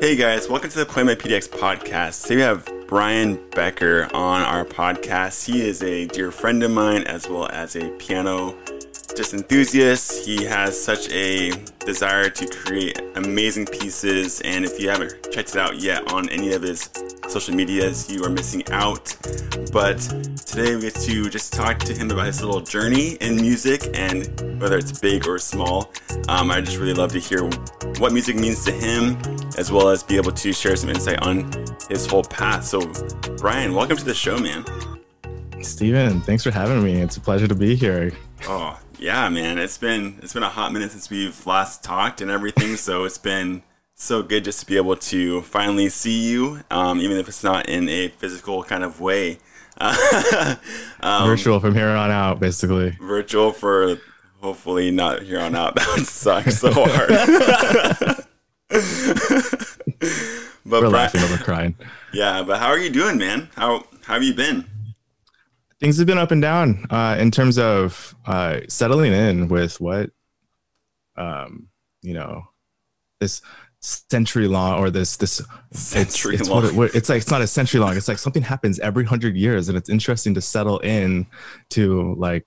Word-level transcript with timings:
Hey 0.00 0.16
guys, 0.16 0.48
welcome 0.48 0.70
to 0.70 0.78
the 0.78 0.86
Poiema 0.86 1.14
PDX 1.14 1.46
podcast. 1.50 2.22
Today 2.22 2.36
we 2.36 2.40
have 2.40 2.86
Brian 2.86 3.38
Becker 3.50 4.08
on 4.14 4.40
our 4.40 4.64
podcast. 4.64 5.44
He 5.44 5.60
is 5.60 5.82
a 5.82 6.06
dear 6.06 6.30
friend 6.30 6.62
of 6.62 6.70
mine 6.70 7.02
as 7.02 7.28
well 7.28 7.50
as 7.50 7.76
a 7.76 7.90
piano 7.98 8.56
just 9.20 9.34
enthusiast. 9.34 10.24
He 10.24 10.44
has 10.44 10.82
such 10.82 11.10
a 11.10 11.50
desire 11.80 12.30
to 12.30 12.46
create 12.46 12.98
amazing 13.16 13.66
pieces, 13.66 14.40
and 14.46 14.64
if 14.64 14.80
you 14.80 14.88
haven't 14.88 15.30
checked 15.30 15.50
it 15.50 15.56
out 15.56 15.78
yet 15.78 16.10
on 16.10 16.30
any 16.30 16.54
of 16.54 16.62
his 16.62 16.88
social 17.28 17.54
medias, 17.54 18.10
you 18.10 18.24
are 18.24 18.30
missing 18.30 18.66
out. 18.70 19.14
But 19.74 19.98
today 20.46 20.74
we 20.74 20.80
get 20.80 20.94
to 20.94 21.28
just 21.28 21.52
talk 21.52 21.80
to 21.80 21.92
him 21.92 22.10
about 22.10 22.28
his 22.28 22.42
little 22.42 22.62
journey 22.62 23.18
in 23.20 23.36
music 23.36 23.90
and 23.92 24.24
whether 24.58 24.78
it's 24.78 24.98
big 24.98 25.28
or 25.28 25.36
small. 25.36 25.92
Um, 26.28 26.50
I 26.50 26.62
just 26.62 26.78
really 26.78 26.94
love 26.94 27.12
to 27.12 27.18
hear 27.18 27.44
what 27.98 28.14
music 28.14 28.36
means 28.36 28.64
to 28.64 28.72
him, 28.72 29.18
as 29.58 29.70
well 29.70 29.90
as 29.90 30.02
be 30.02 30.16
able 30.16 30.32
to 30.32 30.50
share 30.50 30.76
some 30.76 30.88
insight 30.88 31.20
on 31.20 31.52
his 31.90 32.06
whole 32.06 32.24
path. 32.24 32.64
So, 32.64 32.90
Brian, 33.36 33.74
welcome 33.74 33.98
to 33.98 34.04
the 34.04 34.14
show, 34.14 34.38
man. 34.38 34.64
Steven, 35.62 36.22
thanks 36.22 36.42
for 36.42 36.50
having 36.50 36.82
me. 36.82 37.02
It's 37.02 37.18
a 37.18 37.20
pleasure 37.20 37.48
to 37.48 37.54
be 37.54 37.76
here. 37.76 38.12
Oh, 38.48 38.80
yeah, 39.00 39.28
man. 39.28 39.58
It's 39.58 39.78
been 39.78 40.18
it's 40.22 40.34
been 40.34 40.42
a 40.42 40.48
hot 40.48 40.72
minute 40.72 40.90
since 40.92 41.10
we've 41.10 41.46
last 41.46 41.82
talked 41.82 42.20
and 42.20 42.30
everything, 42.30 42.76
so 42.76 43.04
it's 43.04 43.18
been 43.18 43.62
so 43.94 44.22
good 44.22 44.44
just 44.44 44.60
to 44.60 44.66
be 44.66 44.76
able 44.76 44.96
to 44.96 45.42
finally 45.42 45.88
see 45.88 46.28
you, 46.30 46.60
um, 46.70 47.00
even 47.00 47.16
if 47.16 47.28
it's 47.28 47.42
not 47.42 47.68
in 47.68 47.88
a 47.88 48.08
physical 48.08 48.62
kind 48.62 48.84
of 48.84 49.00
way. 49.00 49.38
um, 49.80 51.26
virtual 51.26 51.58
from 51.60 51.74
here 51.74 51.88
on 51.88 52.10
out, 52.10 52.38
basically. 52.40 52.90
Virtual 53.00 53.52
for 53.52 53.96
hopefully 54.40 54.90
not 54.90 55.22
here 55.22 55.40
on 55.40 55.54
out. 55.54 55.74
That 55.80 55.88
would 55.96 56.06
suck 56.06 56.50
so 56.50 56.70
hard. 56.76 57.08
but 60.66 60.82
We're 60.82 60.88
laughing 60.88 61.22
over 61.22 61.42
crying. 61.42 61.74
Yeah, 62.12 62.42
but 62.42 62.58
how 62.58 62.68
are 62.68 62.78
you 62.78 62.90
doing, 62.90 63.16
man? 63.18 63.48
How 63.56 63.84
how 64.04 64.14
have 64.14 64.22
you 64.22 64.34
been? 64.34 64.66
Things 65.80 65.98
have 65.98 66.06
been 66.06 66.18
up 66.18 66.30
and 66.30 66.42
down 66.42 66.86
uh, 66.90 67.16
in 67.18 67.30
terms 67.30 67.58
of 67.58 68.14
uh, 68.26 68.60
settling 68.68 69.12
in 69.12 69.48
with 69.48 69.80
what 69.80 70.10
um, 71.16 71.68
you 72.02 72.14
know 72.14 72.44
this 73.18 73.42
century 73.80 74.46
long 74.46 74.78
or 74.78 74.90
this 74.90 75.16
this 75.16 75.42
century 75.72 76.34
it's, 76.34 76.42
it's 76.42 76.50
long. 76.50 76.76
What 76.76 76.90
it, 76.90 76.96
it's 76.96 77.08
like 77.08 77.22
it's 77.22 77.30
not 77.30 77.40
a 77.40 77.46
century 77.46 77.80
long. 77.80 77.96
It's 77.96 78.08
like 78.08 78.18
something 78.18 78.42
happens 78.42 78.78
every 78.80 79.04
hundred 79.04 79.36
years, 79.36 79.68
and 79.68 79.76
it's 79.76 79.88
interesting 79.88 80.34
to 80.34 80.40
settle 80.40 80.78
in 80.80 81.26
to 81.70 82.14
like 82.16 82.46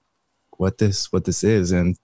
what 0.57 0.77
this 0.77 1.11
what 1.11 1.25
this 1.25 1.43
is. 1.43 1.71
And 1.71 1.97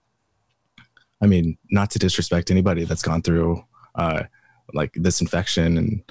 I 1.22 1.26
mean, 1.26 1.58
not 1.70 1.90
to 1.92 1.98
disrespect 1.98 2.50
anybody 2.50 2.84
that's 2.84 3.02
gone 3.02 3.22
through 3.22 3.64
uh, 3.94 4.24
like 4.74 4.92
this 4.94 5.20
infection 5.20 5.78
and 5.78 6.02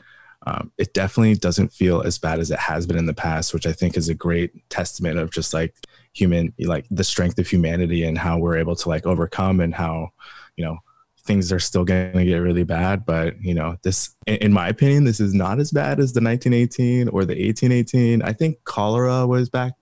um, 0.49 0.71
it 0.79 0.93
definitely 0.93 1.35
doesn't 1.35 1.71
feel 1.71 2.01
as 2.01 2.17
bad 2.17 2.39
as 2.39 2.49
it 2.49 2.57
has 2.57 2.87
been 2.87 2.97
in 2.97 3.05
the 3.05 3.13
past, 3.13 3.53
which 3.53 3.67
I 3.67 3.73
think 3.73 3.95
is 3.95 4.09
a 4.09 4.15
great 4.15 4.67
testament 4.69 5.19
of 5.19 5.31
just 5.31 5.53
like 5.53 5.75
human, 6.13 6.53
like 6.59 6.85
the 6.89 7.03
strength 7.03 7.37
of 7.37 7.47
humanity 7.47 8.03
and 8.03 8.17
how 8.17 8.39
we're 8.39 8.57
able 8.57 8.75
to 8.77 8.89
like 8.89 9.05
overcome 9.05 9.59
and 9.59 9.75
how, 9.75 10.09
you 10.55 10.65
know, 10.65 10.79
things 11.19 11.51
are 11.51 11.59
still 11.59 11.85
going 11.85 12.13
to 12.13 12.25
get 12.25 12.37
really 12.37 12.63
bad. 12.63 13.05
But, 13.05 13.39
you 13.41 13.53
know, 13.53 13.77
this, 13.83 14.15
in 14.25 14.51
my 14.51 14.69
opinion, 14.69 15.03
this 15.03 15.19
is 15.19 15.35
not 15.35 15.59
as 15.59 15.71
bad 15.71 15.99
as 15.99 16.13
the 16.13 16.21
1918 16.21 17.09
or 17.09 17.25
the 17.25 17.35
1818. 17.35 18.23
I 18.23 18.33
think 18.33 18.63
cholera 18.63 19.27
was 19.27 19.49
back. 19.49 19.73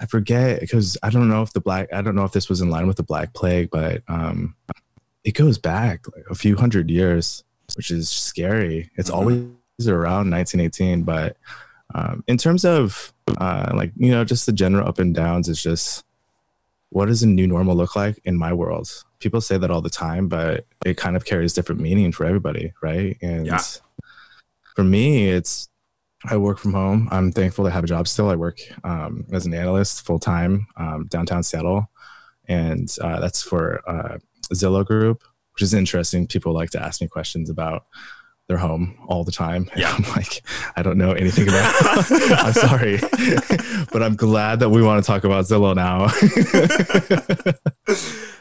I 0.00 0.06
forget 0.06 0.60
because 0.60 0.98
I 1.02 1.08
don't 1.08 1.30
know 1.30 1.42
if 1.42 1.54
the 1.54 1.60
black, 1.60 1.90
I 1.94 2.02
don't 2.02 2.14
know 2.14 2.24
if 2.24 2.32
this 2.32 2.50
was 2.50 2.60
in 2.60 2.68
line 2.68 2.86
with 2.86 2.96
the 2.96 3.02
Black 3.02 3.32
Plague, 3.32 3.70
but 3.70 4.02
um, 4.08 4.54
it 5.24 5.32
goes 5.32 5.56
back 5.56 6.06
like 6.14 6.24
a 6.30 6.34
few 6.34 6.56
hundred 6.56 6.90
years 6.90 7.44
which 7.76 7.90
is 7.90 8.08
scary. 8.08 8.90
It's 8.96 9.10
mm-hmm. 9.10 9.18
always 9.18 9.88
around 9.88 10.30
1918, 10.30 11.02
but 11.02 11.36
um, 11.94 12.22
in 12.26 12.36
terms 12.36 12.64
of 12.64 13.12
uh, 13.38 13.72
like 13.74 13.92
you 13.96 14.10
know 14.10 14.24
just 14.24 14.46
the 14.46 14.52
general 14.52 14.88
up 14.88 14.98
and 14.98 15.14
downs, 15.14 15.48
it's 15.48 15.62
just 15.62 16.04
what 16.90 17.06
does 17.06 17.22
a 17.22 17.26
new 17.26 17.46
normal 17.46 17.76
look 17.76 17.96
like 17.96 18.20
in 18.24 18.36
my 18.36 18.52
world? 18.52 18.88
People 19.20 19.40
say 19.40 19.56
that 19.56 19.70
all 19.70 19.80
the 19.80 19.90
time, 19.90 20.28
but 20.28 20.66
it 20.84 20.96
kind 20.96 21.16
of 21.16 21.24
carries 21.24 21.52
different 21.52 21.80
meaning 21.80 22.10
for 22.12 22.24
everybody, 22.24 22.72
right? 22.82 23.16
And 23.22 23.46
yeah. 23.46 23.60
for 24.74 24.82
me, 24.82 25.28
it's 25.28 25.68
I 26.24 26.36
work 26.36 26.58
from 26.58 26.74
home. 26.74 27.08
I'm 27.10 27.32
thankful 27.32 27.64
to 27.64 27.70
have 27.70 27.84
a 27.84 27.86
job 27.86 28.06
still. 28.06 28.28
I 28.28 28.36
work 28.36 28.58
um, 28.84 29.24
as 29.32 29.46
an 29.46 29.54
analyst 29.54 30.04
full 30.04 30.18
time 30.18 30.66
um, 30.76 31.06
downtown 31.06 31.42
Seattle, 31.42 31.88
and 32.48 32.94
uh, 33.00 33.20
that's 33.20 33.42
for 33.42 33.80
uh, 33.88 34.18
Zillow 34.52 34.84
Group 34.84 35.22
which 35.54 35.62
is 35.62 35.74
interesting. 35.74 36.26
People 36.26 36.52
like 36.52 36.70
to 36.70 36.82
ask 36.82 37.00
me 37.00 37.08
questions 37.08 37.50
about 37.50 37.84
their 38.50 38.58
home 38.58 38.98
all 39.06 39.22
the 39.22 39.30
time. 39.30 39.70
Yeah. 39.76 39.94
I'm 39.96 40.02
like, 40.10 40.42
I 40.74 40.82
don't 40.82 40.98
know 40.98 41.12
anything 41.12 41.46
about 41.48 41.72
I'm 42.10 42.52
sorry. 42.52 42.98
but 43.92 44.02
I'm 44.02 44.16
glad 44.16 44.58
that 44.58 44.70
we 44.70 44.82
want 44.82 45.02
to 45.02 45.06
talk 45.06 45.22
about 45.22 45.44
Zillow 45.44 45.74
now. 45.74 46.08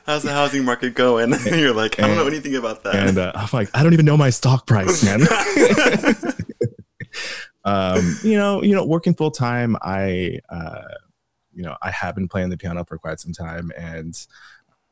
How's 0.07 0.23
the 0.23 0.33
housing 0.33 0.65
market 0.65 0.95
going? 0.95 1.31
You're 1.45 1.75
like, 1.75 1.99
I 1.99 2.07
don't 2.07 2.17
know 2.17 2.25
anything 2.25 2.55
about 2.55 2.83
that. 2.83 2.95
And 2.95 3.19
uh, 3.19 3.31
I'm 3.35 3.49
like, 3.53 3.69
I 3.75 3.83
don't 3.83 3.93
even 3.93 4.05
know 4.05 4.17
my 4.17 4.31
stock 4.31 4.65
price, 4.65 5.03
man. 5.03 5.21
um, 7.63 8.17
you 8.23 8.35
know, 8.35 8.63
you 8.63 8.73
know, 8.73 8.83
working 8.83 9.13
full 9.13 9.29
time, 9.29 9.77
I 9.83 10.39
uh, 10.49 10.81
you 11.53 11.61
know, 11.61 11.75
I 11.83 11.91
have 11.91 12.15
been 12.15 12.27
playing 12.27 12.49
the 12.49 12.57
piano 12.57 12.83
for 12.83 12.97
quite 12.97 13.19
some 13.19 13.33
time 13.33 13.71
and 13.77 14.15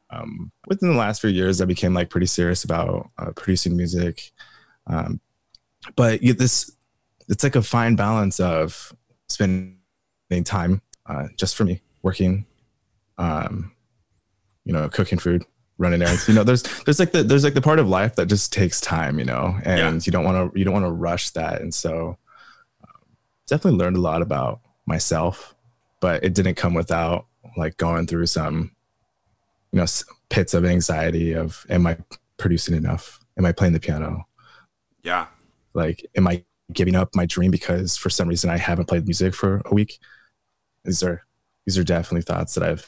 um, 0.09 0.51
within 0.67 0.89
the 0.89 0.97
last 0.97 1.21
few 1.21 1.29
years, 1.29 1.61
I 1.61 1.65
became 1.65 1.93
like 1.93 2.09
pretty 2.09 2.27
serious 2.27 2.63
about 2.63 3.09
uh, 3.17 3.31
producing 3.35 3.75
music. 3.75 4.31
Um, 4.87 5.19
but 5.95 6.23
you, 6.23 6.33
this, 6.33 6.71
it's 7.27 7.43
like 7.43 7.55
a 7.55 7.61
fine 7.61 7.95
balance 7.95 8.39
of 8.39 8.93
spending 9.27 9.77
time 10.45 10.81
uh, 11.05 11.27
just 11.37 11.55
for 11.55 11.65
me, 11.65 11.81
working, 12.03 12.45
um, 13.17 13.71
you 14.63 14.73
know, 14.73 14.87
cooking 14.89 15.19
food, 15.19 15.43
running 15.77 16.01
errands. 16.01 16.27
You 16.27 16.33
know, 16.33 16.43
there's 16.43 16.63
there's 16.83 16.99
like 16.99 17.11
the 17.11 17.23
there's 17.23 17.43
like 17.43 17.53
the 17.53 17.61
part 17.61 17.79
of 17.79 17.87
life 17.87 18.15
that 18.15 18.27
just 18.27 18.53
takes 18.53 18.79
time, 18.81 19.19
you 19.19 19.25
know, 19.25 19.57
and 19.63 19.79
yeah. 19.79 19.99
you 20.05 20.11
don't 20.11 20.23
want 20.23 20.53
to 20.53 20.59
you 20.59 20.65
don't 20.65 20.73
want 20.73 20.85
to 20.85 20.91
rush 20.91 21.31
that. 21.31 21.61
And 21.61 21.73
so, 21.73 22.17
um, 22.83 23.17
definitely 23.47 23.77
learned 23.77 23.97
a 23.97 24.01
lot 24.01 24.21
about 24.21 24.61
myself, 24.85 25.55
but 25.99 26.23
it 26.23 26.33
didn't 26.33 26.55
come 26.55 26.73
without 26.73 27.25
like 27.55 27.77
going 27.77 28.07
through 28.07 28.25
some 28.25 28.71
you 29.71 29.79
know 29.79 29.85
pits 30.29 30.53
of 30.53 30.65
anxiety 30.65 31.33
of 31.33 31.65
am 31.69 31.87
i 31.87 31.97
producing 32.37 32.75
enough? 32.75 33.19
Am 33.37 33.45
i 33.45 33.51
playing 33.51 33.73
the 33.73 33.79
piano? 33.79 34.27
Yeah. 35.03 35.27
Like 35.73 36.05
am 36.15 36.27
i 36.27 36.43
giving 36.73 36.95
up 36.95 37.15
my 37.15 37.25
dream 37.25 37.49
because 37.49 37.95
for 37.95 38.09
some 38.09 38.27
reason 38.27 38.49
i 38.49 38.57
haven't 38.57 38.87
played 38.87 39.05
music 39.05 39.33
for 39.33 39.61
a 39.65 39.73
week? 39.73 39.99
These 40.83 41.03
are 41.03 41.25
these 41.65 41.77
are 41.77 41.83
definitely 41.83 42.21
thoughts 42.21 42.55
that 42.55 42.63
i've 42.63 42.87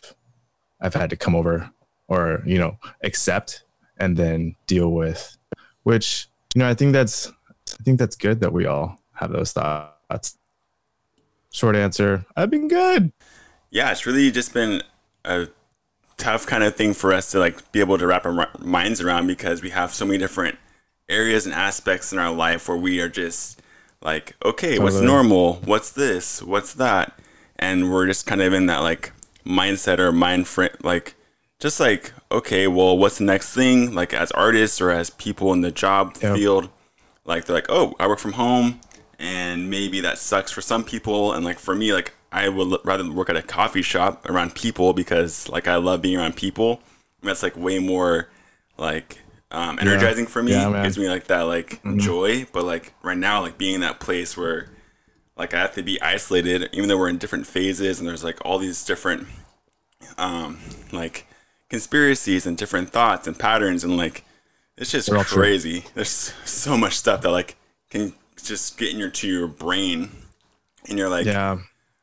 i've 0.81 0.93
had 0.93 1.09
to 1.09 1.17
come 1.17 1.35
over 1.35 1.69
or 2.07 2.41
you 2.45 2.57
know 2.57 2.77
accept 3.03 3.63
and 3.97 4.15
then 4.15 4.55
deal 4.67 4.91
with 4.93 5.37
which 5.83 6.27
you 6.55 6.59
know 6.59 6.69
i 6.69 6.73
think 6.73 6.93
that's 6.93 7.27
i 7.77 7.83
think 7.83 7.99
that's 7.99 8.15
good 8.15 8.39
that 8.39 8.53
we 8.53 8.65
all 8.65 8.97
have 9.13 9.31
those 9.31 9.51
thoughts. 9.51 10.37
Short 11.51 11.75
answer 11.75 12.25
i've 12.35 12.49
been 12.49 12.67
good. 12.67 13.11
Yeah 13.69 13.91
it's 13.91 14.05
really 14.05 14.31
just 14.31 14.53
been 14.53 14.81
a 15.25 15.47
tough 16.19 16.45
kind 16.45 16.63
of 16.63 16.75
thing 16.75 16.93
for 16.93 17.13
us 17.13 17.31
to 17.31 17.39
like 17.39 17.71
be 17.71 17.79
able 17.79 17.97
to 17.97 18.05
wrap 18.05 18.25
our 18.25 18.49
minds 18.59 19.01
around 19.01 19.27
because 19.27 19.61
we 19.61 19.71
have 19.71 19.93
so 19.93 20.05
many 20.05 20.17
different 20.17 20.57
areas 21.07 21.45
and 21.45 21.55
aspects 21.55 22.13
in 22.13 22.19
our 22.19 22.31
life 22.31 22.67
where 22.67 22.77
we 22.77 22.99
are 22.99 23.09
just 23.09 23.61
like, 24.01 24.35
okay, 24.45 24.77
totally. 24.77 24.83
what's 24.83 25.01
normal? 25.01 25.55
What's 25.65 25.91
this? 25.91 26.41
What's 26.41 26.73
that? 26.75 27.17
And 27.57 27.91
we're 27.91 28.05
just 28.05 28.25
kind 28.25 28.41
of 28.41 28.53
in 28.53 28.67
that 28.67 28.79
like 28.79 29.11
mindset 29.45 29.99
or 29.99 30.11
mind 30.11 30.47
frame, 30.47 30.69
like 30.83 31.15
just 31.59 31.79
like, 31.79 32.13
okay, 32.31 32.67
well, 32.67 32.97
what's 32.97 33.17
the 33.17 33.23
next 33.25 33.53
thing? 33.53 33.93
Like 33.93 34.13
as 34.13 34.31
artists 34.31 34.79
or 34.79 34.91
as 34.91 35.09
people 35.09 35.51
in 35.53 35.61
the 35.61 35.71
job 35.71 36.17
yep. 36.21 36.35
field, 36.35 36.69
like 37.25 37.45
they're 37.45 37.55
like, 37.55 37.69
oh, 37.69 37.95
I 37.99 38.07
work 38.07 38.19
from 38.19 38.33
home, 38.33 38.79
and 39.17 39.69
maybe 39.69 39.99
that 40.01 40.17
sucks 40.17 40.51
for 40.51 40.61
some 40.61 40.83
people, 40.83 41.33
and 41.33 41.43
like 41.43 41.59
for 41.59 41.75
me, 41.75 41.93
like 41.93 42.13
I 42.31 42.49
would 42.49 42.79
rather 42.83 43.09
work 43.11 43.29
at 43.29 43.35
a 43.35 43.41
coffee 43.41 43.81
shop 43.81 44.29
around 44.29 44.55
people 44.55 44.93
because 44.93 45.49
like 45.49 45.67
I 45.67 45.77
love 45.77 46.01
being 46.01 46.17
around 46.17 46.35
people. 46.35 46.81
that's 47.23 47.43
like 47.43 47.57
way 47.57 47.79
more 47.79 48.29
like 48.77 49.19
um, 49.51 49.79
energizing 49.79 50.25
yeah. 50.25 50.29
for 50.29 50.43
me. 50.43 50.51
Yeah, 50.51 50.79
it 50.79 50.83
gives 50.83 50.97
me 50.97 51.09
like 51.09 51.25
that 51.27 51.41
like 51.41 51.81
mm-hmm. 51.81 51.97
joy. 51.97 52.45
But 52.51 52.65
like 52.65 52.93
right 53.01 53.17
now, 53.17 53.41
like 53.41 53.57
being 53.57 53.75
in 53.75 53.81
that 53.81 53.99
place 53.99 54.37
where 54.37 54.69
like 55.37 55.53
I 55.53 55.59
have 55.59 55.73
to 55.75 55.83
be 55.83 56.01
isolated, 56.01 56.69
even 56.73 56.87
though 56.87 56.97
we're 56.97 57.09
in 57.09 57.17
different 57.17 57.47
phases 57.47 57.99
and 57.99 58.07
there's 58.07 58.23
like 58.23 58.39
all 58.45 58.59
these 58.59 58.85
different 58.85 59.27
um 60.17 60.59
like 60.91 61.25
conspiracies 61.69 62.45
and 62.45 62.57
different 62.57 62.89
thoughts 62.89 63.27
and 63.27 63.37
patterns 63.37 63.83
and 63.83 63.97
like 63.97 64.23
it's 64.77 64.91
just 64.91 65.11
crazy. 65.11 65.83
There's 65.93 66.33
so 66.45 66.77
much 66.77 66.93
stuff 66.93 67.21
that 67.21 67.31
like 67.31 67.57
can 67.89 68.13
just 68.41 68.77
get 68.77 68.93
in 68.93 68.99
your 68.99 69.09
to 69.09 69.27
your 69.27 69.47
brain 69.47 70.11
and 70.87 70.97
you're 70.97 71.09
like 71.09 71.25
yeah 71.25 71.57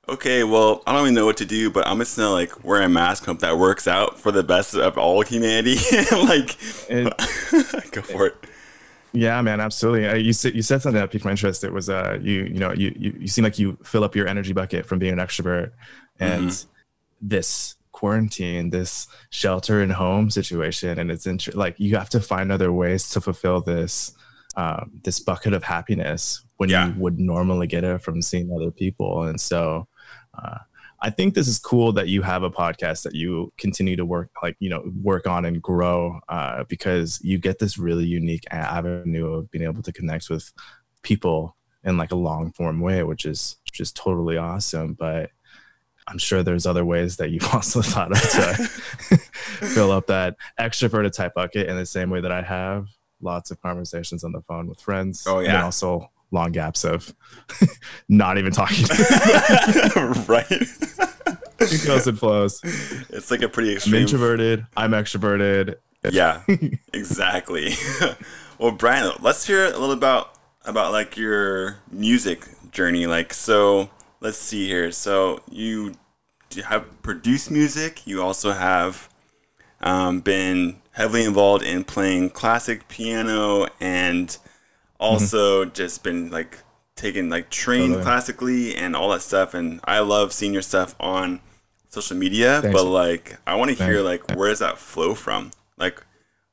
okay, 0.08 0.44
well, 0.44 0.82
I 0.86 0.92
don't 0.92 1.02
even 1.02 1.14
know 1.14 1.26
what 1.26 1.36
to 1.38 1.46
do, 1.46 1.70
but 1.70 1.86
I'm 1.86 1.98
just 1.98 2.16
gonna 2.16 2.30
like 2.30 2.64
wear 2.64 2.82
a 2.82 2.88
mask, 2.88 3.24
hope 3.24 3.40
that 3.40 3.58
works 3.58 3.88
out 3.88 4.18
for 4.18 4.32
the 4.32 4.42
best 4.42 4.74
of 4.74 4.98
all 4.98 5.22
humanity. 5.22 5.74
like, 6.12 6.56
it, 6.88 7.90
go 7.92 8.02
for 8.02 8.26
it. 8.26 8.36
Yeah, 9.16 9.40
man, 9.40 9.60
absolutely. 9.60 10.06
Uh, 10.06 10.14
you 10.14 10.34
said 10.34 10.54
you 10.54 10.60
said 10.60 10.82
something 10.82 11.00
that 11.00 11.10
piqued 11.10 11.24
my 11.24 11.30
interest. 11.30 11.64
It 11.64 11.72
was 11.72 11.88
uh, 11.88 12.18
you 12.20 12.44
you 12.44 12.58
know 12.58 12.72
you 12.72 12.94
you, 12.98 13.16
you 13.20 13.28
seem 13.28 13.44
like 13.44 13.58
you 13.58 13.78
fill 13.82 14.04
up 14.04 14.14
your 14.14 14.28
energy 14.28 14.52
bucket 14.52 14.84
from 14.84 14.98
being 14.98 15.14
an 15.14 15.18
extrovert, 15.18 15.72
and 16.20 16.50
mm-hmm. 16.50 16.68
this 17.22 17.76
quarantine, 17.92 18.68
this 18.68 19.06
shelter 19.30 19.80
and 19.80 19.90
home 19.90 20.28
situation, 20.28 20.98
and 20.98 21.10
it's 21.10 21.26
int- 21.26 21.54
like 21.54 21.74
you 21.78 21.96
have 21.96 22.10
to 22.10 22.20
find 22.20 22.52
other 22.52 22.70
ways 22.72 23.08
to 23.10 23.20
fulfill 23.22 23.62
this 23.62 24.12
um, 24.56 24.90
this 25.02 25.18
bucket 25.18 25.54
of 25.54 25.62
happiness 25.62 26.42
when 26.58 26.68
yeah. 26.68 26.88
you 26.88 26.94
would 27.00 27.18
normally 27.18 27.66
get 27.66 27.84
it 27.84 28.02
from 28.02 28.20
seeing 28.20 28.52
other 28.52 28.70
people, 28.70 29.24
and 29.24 29.40
so. 29.40 29.88
Uh, 30.42 30.58
I 31.00 31.10
think 31.10 31.34
this 31.34 31.46
is 31.46 31.58
cool 31.58 31.92
that 31.92 32.08
you 32.08 32.22
have 32.22 32.42
a 32.42 32.50
podcast 32.50 33.02
that 33.02 33.14
you 33.14 33.52
continue 33.58 33.96
to 33.96 34.04
work 34.04 34.30
like 34.42 34.56
you 34.60 34.70
know 34.70 34.90
work 35.02 35.26
on 35.26 35.44
and 35.44 35.60
grow 35.60 36.20
uh, 36.28 36.64
because 36.64 37.20
you 37.22 37.38
get 37.38 37.58
this 37.58 37.78
really 37.78 38.06
unique 38.06 38.44
avenue 38.50 39.34
of 39.34 39.50
being 39.50 39.64
able 39.64 39.82
to 39.82 39.92
connect 39.92 40.30
with 40.30 40.52
people 41.02 41.56
in 41.84 41.96
like 41.96 42.12
a 42.12 42.16
long 42.16 42.50
form 42.52 42.80
way, 42.80 43.02
which 43.04 43.24
is 43.24 43.56
just 43.72 43.96
totally 43.96 44.36
awesome. 44.36 44.94
But 44.94 45.30
I'm 46.08 46.18
sure 46.18 46.42
there's 46.42 46.66
other 46.66 46.84
ways 46.84 47.16
that 47.16 47.30
you've 47.30 47.46
also 47.54 47.82
thought 47.82 48.12
of 48.12 48.20
to 48.20 49.16
fill 49.66 49.92
up 49.92 50.06
that 50.08 50.36
extroverted 50.58 51.12
type 51.12 51.34
bucket 51.34 51.68
in 51.68 51.76
the 51.76 51.86
same 51.86 52.10
way 52.10 52.20
that 52.20 52.32
I 52.32 52.42
have 52.42 52.88
lots 53.20 53.50
of 53.50 53.60
conversations 53.62 54.24
on 54.24 54.32
the 54.32 54.42
phone 54.42 54.68
with 54.68 54.80
friends. 54.80 55.26
Oh 55.26 55.40
yeah. 55.40 55.54
And 55.54 55.58
also 55.58 56.10
long 56.36 56.52
gaps 56.52 56.84
of 56.84 57.12
not 58.08 58.38
even 58.38 58.52
talking. 58.52 58.84
right. 60.28 60.46
it 60.50 61.86
goes 61.86 62.06
and 62.06 62.18
flows. 62.18 62.60
It's 63.10 63.30
like 63.30 63.42
a 63.42 63.48
pretty 63.48 63.72
extreme. 63.72 63.96
I'm 63.96 64.02
introverted. 64.02 64.66
I'm 64.76 64.92
extroverted. 64.92 65.76
Yeah, 66.12 66.42
exactly. 66.92 67.74
well, 68.58 68.70
Brian, 68.70 69.10
let's 69.20 69.44
hear 69.44 69.64
a 69.64 69.70
little 69.70 69.90
about 69.90 70.38
about 70.64 70.92
like 70.92 71.16
your 71.16 71.78
music 71.90 72.46
journey. 72.70 73.08
Like, 73.08 73.34
so 73.34 73.90
let's 74.20 74.38
see 74.38 74.68
here. 74.68 74.92
So 74.92 75.40
you 75.50 75.94
have 76.64 77.02
produced 77.02 77.50
music. 77.50 78.06
You 78.06 78.22
also 78.22 78.52
have 78.52 79.08
um, 79.80 80.20
been 80.20 80.76
heavily 80.92 81.24
involved 81.24 81.64
in 81.64 81.84
playing 81.84 82.30
classic 82.30 82.88
piano 82.88 83.66
and 83.80 84.36
also 84.98 85.64
mm-hmm. 85.64 85.72
just 85.72 86.02
been 86.02 86.30
like 86.30 86.58
taking 86.96 87.28
like 87.28 87.50
trained 87.50 87.94
totally. 87.94 88.02
classically 88.02 88.74
and 88.74 88.96
all 88.96 89.10
that 89.10 89.20
stuff 89.20 89.54
and 89.54 89.80
i 89.84 89.98
love 89.98 90.32
seeing 90.32 90.52
your 90.52 90.62
stuff 90.62 90.94
on 90.98 91.40
social 91.88 92.16
media 92.16 92.60
Thanks. 92.62 92.74
but 92.74 92.88
like 92.88 93.38
i 93.46 93.54
want 93.54 93.76
to 93.76 93.84
hear 93.84 94.00
like 94.00 94.34
where 94.34 94.48
does 94.48 94.58
that 94.60 94.78
flow 94.78 95.14
from 95.14 95.50
like 95.76 96.02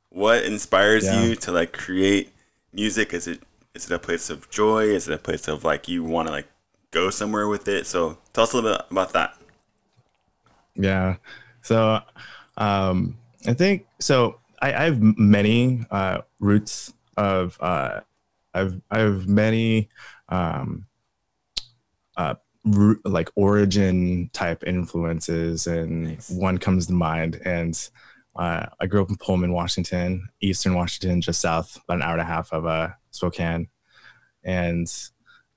what 0.10 0.44
inspires 0.44 1.06
yeah. 1.06 1.24
you 1.24 1.36
to 1.36 1.52
like 1.52 1.74
create 1.74 2.34
music 2.74 3.14
is 3.14 3.28
it 3.28 3.42
is 3.74 3.90
it 3.90 3.92
a 3.92 4.00
place 4.00 4.30
of 4.30 4.50
joy 4.50 4.86
is 4.86 5.08
it 5.08 5.14
a 5.14 5.18
place 5.18 5.48
of 5.48 5.64
like 5.64 5.88
you 5.88 6.04
want 6.04 6.28
to 6.28 6.34
like 6.34 6.48
go 6.92 7.10
somewhere 7.10 7.48
with 7.48 7.68
it 7.68 7.88
so 7.88 8.18
tell 8.34 8.44
us 8.44 8.54
a 8.54 8.58
little 8.58 8.72
bit 8.72 8.86
about 8.92 9.14
that 9.14 9.36
yeah 10.76 11.16
so 11.62 12.00
um 12.58 13.18
i 13.48 13.54
think 13.54 13.88
so 14.00 14.40
i, 14.62 14.74
I 14.74 14.84
have 14.84 15.02
many 15.02 15.86
uh 15.90 16.20
roots 16.40 16.94
of 17.18 17.58
uh 17.60 18.02
I've 18.54 18.80
I 18.90 19.00
have 19.00 19.28
many 19.28 19.90
um, 20.30 20.86
uh, 22.18 22.36
like 23.04 23.30
origin 23.36 24.30
type 24.34 24.64
influences, 24.66 25.68
and 25.68 26.04
nice. 26.04 26.30
one 26.30 26.58
comes 26.58 26.88
to 26.88 26.94
mind. 26.94 27.42
And 27.46 27.78
uh, 28.36 28.68
I 28.80 28.86
grew 28.86 29.02
up 29.02 29.10
in 29.10 29.18
Pullman, 29.18 29.54
Washington, 29.54 30.28
Eastern 30.42 30.74
Washington, 30.74 31.22
just 31.22 31.42
south, 31.42 31.78
about 31.84 31.98
an 31.98 32.04
hour 32.04 32.14
and 32.14 32.22
a 32.22 32.26
half 32.26 32.52
of 32.54 32.66
uh, 32.66 32.90
Spokane. 33.12 33.68
And 34.44 34.92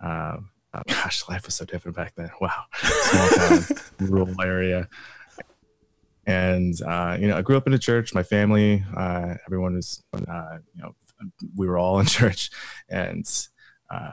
um, 0.01 0.51
gosh, 0.87 1.29
life 1.29 1.47
was 1.47 1.55
so 1.55 1.65
different 1.65 1.97
back 1.97 2.15
then. 2.17 2.31
Wow, 2.41 2.65
small 2.75 3.29
town, 3.29 3.65
rural 4.01 4.43
area. 4.43 4.89
And 6.27 6.81
uh, 6.83 7.17
you 7.21 7.29
know, 7.29 7.37
I 7.37 7.43
grew 7.43 7.57
up 7.57 7.67
in 7.67 7.75
a 7.75 7.79
church. 7.79 8.13
My 8.13 8.23
family, 8.23 8.85
uh, 8.97 9.35
everyone 9.47 9.77
was, 9.77 10.03
uh, 10.13 10.59
you 10.75 10.83
know, 10.83 10.95
we 11.57 11.67
were 11.67 11.79
all 11.79 11.99
in 12.01 12.07
church 12.19 12.51
and 12.89 13.49
uh, 13.91 14.13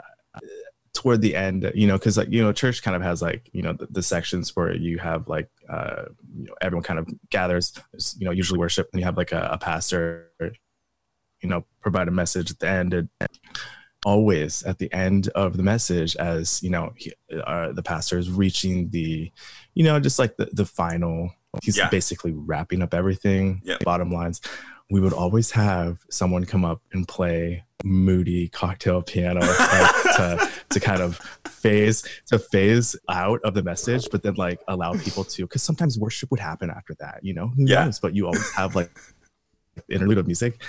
toward 0.94 1.21
the 1.21 1.35
end 1.35 1.71
you 1.73 1.88
know 1.88 1.97
because 1.97 2.17
like 2.17 2.29
you 2.29 2.41
know 2.41 2.53
church 2.53 2.83
kind 2.83 2.95
of 2.95 3.01
has 3.01 3.21
like 3.21 3.50
you 3.51 3.61
know 3.61 3.73
the, 3.73 3.88
the 3.89 4.03
sections 4.03 4.55
where 4.55 4.75
you 4.75 5.00
have 5.00 5.27
like 5.27 5.50
uh, 5.69 6.03
you 6.35 6.45
know 6.45 6.53
everyone 6.61 6.83
kind 6.83 7.00
of 7.00 7.07
gathers 7.29 7.73
you 8.17 8.25
know 8.25 8.31
usually 8.31 8.59
worship 8.59 8.89
and 8.94 9.00
you 9.00 9.05
have 9.05 9.17
like 9.17 9.31
a, 9.31 9.50
a 9.51 9.57
pastor 9.57 10.31
you 10.39 11.50
know 11.50 11.65
provide 11.81 12.07
a 12.07 12.11
message 12.11 12.51
at 12.51 12.59
the 12.59 12.67
end 12.67 12.94
and 12.94 13.09
always 14.06 14.63
at 14.63 14.77
the 14.79 14.91
end 14.94 15.29
of 15.29 15.57
the 15.57 15.63
message 15.63 16.15
as 16.17 16.61
you 16.61 16.69
know 16.69 16.94
he, 16.95 17.11
uh, 17.45 17.71
the 17.71 17.83
pastor 17.83 18.17
is 18.17 18.29
reaching 18.29 18.89
the 18.89 19.31
you 19.73 19.83
know 19.83 19.99
just 19.99 20.19
like 20.19 20.35
the, 20.38 20.47
the 20.53 20.65
final 20.65 21.29
he's 21.63 21.77
yeah. 21.77 21.89
basically 21.89 22.31
wrapping 22.31 22.81
up 22.81 22.94
everything 22.94 23.61
yeah. 23.63 23.77
bottom 23.83 24.11
lines 24.11 24.41
we 24.91 25.00
would 25.00 25.13
always 25.13 25.51
have 25.51 26.00
someone 26.09 26.45
come 26.45 26.65
up 26.65 26.81
and 26.94 27.07
play 27.07 27.63
moody 27.83 28.47
cocktail 28.50 29.01
piano 29.01 29.41
to, 30.15 30.50
to 30.69 30.80
kind 30.80 31.01
of 31.01 31.18
phase 31.47 32.03
to 32.27 32.39
phase 32.39 32.95
out 33.09 33.41
of 33.44 33.53
the 33.53 33.63
message 33.63 34.07
but 34.09 34.24
then 34.24 34.33
like 34.35 34.59
allow 34.69 34.94
people 34.94 35.24
to 35.24 35.44
because 35.44 35.62
sometimes 35.62 36.00
worship 36.00 36.31
would 36.31 36.39
happen 36.39 36.69
after 36.69 36.95
that 37.00 37.19
you 37.24 37.33
know? 37.33 37.47
Who 37.50 37.65
yeah. 37.65 37.85
knows? 37.85 38.00
But 38.00 38.15
you 38.15 38.25
always 38.25 38.51
have 38.53 38.75
like 38.75 38.91
interlude 39.89 40.18
of 40.19 40.27
music. 40.27 40.62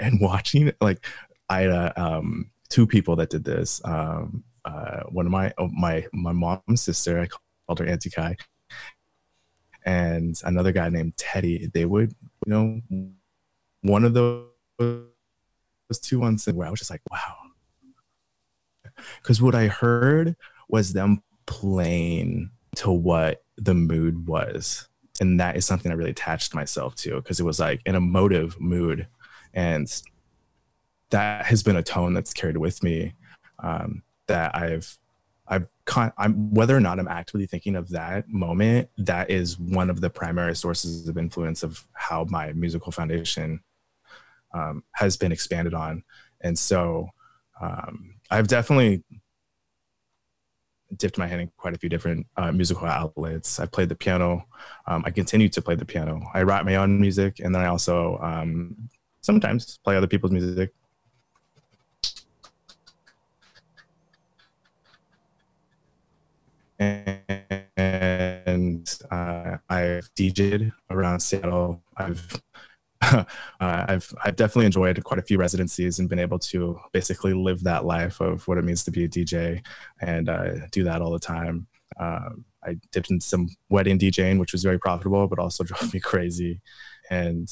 And 0.00 0.20
watching 0.20 0.72
like 0.80 1.04
i 1.48 1.60
had 1.60 1.70
uh, 1.70 1.92
um 1.96 2.50
two 2.68 2.86
people 2.86 3.14
that 3.16 3.30
did 3.30 3.44
this 3.44 3.80
um 3.84 4.42
uh 4.64 5.02
one 5.10 5.26
of 5.26 5.32
my 5.32 5.52
oh, 5.58 5.68
my 5.68 6.06
my 6.12 6.32
mom's 6.32 6.80
sister 6.80 7.20
i 7.20 7.26
called 7.66 7.78
her 7.78 7.86
auntie 7.86 8.10
kai 8.10 8.36
and 9.84 10.40
another 10.44 10.72
guy 10.72 10.88
named 10.88 11.16
teddy 11.16 11.70
they 11.74 11.84
would 11.84 12.14
you 12.46 12.52
know 12.52 12.80
one 13.82 14.04
of 14.04 14.14
those, 14.14 14.48
two 16.00 16.18
ones 16.18 16.46
where 16.46 16.66
I 16.66 16.70
was 16.70 16.78
just 16.78 16.90
like, 16.90 17.02
wow. 17.10 17.36
Because 19.20 19.42
what 19.42 19.54
I 19.54 19.66
heard 19.66 20.36
was 20.68 20.92
them 20.92 21.22
playing 21.46 22.50
to 22.76 22.90
what 22.90 23.44
the 23.56 23.74
mood 23.74 24.26
was. 24.26 24.88
And 25.20 25.38
that 25.40 25.56
is 25.56 25.66
something 25.66 25.92
I 25.92 25.94
really 25.94 26.10
attached 26.10 26.54
myself 26.54 26.94
to 26.96 27.16
because 27.16 27.38
it 27.38 27.44
was 27.44 27.60
like 27.60 27.82
an 27.84 27.94
emotive 27.94 28.58
mood. 28.60 29.06
And 29.52 29.86
that 31.10 31.44
has 31.44 31.62
been 31.62 31.76
a 31.76 31.82
tone 31.82 32.14
that's 32.14 32.32
carried 32.32 32.56
with 32.56 32.82
me 32.82 33.14
um, 33.58 34.02
that 34.26 34.56
I've 34.56 34.98
I've 35.46 35.66
con- 35.84 36.12
I'm 36.16 36.54
whether 36.54 36.74
or 36.74 36.80
not 36.80 36.98
I'm 36.98 37.08
actively 37.08 37.46
thinking 37.46 37.76
of 37.76 37.90
that 37.90 38.28
moment, 38.28 38.88
that 38.98 39.30
is 39.30 39.58
one 39.58 39.90
of 39.90 40.00
the 40.00 40.08
primary 40.08 40.56
sources 40.56 41.08
of 41.08 41.18
influence 41.18 41.62
of 41.62 41.86
how 41.92 42.24
my 42.30 42.52
musical 42.52 42.90
foundation 42.92 43.60
um, 44.54 44.84
has 44.92 45.16
been 45.16 45.32
expanded 45.32 45.74
on. 45.74 46.02
And 46.40 46.58
so 46.58 47.08
um, 47.60 48.14
I've 48.30 48.48
definitely 48.48 49.02
dipped 50.96 51.18
my 51.18 51.26
hand 51.26 51.40
in 51.40 51.50
quite 51.56 51.74
a 51.74 51.78
few 51.78 51.88
different 51.88 52.26
uh, 52.36 52.52
musical 52.52 52.86
outlets. 52.86 53.58
I 53.58 53.66
played 53.66 53.88
the 53.88 53.94
piano. 53.94 54.44
Um, 54.86 55.02
I 55.06 55.10
continue 55.10 55.48
to 55.48 55.62
play 55.62 55.74
the 55.74 55.84
piano. 55.84 56.20
I 56.34 56.42
write 56.42 56.64
my 56.64 56.76
own 56.76 57.00
music, 57.00 57.40
and 57.40 57.54
then 57.54 57.62
I 57.62 57.66
also 57.66 58.18
um, 58.22 58.76
sometimes 59.20 59.78
play 59.78 59.96
other 59.96 60.06
people's 60.06 60.32
music. 60.32 60.72
And 66.78 67.18
uh, 69.10 69.56
I've 69.68 70.10
DJed 70.14 70.72
around 70.90 71.20
Seattle. 71.20 71.82
I've 71.96 72.42
uh, 73.12 73.24
I've 73.60 74.14
I've 74.24 74.36
definitely 74.36 74.66
enjoyed 74.66 75.02
quite 75.02 75.18
a 75.18 75.22
few 75.22 75.38
residencies 75.38 75.98
and 75.98 76.08
been 76.08 76.18
able 76.18 76.38
to 76.38 76.78
basically 76.92 77.34
live 77.34 77.62
that 77.64 77.84
life 77.84 78.20
of 78.20 78.46
what 78.46 78.58
it 78.58 78.64
means 78.64 78.84
to 78.84 78.90
be 78.90 79.04
a 79.04 79.08
DJ 79.08 79.64
and 80.00 80.28
uh, 80.28 80.66
do 80.70 80.84
that 80.84 81.02
all 81.02 81.10
the 81.10 81.18
time. 81.18 81.66
Um, 81.98 82.44
I 82.64 82.76
dipped 82.92 83.10
in 83.10 83.20
some 83.20 83.48
wedding 83.68 83.98
DJing, 83.98 84.38
which 84.38 84.52
was 84.52 84.62
very 84.62 84.78
profitable, 84.78 85.26
but 85.26 85.38
also 85.38 85.64
drove 85.64 85.92
me 85.92 86.00
crazy. 86.00 86.60
And 87.10 87.48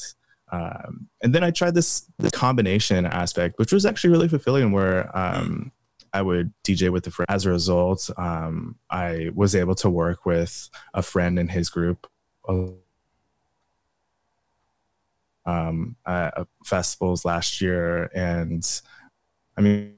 um, 0.51 1.09
and 1.21 1.33
then 1.33 1.43
I 1.43 1.51
tried 1.51 1.75
this 1.75 2.09
this 2.17 2.31
combination 2.31 3.05
aspect, 3.05 3.59
which 3.59 3.73
was 3.73 3.85
actually 3.85 4.11
really 4.11 4.29
fulfilling. 4.29 4.71
Where 4.71 5.15
um, 5.17 5.71
I 6.13 6.21
would 6.21 6.53
DJ 6.63 6.91
with 6.91 7.07
a 7.07 7.11
friend. 7.11 7.27
As 7.29 7.45
a 7.45 7.49
result, 7.49 8.09
um, 8.17 8.77
I 8.89 9.31
was 9.33 9.55
able 9.55 9.75
to 9.75 9.89
work 9.89 10.25
with 10.25 10.69
a 10.93 11.01
friend 11.01 11.37
in 11.37 11.49
his 11.49 11.69
group 11.69 12.07
um, 15.45 15.95
at 16.05 16.47
festivals 16.65 17.25
last 17.25 17.61
year, 17.61 18.09
and 18.13 18.67
I 19.57 19.61
mean, 19.61 19.95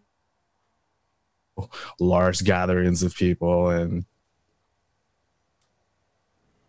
large 2.00 2.44
gatherings 2.44 3.04
of 3.04 3.16
people, 3.16 3.70
and 3.70 4.06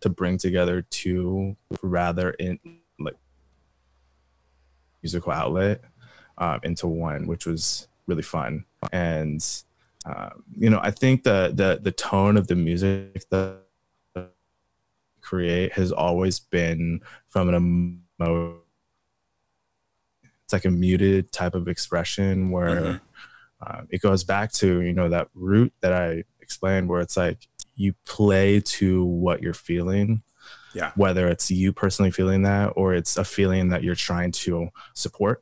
to 0.01 0.09
bring 0.09 0.37
together 0.37 0.83
two 0.89 1.55
rather 1.81 2.31
in 2.31 2.59
like 2.99 3.15
musical 5.01 5.31
outlet 5.31 5.81
um, 6.37 6.59
into 6.63 6.87
one, 6.87 7.27
which 7.27 7.45
was 7.45 7.87
really 8.07 8.21
fun. 8.21 8.65
And 8.91 9.43
um, 10.05 10.43
you 10.55 10.69
know, 10.69 10.79
I 10.81 10.91
think 10.91 11.23
the 11.23 11.51
the 11.53 11.79
the 11.81 11.91
tone 11.91 12.37
of 12.37 12.47
the 12.47 12.55
music 12.55 13.25
that 13.31 13.61
create 15.21 15.73
has 15.73 15.91
always 15.91 16.39
been 16.39 17.01
from 17.27 17.49
an 17.49 18.01
emo. 18.19 18.61
It's 20.45 20.53
like 20.53 20.65
a 20.65 20.69
muted 20.71 21.31
type 21.31 21.55
of 21.55 21.67
expression 21.67 22.51
where 22.51 22.75
Mhm. 22.81 23.01
uh, 23.65 23.81
it 23.89 24.01
goes 24.01 24.23
back 24.23 24.51
to 24.53 24.81
you 24.81 24.93
know 24.93 25.09
that 25.09 25.27
root 25.33 25.73
that 25.81 25.91
I 25.91 26.23
explained, 26.39 26.87
where 26.87 27.01
it's 27.01 27.17
like 27.17 27.47
you 27.75 27.93
play 28.05 28.59
to 28.59 29.03
what 29.03 29.41
you're 29.41 29.53
feeling. 29.55 30.21
Yeah. 30.73 30.91
Whether 30.95 31.27
it's 31.29 31.49
you 31.49 31.73
personally 31.73 32.11
feeling 32.11 32.43
that 32.43 32.73
or 32.75 32.93
it's 32.93 33.17
a 33.17 33.23
feeling 33.23 33.69
that 33.69 33.83
you're 33.83 33.95
trying 33.95 34.31
to 34.33 34.69
support 34.93 35.41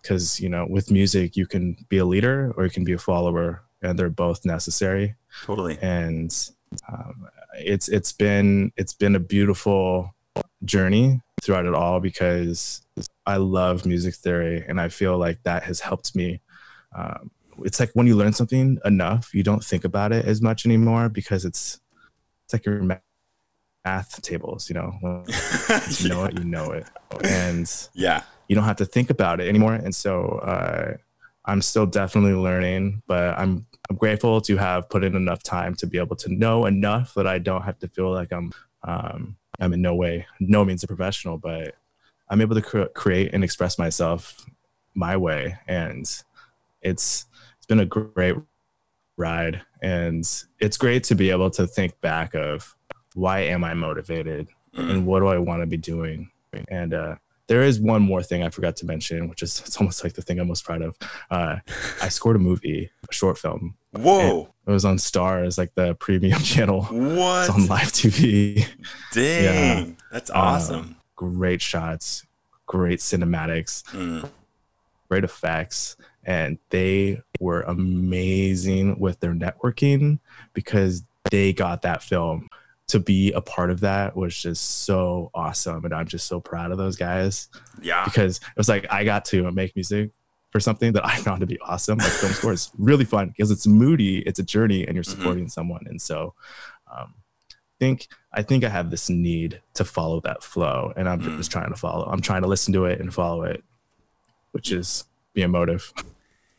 because 0.00 0.38
you 0.38 0.48
know 0.48 0.64
with 0.68 0.92
music 0.92 1.36
you 1.36 1.44
can 1.44 1.76
be 1.88 1.98
a 1.98 2.04
leader 2.04 2.52
or 2.56 2.62
you 2.64 2.70
can 2.70 2.84
be 2.84 2.92
a 2.92 2.98
follower 2.98 3.62
and 3.82 3.98
they're 3.98 4.08
both 4.08 4.44
necessary 4.44 5.16
Totally. 5.44 5.76
and 5.82 6.50
um, 6.88 7.26
it's 7.58 7.88
it's 7.88 8.12
been 8.12 8.70
it's 8.76 8.92
been 8.94 9.16
a 9.16 9.18
beautiful 9.20 10.14
journey 10.64 11.20
throughout 11.42 11.66
it 11.66 11.74
all 11.74 12.00
because 12.00 12.82
I 13.26 13.36
love 13.36 13.86
music 13.86 14.14
theory 14.14 14.64
and 14.66 14.80
I 14.80 14.88
feel 14.88 15.18
like 15.18 15.42
that 15.44 15.62
has 15.64 15.80
helped 15.80 16.14
me. 16.14 16.40
Um, 16.94 17.30
it's 17.64 17.80
like 17.80 17.90
when 17.94 18.06
you 18.06 18.16
learn 18.16 18.32
something 18.32 18.78
enough, 18.84 19.34
you 19.34 19.42
don't 19.42 19.64
think 19.64 19.84
about 19.84 20.12
it 20.12 20.24
as 20.24 20.40
much 20.40 20.66
anymore 20.66 21.08
because 21.08 21.44
it's 21.44 21.80
it's 22.44 22.54
like 22.54 22.64
your 22.64 22.82
ma- 22.82 22.96
math 23.84 24.20
tables, 24.22 24.68
you 24.68 24.74
know. 24.74 25.24
You 26.00 26.08
know 26.08 26.24
it, 26.24 26.38
you 26.38 26.44
know 26.44 26.72
it, 26.72 26.86
and 27.24 27.88
yeah. 27.94 28.22
you 28.48 28.56
don't 28.56 28.64
have 28.64 28.76
to 28.76 28.84
think 28.84 29.08
about 29.10 29.40
it 29.40 29.48
anymore. 29.48 29.74
And 29.74 29.94
so 29.94 30.40
uh, 30.42 30.96
I'm 31.44 31.62
still 31.62 31.86
definitely 31.86 32.34
learning, 32.34 33.02
but 33.06 33.38
I'm 33.38 33.66
I'm 33.88 33.96
grateful 33.96 34.40
to 34.42 34.56
have 34.56 34.88
put 34.88 35.04
in 35.04 35.16
enough 35.16 35.42
time 35.42 35.74
to 35.76 35.86
be 35.86 35.98
able 35.98 36.16
to 36.16 36.32
know 36.32 36.66
enough 36.66 37.14
that 37.14 37.26
I 37.26 37.38
don't 37.38 37.62
have 37.62 37.78
to 37.80 37.88
feel 37.88 38.12
like 38.12 38.32
I'm 38.32 38.52
um, 38.82 39.36
I'm 39.60 39.72
in 39.72 39.82
no 39.82 39.94
way, 39.94 40.26
no 40.40 40.64
means 40.64 40.82
a 40.82 40.86
professional, 40.86 41.38
but 41.38 41.74
I'm 42.28 42.40
able 42.40 42.54
to 42.54 42.62
cre- 42.62 42.84
create 42.94 43.32
and 43.34 43.44
express 43.44 43.78
myself 43.78 44.46
my 44.94 45.16
way, 45.16 45.56
and 45.68 46.04
it's 46.82 47.26
it's 47.58 47.66
been 47.68 47.80
a 47.80 47.86
great 47.86 48.36
ride, 49.16 49.62
and 49.82 50.24
it's 50.58 50.76
great 50.76 51.04
to 51.04 51.14
be 51.14 51.30
able 51.30 51.50
to 51.50 51.66
think 51.66 52.00
back 52.00 52.34
of 52.34 52.74
why 53.14 53.40
am 53.40 53.64
I 53.64 53.74
motivated 53.74 54.48
Mm. 54.76 54.90
and 54.90 55.06
what 55.06 55.18
do 55.18 55.26
I 55.26 55.36
want 55.38 55.62
to 55.62 55.66
be 55.66 55.76
doing, 55.76 56.30
and 56.68 56.94
uh, 56.94 57.16
there 57.48 57.62
is 57.62 57.80
one 57.80 58.02
more 58.02 58.22
thing 58.22 58.44
I 58.44 58.50
forgot 58.50 58.76
to 58.76 58.86
mention, 58.86 59.28
which 59.28 59.42
is 59.42 59.60
it's 59.66 59.76
almost 59.78 60.04
like 60.04 60.12
the 60.12 60.22
thing 60.22 60.38
I'm 60.38 60.46
most 60.46 60.64
proud 60.64 60.80
of. 60.80 60.96
Uh, 61.28 61.56
I 62.00 62.08
scored 62.08 62.36
a 62.36 62.38
movie, 62.38 62.88
a 63.08 63.12
short 63.12 63.36
film. 63.36 63.74
Whoa. 63.92 64.52
It 64.66 64.70
was 64.70 64.84
on 64.84 64.96
Starz, 64.98 65.58
like 65.58 65.74
the 65.74 65.94
premium 65.94 66.40
channel. 66.42 66.82
What? 66.84 67.46
It's 67.48 67.50
on 67.50 67.66
live 67.66 67.92
TV. 67.92 68.66
Dang. 69.12 69.96
That's 70.12 70.30
awesome. 70.30 70.96
Great 71.16 71.60
shots, 71.60 72.24
great 72.66 73.00
cinematics, 73.00 73.82
Mm. 73.92 74.28
great 75.08 75.24
effects, 75.24 75.96
and 76.24 76.58
they 76.70 77.20
were 77.40 77.62
amazing 77.62 78.98
with 78.98 79.20
their 79.20 79.32
networking 79.34 80.18
because 80.54 81.02
they 81.30 81.52
got 81.52 81.82
that 81.82 82.02
film. 82.02 82.48
To 82.88 82.98
be 82.98 83.30
a 83.32 83.40
part 83.40 83.70
of 83.70 83.78
that 83.80 84.16
was 84.16 84.36
just 84.36 84.82
so 84.84 85.30
awesome, 85.32 85.84
and 85.84 85.94
I'm 85.94 86.08
just 86.08 86.26
so 86.26 86.40
proud 86.40 86.72
of 86.72 86.78
those 86.78 86.96
guys. 86.96 87.48
Yeah. 87.80 88.04
because 88.04 88.38
it 88.38 88.56
was 88.56 88.68
like 88.68 88.84
I 88.90 89.04
got 89.04 89.24
to 89.26 89.48
make 89.52 89.76
music 89.76 90.10
for 90.50 90.60
something 90.60 90.92
that 90.92 91.06
I 91.06 91.16
found 91.16 91.40
to 91.40 91.46
be 91.46 91.58
awesome. 91.60 91.98
Like 91.98 92.08
film 92.10 92.32
score 92.32 92.52
is 92.52 92.70
really 92.78 93.04
fun 93.04 93.28
because 93.28 93.50
it's 93.50 93.66
moody, 93.66 94.18
it's 94.20 94.38
a 94.38 94.42
journey, 94.42 94.84
and 94.86 94.94
you're 94.94 95.04
Mhm. 95.04 95.10
supporting 95.16 95.48
someone. 95.48 95.84
And 95.86 96.00
so, 96.00 96.34
um, 96.92 97.14
I 97.50 97.54
think 97.78 98.08
I 98.32 98.42
think 98.42 98.62
I 98.64 98.68
have 98.68 98.90
this 98.90 99.08
need 99.10 99.60
to 99.74 99.84
follow 99.84 100.20
that 100.20 100.42
flow, 100.44 100.92
and 100.96 101.08
I'm 101.08 101.20
Mm. 101.20 101.36
just 101.38 101.50
trying 101.50 101.70
to 101.70 101.76
follow. 101.76 102.04
I'm 102.06 102.20
trying 102.20 102.42
to 102.42 102.48
listen 102.48 102.72
to 102.74 102.84
it 102.84 103.00
and 103.00 103.12
follow 103.12 103.42
it, 103.42 103.64
which 104.52 104.70
is 104.70 105.04
be 105.34 105.42
emotive. 105.42 105.92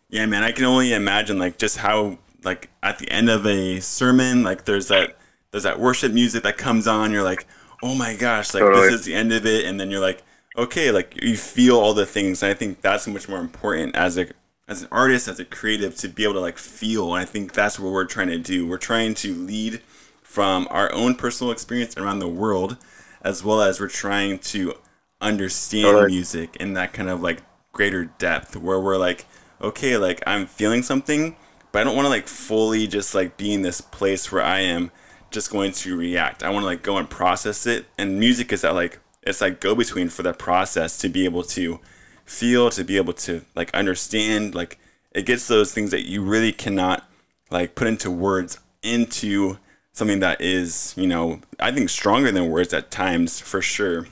Yeah, 0.09 0.25
man, 0.25 0.43
I 0.43 0.51
can 0.51 0.65
only 0.65 0.93
imagine 0.93 1.37
like 1.39 1.57
just 1.57 1.77
how 1.77 2.17
like 2.43 2.69
at 2.81 2.97
the 2.99 3.09
end 3.11 3.29
of 3.29 3.45
a 3.45 3.79
sermon, 3.81 4.43
like 4.43 4.65
there's 4.65 4.87
that 4.87 5.17
there's 5.51 5.63
that 5.63 5.79
worship 5.79 6.11
music 6.11 6.43
that 6.43 6.57
comes 6.57 6.87
on. 6.87 7.11
You're 7.11 7.23
like, 7.23 7.45
oh 7.83 7.93
my 7.95 8.15
gosh, 8.15 8.53
like 8.53 8.61
Totally. 8.63 8.89
this 8.89 9.01
is 9.01 9.05
the 9.05 9.13
end 9.13 9.31
of 9.31 9.45
it, 9.45 9.65
and 9.65 9.79
then 9.79 9.91
you're 9.91 10.01
like, 10.01 10.23
okay, 10.57 10.91
like 10.91 11.21
you 11.21 11.37
feel 11.37 11.77
all 11.77 11.93
the 11.93 12.05
things, 12.05 12.43
and 12.43 12.51
I 12.51 12.53
think 12.53 12.81
that's 12.81 13.07
much 13.07 13.27
more 13.29 13.39
important 13.39 13.95
as 13.95 14.17
a 14.17 14.27
as 14.67 14.83
an 14.83 14.87
artist, 14.91 15.27
as 15.27 15.39
a 15.39 15.45
creative, 15.45 15.95
to 15.97 16.07
be 16.07 16.23
able 16.23 16.35
to 16.35 16.39
like 16.39 16.57
feel. 16.57 17.13
And 17.13 17.21
I 17.21 17.25
think 17.25 17.53
that's 17.53 17.79
what 17.79 17.91
we're 17.91 18.05
trying 18.05 18.29
to 18.29 18.39
do. 18.39 18.67
We're 18.67 18.77
trying 18.77 19.15
to 19.15 19.33
lead 19.33 19.81
from 20.21 20.67
our 20.71 20.91
own 20.93 21.15
personal 21.15 21.51
experience 21.51 21.97
around 21.97 22.19
the 22.19 22.27
world, 22.27 22.77
as 23.21 23.43
well 23.43 23.61
as 23.61 23.79
we're 23.79 23.89
trying 23.89 24.39
to 24.39 24.75
understand 25.21 25.83
Totally. 25.83 26.11
music 26.11 26.55
in 26.57 26.73
that 26.73 26.93
kind 26.93 27.09
of 27.09 27.21
like 27.21 27.43
greater 27.71 28.05
depth 28.05 28.55
where 28.55 28.79
we're 28.79 28.97
like 28.97 29.25
okay 29.61 29.95
like 29.95 30.21
i'm 30.25 30.45
feeling 30.45 30.81
something 30.81 31.35
but 31.71 31.79
i 31.79 31.83
don't 31.83 31.95
want 31.95 32.05
to 32.05 32.09
like 32.09 32.27
fully 32.27 32.87
just 32.87 33.13
like 33.13 33.37
be 33.37 33.53
in 33.53 33.61
this 33.61 33.79
place 33.79 34.31
where 34.31 34.43
i 34.43 34.59
am 34.59 34.91
just 35.29 35.51
going 35.51 35.71
to 35.71 35.95
react 35.95 36.43
i 36.43 36.49
want 36.49 36.63
to 36.63 36.65
like 36.65 36.81
go 36.81 36.97
and 36.97 37.09
process 37.09 37.65
it 37.65 37.85
and 37.97 38.19
music 38.19 38.51
is 38.51 38.61
that 38.61 38.73
like 38.73 38.99
it's 39.23 39.41
like 39.41 39.59
go 39.59 39.75
between 39.75 40.09
for 40.09 40.23
that 40.23 40.39
process 40.39 40.97
to 40.97 41.09
be 41.09 41.25
able 41.25 41.43
to 41.43 41.79
feel 42.25 42.69
to 42.69 42.83
be 42.83 42.97
able 42.97 43.13
to 43.13 43.41
like 43.55 43.73
understand 43.73 44.55
like 44.55 44.79
it 45.11 45.25
gets 45.25 45.47
those 45.47 45.73
things 45.73 45.91
that 45.91 46.07
you 46.07 46.21
really 46.21 46.51
cannot 46.51 47.09
like 47.49 47.75
put 47.75 47.87
into 47.87 48.09
words 48.09 48.59
into 48.81 49.57
something 49.91 50.19
that 50.19 50.39
is 50.39 50.93
you 50.95 51.07
know 51.07 51.41
i 51.59 51.71
think 51.71 51.89
stronger 51.89 52.31
than 52.31 52.49
words 52.49 52.73
at 52.73 52.89
times 52.89 53.39
for 53.39 53.61
sure 53.61 54.07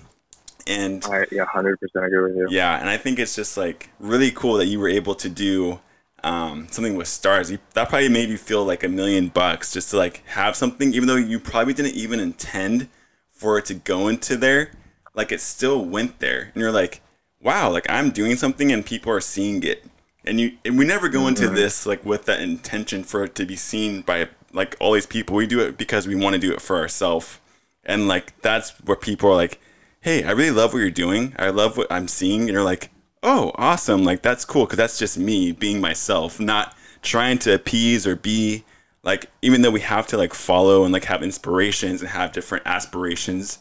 and 0.70 1.04
I 1.06 1.26
yeah, 1.32 1.46
hundred 1.46 1.80
percent 1.80 2.06
agree 2.06 2.22
with 2.22 2.36
you. 2.36 2.48
yeah, 2.50 2.80
and 2.80 2.90
I 2.90 2.98
think 2.98 3.20
it's 3.20 3.36
just 3.36 3.58
like 3.58 3.90
really 4.00 4.32
cool 4.32 4.56
that 4.56 4.68
you 4.68 4.80
were 4.80 4.88
able 4.88 5.16
to 5.16 5.30
do 5.30 5.80
um, 6.24 6.68
something 6.70 6.96
with 6.96 7.08
Starz. 7.08 7.50
You, 7.50 7.58
that 7.74 7.90
probably 7.90 8.10
made 8.10 8.30
you 8.30 8.38
feel 8.38 8.64
like 8.64 8.84
a 8.84 8.88
million 8.88 9.30
bucks 9.30 9.74
just 9.74 9.90
to 9.92 9.98
like 9.98 10.24
have 10.28 10.56
something, 10.56 10.94
even 10.94 11.08
though 11.08 11.16
you 11.16 11.40
probably 11.40 11.74
didn't 11.74 11.96
even 11.96 12.20
intend 12.20 12.88
for 13.32 13.58
it 13.58 13.66
to 13.66 13.74
go 13.74 14.08
into 14.08 14.38
there. 14.38 14.72
Like 15.20 15.32
it 15.32 15.42
still 15.42 15.84
went 15.86 16.20
there, 16.20 16.52
and 16.54 16.56
you're 16.56 16.72
like, 16.72 17.02
wow, 17.42 17.70
like 17.70 17.90
I'm 17.90 18.10
doing 18.12 18.36
something 18.36 18.72
and 18.72 18.86
people 18.86 19.12
are 19.12 19.22
seeing 19.22 19.64
it. 19.64 19.86
And 20.26 20.40
you, 20.40 20.58
and 20.66 20.78
we 20.78 20.86
never 20.86 21.10
go 21.10 21.28
into 21.28 21.46
mm-hmm. 21.46 21.56
this 21.56 21.86
like 21.86 22.06
with 22.06 22.26
that 22.26 22.42
intention 22.42 23.04
for 23.04 23.24
it 23.24 23.36
to 23.36 23.46
be 23.46 23.56
seen 23.56 24.02
by 24.02 24.30
like 24.52 24.76
all 24.80 24.94
these 24.94 25.06
people. 25.06 25.36
We 25.36 25.48
do 25.48 25.60
it 25.60 25.78
because 25.78 26.08
we 26.08 26.16
want 26.16 26.34
to 26.34 26.40
do 26.40 26.52
it 26.52 26.62
for 26.62 26.78
ourselves, 26.78 27.40
and 27.84 28.08
like 28.08 28.40
that's 28.42 28.72
where 28.80 28.98
people 28.98 29.30
are 29.30 29.36
like 29.36 29.60
hey, 30.02 30.24
I 30.24 30.32
really 30.32 30.52
love 30.52 30.74
what 30.74 30.80
you're 30.80 30.92
doing. 30.92 31.36
I 31.38 31.50
love 31.50 31.78
what 31.78 31.92
I'm 31.92 32.08
seeing. 32.08 32.42
And 32.42 32.52
you're 32.52 32.64
like, 32.64 32.90
oh, 33.22 33.52
awesome. 33.56 34.04
Like, 34.04 34.22
that's 34.22 34.46
cool. 34.46 34.66
Cause 34.66 34.78
that's 34.78 34.98
just 34.98 35.18
me 35.18 35.52
being 35.52 35.82
myself, 35.82 36.40
not 36.40 36.76
trying 37.02 37.38
to 37.40 37.54
appease 37.54 38.08
or 38.08 38.16
be 38.16 38.64
like, 39.04 39.30
even 39.42 39.62
though 39.62 39.72
we 39.72 39.82
have 39.82 40.08
to 40.08 40.18
like 40.18 40.34
follow 40.34 40.84
and 40.84 40.94
like 40.94 41.06
have 41.06 41.24
inspirations 41.24 42.02
and 42.02 42.10
have 42.12 42.32
different 42.32 42.66
aspirations, 42.66 43.60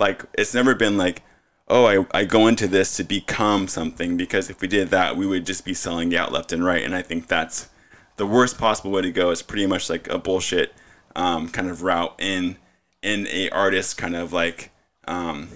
like, 0.00 0.24
it's 0.34 0.52
never 0.54 0.74
been 0.74 0.96
like, 0.96 1.22
oh, 1.68 1.86
I, 1.86 2.06
I 2.12 2.24
go 2.24 2.48
into 2.48 2.66
this 2.66 2.96
to 2.96 3.04
become 3.04 3.68
something. 3.68 4.16
Because 4.16 4.50
if 4.50 4.60
we 4.60 4.66
did 4.66 4.88
that, 4.88 5.16
we 5.16 5.26
would 5.26 5.46
just 5.46 5.64
be 5.64 5.74
selling 5.74 6.16
out 6.16 6.32
left 6.32 6.52
and 6.52 6.64
right. 6.64 6.82
And 6.82 6.94
I 6.96 7.02
think 7.02 7.28
that's 7.28 7.68
the 8.16 8.26
worst 8.26 8.58
possible 8.58 8.90
way 8.90 9.02
to 9.02 9.12
go. 9.12 9.30
Is 9.30 9.42
pretty 9.42 9.66
much 9.66 9.88
like 9.88 10.08
a 10.08 10.18
bullshit 10.18 10.74
um, 11.14 11.48
kind 11.48 11.68
of 11.68 11.82
route 11.82 12.14
in 12.18 12.56
in 13.02 13.26
a 13.28 13.48
artist 13.50 13.96
kind 13.96 14.16
of 14.16 14.32
like 14.32 14.70
um, 15.06 15.48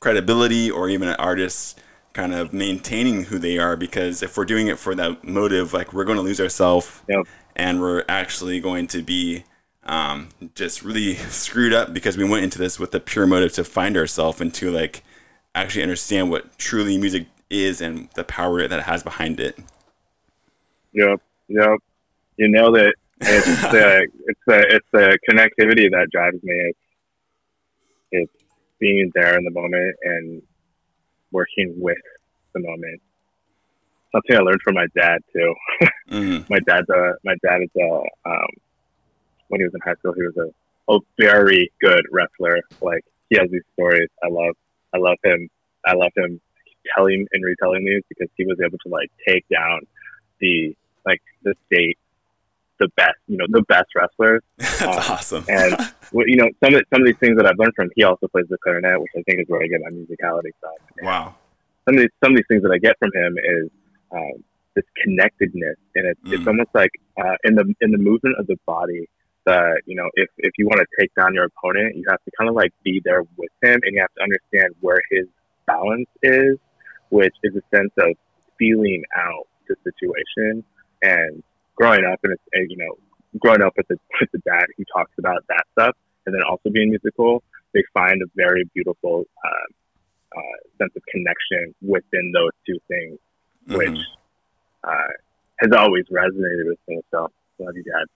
credibility 0.00 0.70
or 0.70 0.88
even 0.88 1.08
an 1.08 1.16
artist 1.16 1.80
kind 2.12 2.34
of 2.34 2.52
maintaining 2.52 3.24
who 3.24 3.38
they 3.38 3.58
are 3.58 3.76
because 3.76 4.22
if 4.22 4.36
we're 4.36 4.44
doing 4.44 4.66
it 4.66 4.78
for 4.78 4.94
that 4.94 5.22
motive 5.22 5.72
like 5.72 5.92
we're 5.92 6.04
going 6.04 6.16
to 6.16 6.22
lose 6.22 6.40
ourselves 6.40 7.02
Yep. 7.08 7.26
and 7.54 7.80
we're 7.80 8.04
actually 8.08 8.58
going 8.58 8.88
to 8.88 9.02
be 9.02 9.44
um, 9.88 10.28
just 10.54 10.82
really 10.82 11.14
screwed 11.30 11.72
up 11.72 11.92
because 11.92 12.16
we 12.16 12.24
went 12.24 12.44
into 12.44 12.58
this 12.58 12.78
with 12.78 12.92
the 12.92 13.00
pure 13.00 13.26
motive 13.26 13.52
to 13.54 13.64
find 13.64 13.96
ourselves 13.96 14.40
and 14.40 14.54
to 14.54 14.70
like 14.70 15.02
actually 15.54 15.82
understand 15.82 16.30
what 16.30 16.58
truly 16.58 16.98
music 16.98 17.26
is 17.50 17.80
and 17.80 18.08
the 18.14 18.24
power 18.24 18.66
that 18.68 18.78
it 18.78 18.84
has 18.84 19.02
behind 19.02 19.40
it 19.40 19.58
Yep. 20.92 21.20
Yep. 21.48 21.78
You 22.36 22.48
nailed 22.48 22.76
it. 22.76 22.94
It's 23.20 23.46
the 23.62 24.08
it's 24.26 24.40
the 24.46 24.58
it's 24.68 24.86
the 24.92 25.18
connectivity 25.28 25.90
that 25.90 26.08
drives 26.10 26.42
me. 26.42 26.54
It's 26.54 26.78
it's 28.10 28.44
being 28.78 29.10
there 29.14 29.36
in 29.36 29.44
the 29.44 29.50
moment 29.50 29.96
and 30.02 30.42
working 31.30 31.74
with 31.76 31.98
the 32.54 32.60
moment. 32.60 33.02
Something 34.12 34.36
I 34.36 34.40
learned 34.40 34.62
from 34.62 34.74
my 34.74 34.86
dad 34.96 35.18
too. 35.32 35.54
mm, 36.10 36.50
my 36.50 36.58
dad's 36.60 36.88
a 36.88 37.14
my 37.24 37.34
dad 37.42 37.62
is 37.62 37.70
a 37.76 38.02
um, 38.28 38.48
when 39.48 39.60
he 39.60 39.64
was 39.64 39.74
in 39.74 39.80
high 39.80 39.94
school 39.94 40.12
he 40.14 40.22
was 40.22 40.36
a, 40.36 40.92
a 40.94 40.98
very 41.18 41.70
good 41.80 42.02
wrestler. 42.10 42.58
Like 42.80 43.04
he 43.30 43.36
has 43.38 43.50
these 43.50 43.62
stories. 43.74 44.08
I 44.22 44.28
love 44.28 44.54
I 44.94 44.98
love 44.98 45.18
him. 45.24 45.48
I 45.86 45.94
love 45.94 46.12
him 46.16 46.40
telling 46.96 47.26
and 47.32 47.44
retelling 47.44 47.84
these 47.84 48.02
because 48.08 48.28
he 48.36 48.44
was 48.46 48.58
able 48.64 48.78
to 48.78 48.88
like 48.88 49.10
take 49.26 49.44
down 49.52 49.80
the 50.40 50.74
like 51.06 51.20
the 51.42 51.54
state 51.66 51.98
the 52.80 52.88
best, 52.96 53.16
you 53.26 53.36
know, 53.36 53.44
the 53.48 53.62
best 53.62 53.86
wrestlers. 53.96 54.40
That's 54.58 54.82
Um, 54.82 54.88
awesome. 54.90 55.44
And 55.48 55.76
you 56.12 56.36
know, 56.36 56.48
some 56.62 56.74
of 56.74 56.82
some 56.92 57.02
of 57.02 57.06
these 57.06 57.18
things 57.18 57.36
that 57.36 57.46
I've 57.46 57.58
learned 57.58 57.74
from, 57.74 57.90
he 57.96 58.04
also 58.04 58.28
plays 58.28 58.46
the 58.48 58.56
clarinet, 58.62 59.00
which 59.00 59.10
I 59.16 59.22
think 59.22 59.40
is 59.40 59.48
where 59.48 59.62
I 59.62 59.66
get 59.66 59.80
my 59.80 59.90
musicality 59.90 60.50
from. 60.60 60.72
wow. 61.04 61.34
Some 61.86 61.96
of 61.96 62.00
these 62.02 62.10
some 62.22 62.32
of 62.32 62.36
these 62.36 62.46
things 62.48 62.62
that 62.62 62.70
I 62.72 62.78
get 62.78 62.96
from 62.98 63.10
him 63.14 63.36
is 63.38 63.70
um, 64.12 64.44
this 64.76 64.84
connectedness, 65.02 65.76
and 65.96 66.06
it's 66.06 66.20
it's 66.26 66.42
Mm. 66.44 66.48
almost 66.48 66.70
like 66.74 66.90
uh, 67.20 67.34
in 67.44 67.54
the 67.56 67.74
in 67.80 67.90
the 67.90 67.98
movement 67.98 68.36
of 68.38 68.46
the 68.46 68.56
body. 68.66 69.08
That 69.48 69.80
you 69.86 69.96
know, 69.96 70.08
if 70.14 70.28
if 70.38 70.52
you 70.58 70.66
want 70.66 70.80
to 70.84 70.88
take 71.00 71.10
down 71.14 71.32
your 71.32 71.46
opponent, 71.52 71.96
you 71.96 72.04
have 72.12 72.22
to 72.26 72.30
kind 72.36 72.48
of 72.50 72.54
like 72.62 72.72
be 72.84 73.00
there 73.02 73.22
with 73.40 73.54
him, 73.62 73.80
and 73.84 73.90
you 73.94 74.00
have 74.00 74.14
to 74.18 74.22
understand 74.22 74.74
where 74.80 75.00
his 75.10 75.26
balance 75.66 76.10
is, 76.22 76.58
which 77.08 77.34
is 77.42 77.52
a 77.56 77.64
sense 77.74 77.94
of 77.98 78.10
feeling 78.58 79.02
out 79.16 79.46
the 79.68 79.76
situation. 79.88 80.64
And 81.00 81.42
growing 81.76 82.04
up 82.04 82.18
and 82.24 82.32
it's 82.34 82.42
and, 82.52 82.70
you 82.70 82.76
know 82.76 82.94
growing 83.38 83.62
up 83.62 83.72
with 83.76 83.88
the 83.88 83.96
with 84.20 84.30
the 84.32 84.42
dad 84.44 84.66
who 84.76 84.84
talks 84.94 85.12
about 85.18 85.40
that 85.48 85.64
stuff 85.72 85.94
and 86.26 86.34
then 86.34 86.42
also 86.50 86.68
being 86.70 86.90
musical 86.90 87.42
they 87.72 87.82
find 87.94 88.20
a 88.22 88.26
very 88.34 88.64
beautiful 88.74 89.24
uh, 89.44 89.68
uh, 90.38 90.56
sense 90.78 90.92
of 90.96 91.02
connection 91.14 91.74
within 91.82 92.32
those 92.32 92.50
two 92.66 92.78
things 92.88 93.18
which 93.68 93.90
Mhm. 93.90 94.04
uh, 94.84 95.12
has 95.60 95.70
always 95.72 96.04
resonated 96.06 96.66
with 96.66 96.78
me. 96.88 97.00
So 97.10 97.28
love 97.58 97.76
you 97.76 97.84
dad 97.84 98.06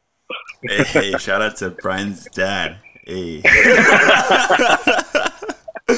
Hey, 0.63 0.85
hey, 0.85 1.19
shout 1.19 1.43
out 1.43 1.57
to 1.57 1.71
Brian's 1.71 2.27
dad. 2.27 2.79
Hey. 3.05 3.43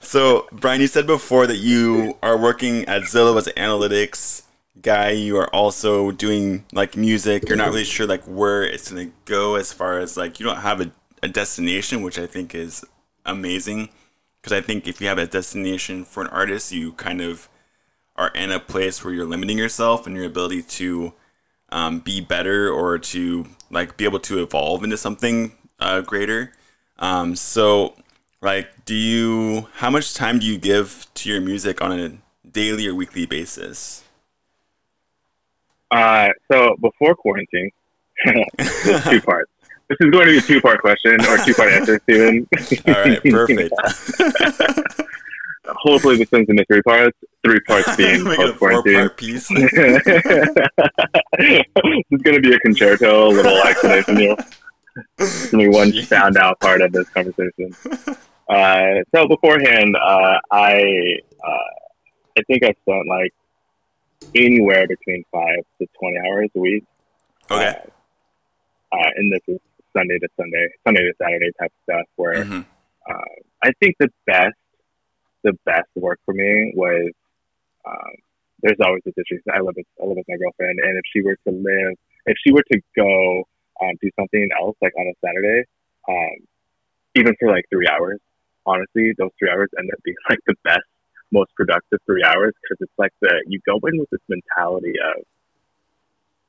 so, 0.00 0.46
Brian, 0.52 0.80
you 0.80 0.86
said 0.86 1.06
before 1.06 1.46
that 1.46 1.56
you 1.56 2.16
are 2.22 2.38
working 2.38 2.84
at 2.84 3.02
Zillow 3.02 3.36
as 3.36 3.48
an 3.48 3.54
analytics 3.54 4.42
guy. 4.80 5.10
You 5.10 5.36
are 5.38 5.52
also 5.54 6.12
doing 6.12 6.64
like 6.72 6.96
music. 6.96 7.48
You're 7.48 7.58
not 7.58 7.68
really 7.68 7.84
sure 7.84 8.06
like 8.06 8.24
where 8.24 8.62
it's 8.62 8.90
gonna 8.90 9.10
go 9.24 9.56
as 9.56 9.72
far 9.72 9.98
as 9.98 10.16
like 10.16 10.38
you 10.38 10.46
don't 10.46 10.58
have 10.58 10.80
a, 10.80 10.92
a 11.22 11.28
destination, 11.28 12.02
which 12.02 12.18
I 12.18 12.26
think 12.26 12.54
is 12.54 12.84
amazing. 13.24 13.88
Because 14.40 14.52
I 14.52 14.60
think 14.60 14.86
if 14.86 15.00
you 15.00 15.08
have 15.08 15.18
a 15.18 15.26
destination 15.26 16.04
for 16.04 16.22
an 16.22 16.28
artist, 16.28 16.70
you 16.70 16.92
kind 16.92 17.20
of 17.20 17.48
are 18.14 18.28
in 18.28 18.52
a 18.52 18.60
place 18.60 19.04
where 19.04 19.12
you're 19.12 19.26
limiting 19.26 19.58
yourself 19.58 20.06
and 20.06 20.14
your 20.14 20.24
ability 20.24 20.62
to 20.62 21.12
um, 21.70 21.98
be 21.98 22.20
better 22.20 22.70
or 22.70 22.98
to 22.98 23.46
like 23.70 23.96
be 23.96 24.04
able 24.04 24.20
to 24.20 24.42
evolve 24.42 24.84
into 24.84 24.96
something 24.96 25.52
uh, 25.80 26.00
greater. 26.00 26.52
Um, 26.98 27.36
so, 27.36 27.94
like, 28.40 28.84
do 28.84 28.94
you? 28.94 29.68
How 29.74 29.90
much 29.90 30.14
time 30.14 30.38
do 30.38 30.46
you 30.46 30.58
give 30.58 31.06
to 31.14 31.28
your 31.28 31.40
music 31.40 31.82
on 31.82 31.98
a 31.98 32.18
daily 32.50 32.86
or 32.86 32.94
weekly 32.94 33.26
basis? 33.26 34.04
uh, 35.90 36.28
so 36.50 36.76
before 36.80 37.14
quarantine 37.14 37.70
two 39.04 39.20
parts 39.20 39.50
this 39.88 39.98
is 40.00 40.10
going 40.10 40.26
to 40.26 40.32
be 40.32 40.38
a 40.38 40.40
two 40.40 40.60
part 40.60 40.80
question 40.80 41.14
or 41.26 41.38
two 41.38 41.54
part 41.54 41.70
answer 41.70 42.00
Steven. 42.02 42.48
All 42.88 42.94
right, 42.94 43.22
perfect. 43.22 43.72
hopefully 45.68 46.16
this 46.16 46.32
ends 46.32 46.48
into 46.48 46.64
three 46.66 46.82
parts 46.82 47.16
three 47.44 47.60
parts 47.60 47.96
being 47.96 48.24
Make 48.24 48.38
it 48.38 48.48
a 48.48 48.52
post 48.52 48.58
quarantine 48.58 49.08
piece. 49.10 49.48
this 49.48 49.72
is 52.10 52.22
going 52.22 52.36
to 52.36 52.40
be 52.40 52.54
a 52.54 52.58
concerto, 52.60 53.28
a 53.28 53.30
little 53.30 53.62
explanation 53.62 54.16
here. 54.16 54.36
It's 55.18 55.50
going 55.50 55.64
to 55.64 55.70
be 55.70 55.76
one 55.76 55.92
Jeez. 55.92 56.06
found 56.06 56.36
out 56.36 56.58
part 56.60 56.80
of 56.80 56.92
this 56.92 57.08
conversation. 57.10 57.74
Uh, 58.48 59.02
so 59.14 59.28
beforehand, 59.28 59.96
uh, 59.96 60.38
I 60.50 61.18
uh, 61.44 62.38
I 62.38 62.42
think 62.46 62.64
I 62.64 62.74
spent 62.82 63.06
like 63.08 63.34
anywhere 64.34 64.86
between 64.86 65.24
five 65.32 65.58
to 65.80 65.86
twenty 65.98 66.18
hours 66.18 66.48
a 66.56 66.60
week. 66.60 66.84
Okay. 67.50 67.68
Uh, 67.68 68.96
uh, 68.96 69.10
and 69.16 69.32
this 69.32 69.42
is 69.48 69.60
Sunday 69.94 70.18
to 70.18 70.28
Sunday, 70.36 70.68
Sunday 70.86 71.02
to 71.02 71.12
Saturday 71.20 71.50
type 71.58 71.72
stuff. 71.84 72.06
Where 72.16 72.44
hmm 72.44 72.60
uh, 73.08 73.14
I 73.62 73.70
think 73.80 73.96
the 74.00 74.08
best, 74.26 74.54
the 75.46 75.54
best 75.64 75.88
work 75.94 76.18
for 76.26 76.34
me 76.34 76.72
was. 76.74 77.10
Um, 77.86 78.14
there's 78.62 78.80
always 78.84 79.02
this 79.04 79.14
issue. 79.22 79.38
I 79.52 79.60
live 79.60 79.76
with 79.76 79.86
I 80.02 80.06
live 80.06 80.16
with 80.16 80.28
my 80.28 80.38
girlfriend, 80.42 80.78
and 80.82 80.96
if 80.98 81.04
she 81.12 81.20
were 81.22 81.36
to 81.46 81.52
live, 81.52 81.92
if 82.24 82.36
she 82.44 82.52
were 82.52 82.64
to 82.72 82.78
go 82.96 83.44
um, 83.82 83.92
do 84.02 84.10
something 84.18 84.48
else 84.60 84.74
like 84.80 84.94
on 84.98 85.06
a 85.06 85.14
Saturday, 85.24 85.62
um, 86.08 86.36
even 87.14 87.34
for 87.38 87.50
like 87.52 87.64
three 87.70 87.86
hours, 87.86 88.18
honestly, 88.64 89.12
those 89.18 89.30
three 89.38 89.50
hours 89.50 89.68
end 89.78 89.90
up 89.92 90.00
being 90.02 90.16
like 90.30 90.38
the 90.46 90.54
best, 90.64 90.88
most 91.30 91.54
productive 91.54 92.00
three 92.06 92.24
hours 92.24 92.54
because 92.62 92.78
it's 92.80 92.98
like 92.98 93.12
the 93.20 93.44
you 93.46 93.60
go 93.66 93.78
in 93.86 93.98
with 94.00 94.10
this 94.10 94.24
mentality 94.28 94.94
of 95.04 95.22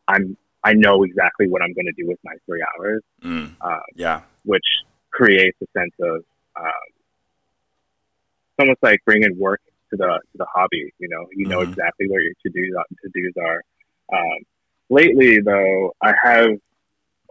I'm 0.08 0.38
I 0.64 0.74
know 0.74 1.04
exactly 1.04 1.48
what 1.48 1.62
I'm 1.62 1.74
going 1.74 1.86
to 1.86 1.98
do 2.02 2.08
with 2.08 2.20
my 2.24 2.34
three 2.46 2.64
hours, 2.64 3.04
Mm. 3.22 3.52
uh, 3.62 3.80
Yeah. 3.96 4.22
which 4.44 4.66
creates 5.12 5.58
a 5.62 5.68
sense 5.78 5.94
of 6.00 6.24
um, 6.56 6.88
almost 8.60 8.80
like 8.82 9.00
bringing 9.06 9.38
work 9.38 9.62
to 9.92 9.98
the 9.98 10.08
to 10.08 10.38
the 10.38 10.46
hobby. 10.54 10.94
You 11.00 11.10
know, 11.10 11.26
you 11.34 11.48
know 11.48 11.62
Mhm. 11.62 11.64
exactly 11.64 12.08
what 12.10 12.22
your 12.22 12.34
to 12.44 12.50
dos 12.50 12.86
to 13.04 13.10
dos 13.10 13.34
are. 13.44 13.64
Um, 14.14 14.40
lately, 14.90 15.40
though, 15.42 15.94
I 16.02 16.14
have 16.24 16.50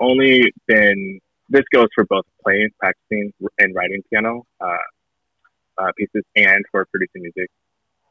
only 0.01 0.53
been. 0.67 1.21
This 1.49 1.65
goes 1.73 1.89
for 1.95 2.05
both 2.05 2.25
playing, 2.43 2.71
practicing, 2.79 3.33
and 3.59 3.75
writing 3.75 4.03
piano 4.11 4.45
uh, 4.61 4.77
uh, 5.79 5.93
pieces, 5.97 6.25
and 6.37 6.65
for 6.71 6.87
producing 6.93 7.23
music. 7.23 7.51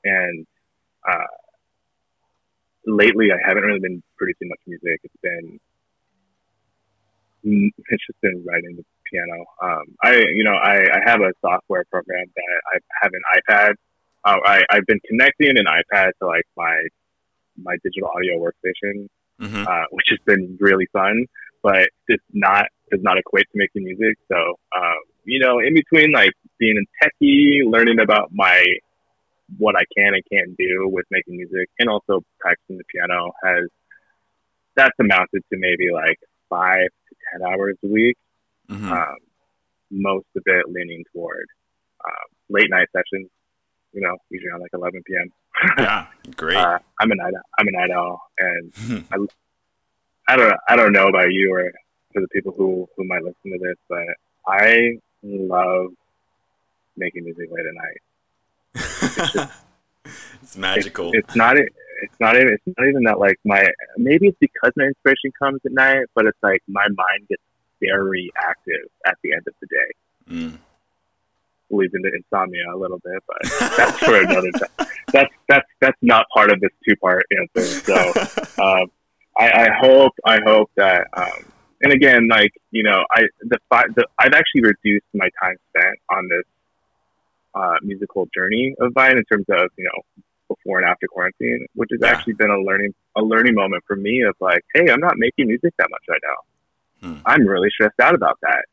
And 0.04 0.46
uh, 1.08 1.28
lately, 2.86 3.28
I 3.32 3.38
haven't 3.48 3.64
really 3.64 3.80
been 3.80 4.04
producing 4.18 4.50
much 4.50 4.60
music. 4.68 5.00
It's 5.04 5.16
been 5.22 5.60
just 7.46 8.22
been 8.22 8.44
writing 8.46 8.76
the 8.76 8.84
piano. 9.10 9.46
Um, 9.62 9.84
I, 10.04 10.16
you 10.34 10.44
know, 10.44 10.56
I, 10.56 10.78
I 10.82 11.00
have 11.10 11.22
a 11.22 11.32
software 11.42 11.86
program 11.92 12.26
that 12.36 12.62
I 12.74 12.80
have 13.02 13.12
an 13.14 13.22
iPad. 13.38 13.74
Uh, 14.26 14.40
I, 14.46 14.62
I've 14.72 14.86
been 14.88 15.00
connecting 15.08 15.58
an 15.58 15.66
iPad 15.66 16.12
to 16.22 16.28
like 16.28 16.46
my 16.58 16.82
my 17.58 17.78
digital 17.84 18.10
audio 18.16 18.38
workstation, 18.38 19.08
hmm 19.40 19.64
uh, 19.68 19.86
which 19.92 20.08
has 20.10 20.20
been 20.26 20.58
really 20.60 20.88
fun. 20.92 21.26
But 21.62 21.90
it's 22.08 22.24
not 22.34 22.66
does 22.92 23.02
not 23.02 23.18
equate 23.18 23.46
to 23.52 23.58
making 23.58 23.84
music. 23.84 24.18
So, 24.32 24.38
um, 24.76 25.00
you 25.24 25.40
know, 25.40 25.60
in 25.60 25.74
between 25.74 26.12
like 26.12 26.32
being 26.60 26.78
a 26.78 27.06
techie, 27.06 27.62
learning 27.66 28.00
about 28.00 28.30
my 28.32 28.64
what 29.58 29.76
I 29.76 29.84
can 29.96 30.14
and 30.14 30.24
can't 30.32 30.58
do 30.58 30.90
with 30.92 31.06
making 31.12 31.38
music, 31.38 31.70
and 31.80 31.90
also 31.90 32.22
practicing 32.40 32.78
the 32.78 32.84
piano 32.92 33.32
has 33.44 33.66
that's 34.76 34.96
amounted 35.00 35.42
to 35.52 35.58
maybe 35.58 35.92
like 35.94 36.20
five 36.50 36.88
to 37.10 37.16
ten 37.32 37.48
hours 37.48 37.78
a 37.84 37.88
week 37.88 38.18
hmm 38.70 38.92
um, 38.92 39.16
most 39.92 40.26
of 40.36 40.44
it 40.46 40.66
leaning 40.68 41.04
toward 41.14 41.46
um, 42.06 42.28
late 42.50 42.70
night 42.70 42.88
sessions. 42.92 43.30
You 43.94 44.02
know, 44.02 44.18
usually 44.30 44.50
around 44.50 44.62
like 44.62 44.72
11 44.74 45.04
p.m. 45.08 45.32
yeah. 45.78 46.08
Great. 46.36 46.58
Uh, 46.58 46.80
I'm 47.00 47.12
a 47.12 47.16
night 47.16 47.34
I'm 47.58 47.68
a 47.68 47.72
night 47.72 47.92
owl, 47.92 48.22
and 48.40 48.74
I 50.28 50.36
don't 50.36 50.54
I 50.68 50.76
don't 50.76 50.92
know 50.92 51.08
about 51.08 51.32
you 51.32 51.54
or 51.54 51.72
for 52.14 52.22
the 52.22 52.28
people 52.30 52.54
who 52.58 52.90
who 52.98 53.06
might 53.06 53.24
listen 53.24 53.52
to 53.52 53.58
this, 53.60 53.78
but 53.88 54.04
I 54.48 54.98
love 55.24 55.92
making 56.98 57.24
music 57.24 57.50
late 57.52 57.66
at 57.66 57.74
night. 59.36 59.50
it's 60.42 60.58
magical. 60.58 61.12
It's 61.14 61.36
not 61.36 61.58
it. 61.58 61.72
It's 62.02 62.20
not 62.20 62.36
even. 62.36 62.54
It's 62.54 62.78
not 62.78 62.88
even 62.88 63.04
that. 63.04 63.20
Like 63.20 63.40
my 63.46 63.66
maybe 63.98 64.28
it's 64.28 64.38
because 64.40 64.72
my 64.76 64.86
inspiration 64.86 65.32
comes 65.38 65.62
at 65.66 65.72
night, 65.72 66.06
but 66.14 66.26
it's 66.26 66.38
like 66.42 66.62
my 66.68 66.86
mind 66.88 67.28
gets 67.30 67.42
very 67.82 68.32
active 68.38 68.90
at 69.06 69.18
the 69.24 69.34
end 69.34 69.44
of 69.48 69.54
the 69.62 69.68
day. 69.68 69.92
Mm. 70.30 70.58
leads 71.70 71.94
into 71.94 72.10
insomnia 72.14 72.64
a 72.74 72.78
little 72.78 73.00
bit, 73.00 73.22
but 73.28 73.38
that's 73.78 74.00
for 74.00 74.20
another 74.20 74.52
time. 74.52 74.88
That's 75.12 75.34
that's 75.48 75.68
that's 75.80 75.98
not 76.02 76.26
part 76.34 76.52
of 76.52 76.60
this 76.60 76.72
two 76.88 76.96
part 76.98 77.26
answer. 77.38 77.64
So 77.64 77.96
um, 78.64 78.92
I, 79.38 79.52
I 79.52 79.68
hope 79.80 80.14
I 80.26 80.40
hope 80.46 80.72
that 80.76 81.08
um, 81.14 81.52
and 81.82 81.94
again 81.94 82.28
like 82.28 82.52
you 82.72 82.84
know 82.84 83.04
I 83.12 83.24
the, 83.42 83.60
the 83.70 84.08
I've 84.20 84.34
actually 84.34 84.62
reduced 84.62 85.06
my 85.14 85.30
time 85.42 85.56
spent 85.70 86.00
on 86.10 86.28
this 86.28 86.46
uh, 87.54 87.76
musical 87.82 88.28
journey 88.34 88.76
of 88.80 88.94
mine 88.96 89.18
in 89.18 89.24
terms 89.26 89.46
of 89.50 89.70
you 89.78 89.86
know 89.86 90.24
before 90.48 90.80
and 90.80 90.88
after 90.88 91.08
quarantine, 91.08 91.66
which 91.76 91.90
has 91.92 92.00
Yeah. 92.02 92.10
actually 92.10 92.34
been 92.34 92.52
a 92.52 92.60
learning 92.60 92.94
a 93.16 93.22
learning 93.22 93.56
moment 93.56 93.84
for 93.88 93.96
me 93.96 94.22
of 94.24 94.36
like, 94.40 94.64
hey, 94.74 94.92
I'm 94.92 95.00
not 95.00 95.18
making 95.18 95.48
music 95.48 95.74
that 95.78 95.90
much 95.90 96.04
right 96.10 96.22
now. 96.24 97.08
Hmm. 97.08 97.20
I'm 97.26 97.48
really 97.48 97.70
stressed 97.70 98.00
out 98.00 98.14
about 98.14 98.38
that 98.42 98.66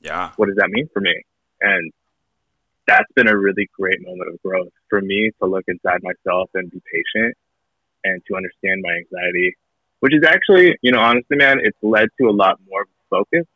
yeah. 0.00 0.30
what 0.36 0.46
does 0.46 0.56
that 0.56 0.70
mean 0.70 0.88
for 0.92 1.00
me? 1.00 1.14
And 1.60 1.92
that's 2.86 3.10
been 3.14 3.28
a 3.28 3.36
really 3.36 3.68
great 3.78 4.00
moment 4.02 4.30
of 4.32 4.40
growth 4.42 4.72
for 4.88 5.00
me 5.00 5.30
to 5.40 5.48
look 5.48 5.64
inside 5.66 6.00
myself 6.02 6.50
and 6.54 6.70
be 6.70 6.80
patient 6.92 7.34
and 8.04 8.22
to 8.28 8.36
understand 8.36 8.82
my 8.82 8.92
anxiety, 8.92 9.56
which 10.00 10.14
is 10.14 10.22
actually, 10.24 10.76
you 10.82 10.92
know, 10.92 11.00
honestly, 11.00 11.36
man, 11.36 11.58
it's 11.62 11.76
led 11.82 12.08
to 12.20 12.28
a 12.28 12.30
lot 12.30 12.58
more 12.70 12.84
focus, 13.10 13.46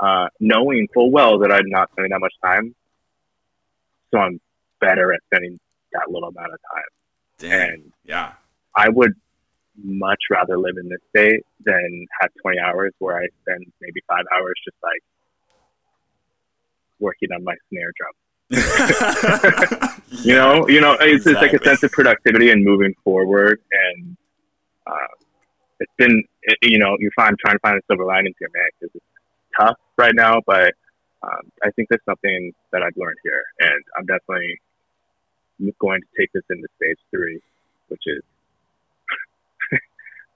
uh, 0.00 0.28
knowing 0.40 0.88
full 0.94 1.10
well 1.10 1.38
that 1.40 1.52
I'm 1.52 1.68
not 1.68 1.90
spending 1.92 2.10
that 2.10 2.20
much 2.20 2.34
time. 2.42 2.74
So 4.10 4.18
I'm 4.20 4.40
better 4.80 5.12
at 5.12 5.20
spending 5.26 5.60
that 5.92 6.10
little 6.10 6.28
amount 6.28 6.52
of 6.52 6.60
time. 6.72 6.90
Damn. 7.38 7.74
And 7.74 7.92
yeah. 8.04 8.32
I 8.76 8.88
would 8.88 9.12
much 9.82 10.20
rather 10.30 10.58
live 10.58 10.76
in 10.78 10.88
this 10.88 11.00
state 11.10 11.44
than 11.64 12.06
have 12.20 12.30
20 12.42 12.58
hours 12.58 12.92
where 12.98 13.16
I 13.16 13.26
spend 13.42 13.64
maybe 13.80 14.00
five 14.08 14.24
hours 14.34 14.54
just 14.64 14.76
like 14.82 15.02
working 16.98 17.30
on 17.32 17.42
my 17.44 17.54
snare 17.68 17.92
drum. 17.96 18.12
you 20.10 20.34
know, 20.34 20.68
you 20.68 20.80
know, 20.80 20.96
it's, 21.00 21.26
it's 21.26 21.40
like 21.40 21.54
a 21.54 21.64
sense 21.64 21.82
of 21.82 21.90
productivity 21.92 22.50
and 22.50 22.62
moving 22.64 22.94
forward. 23.02 23.60
And 23.72 24.16
uh, 24.86 25.12
it's 25.80 25.92
been, 25.96 26.22
it, 26.42 26.58
you 26.62 26.78
know, 26.78 26.96
you 26.98 27.10
find 27.16 27.36
trying 27.38 27.56
to 27.56 27.60
find 27.60 27.78
a 27.78 27.80
silver 27.88 28.04
lining 28.04 28.34
here, 28.38 28.50
man, 28.54 28.68
because 28.78 28.94
it's 28.94 29.04
tough 29.58 29.76
right 29.96 30.14
now. 30.14 30.40
But 30.46 30.74
um, 31.22 31.50
I 31.64 31.70
think 31.70 31.88
there's 31.88 32.04
something 32.04 32.52
that 32.72 32.82
I've 32.82 32.96
learned 32.96 33.18
here, 33.22 33.42
and 33.60 33.82
I'm 33.96 34.06
definitely 34.06 34.60
going 35.80 36.00
to 36.00 36.06
take 36.18 36.30
this 36.32 36.42
into 36.50 36.66
stage 36.76 36.98
three, 37.10 37.40
which 37.88 38.02
is 38.06 38.22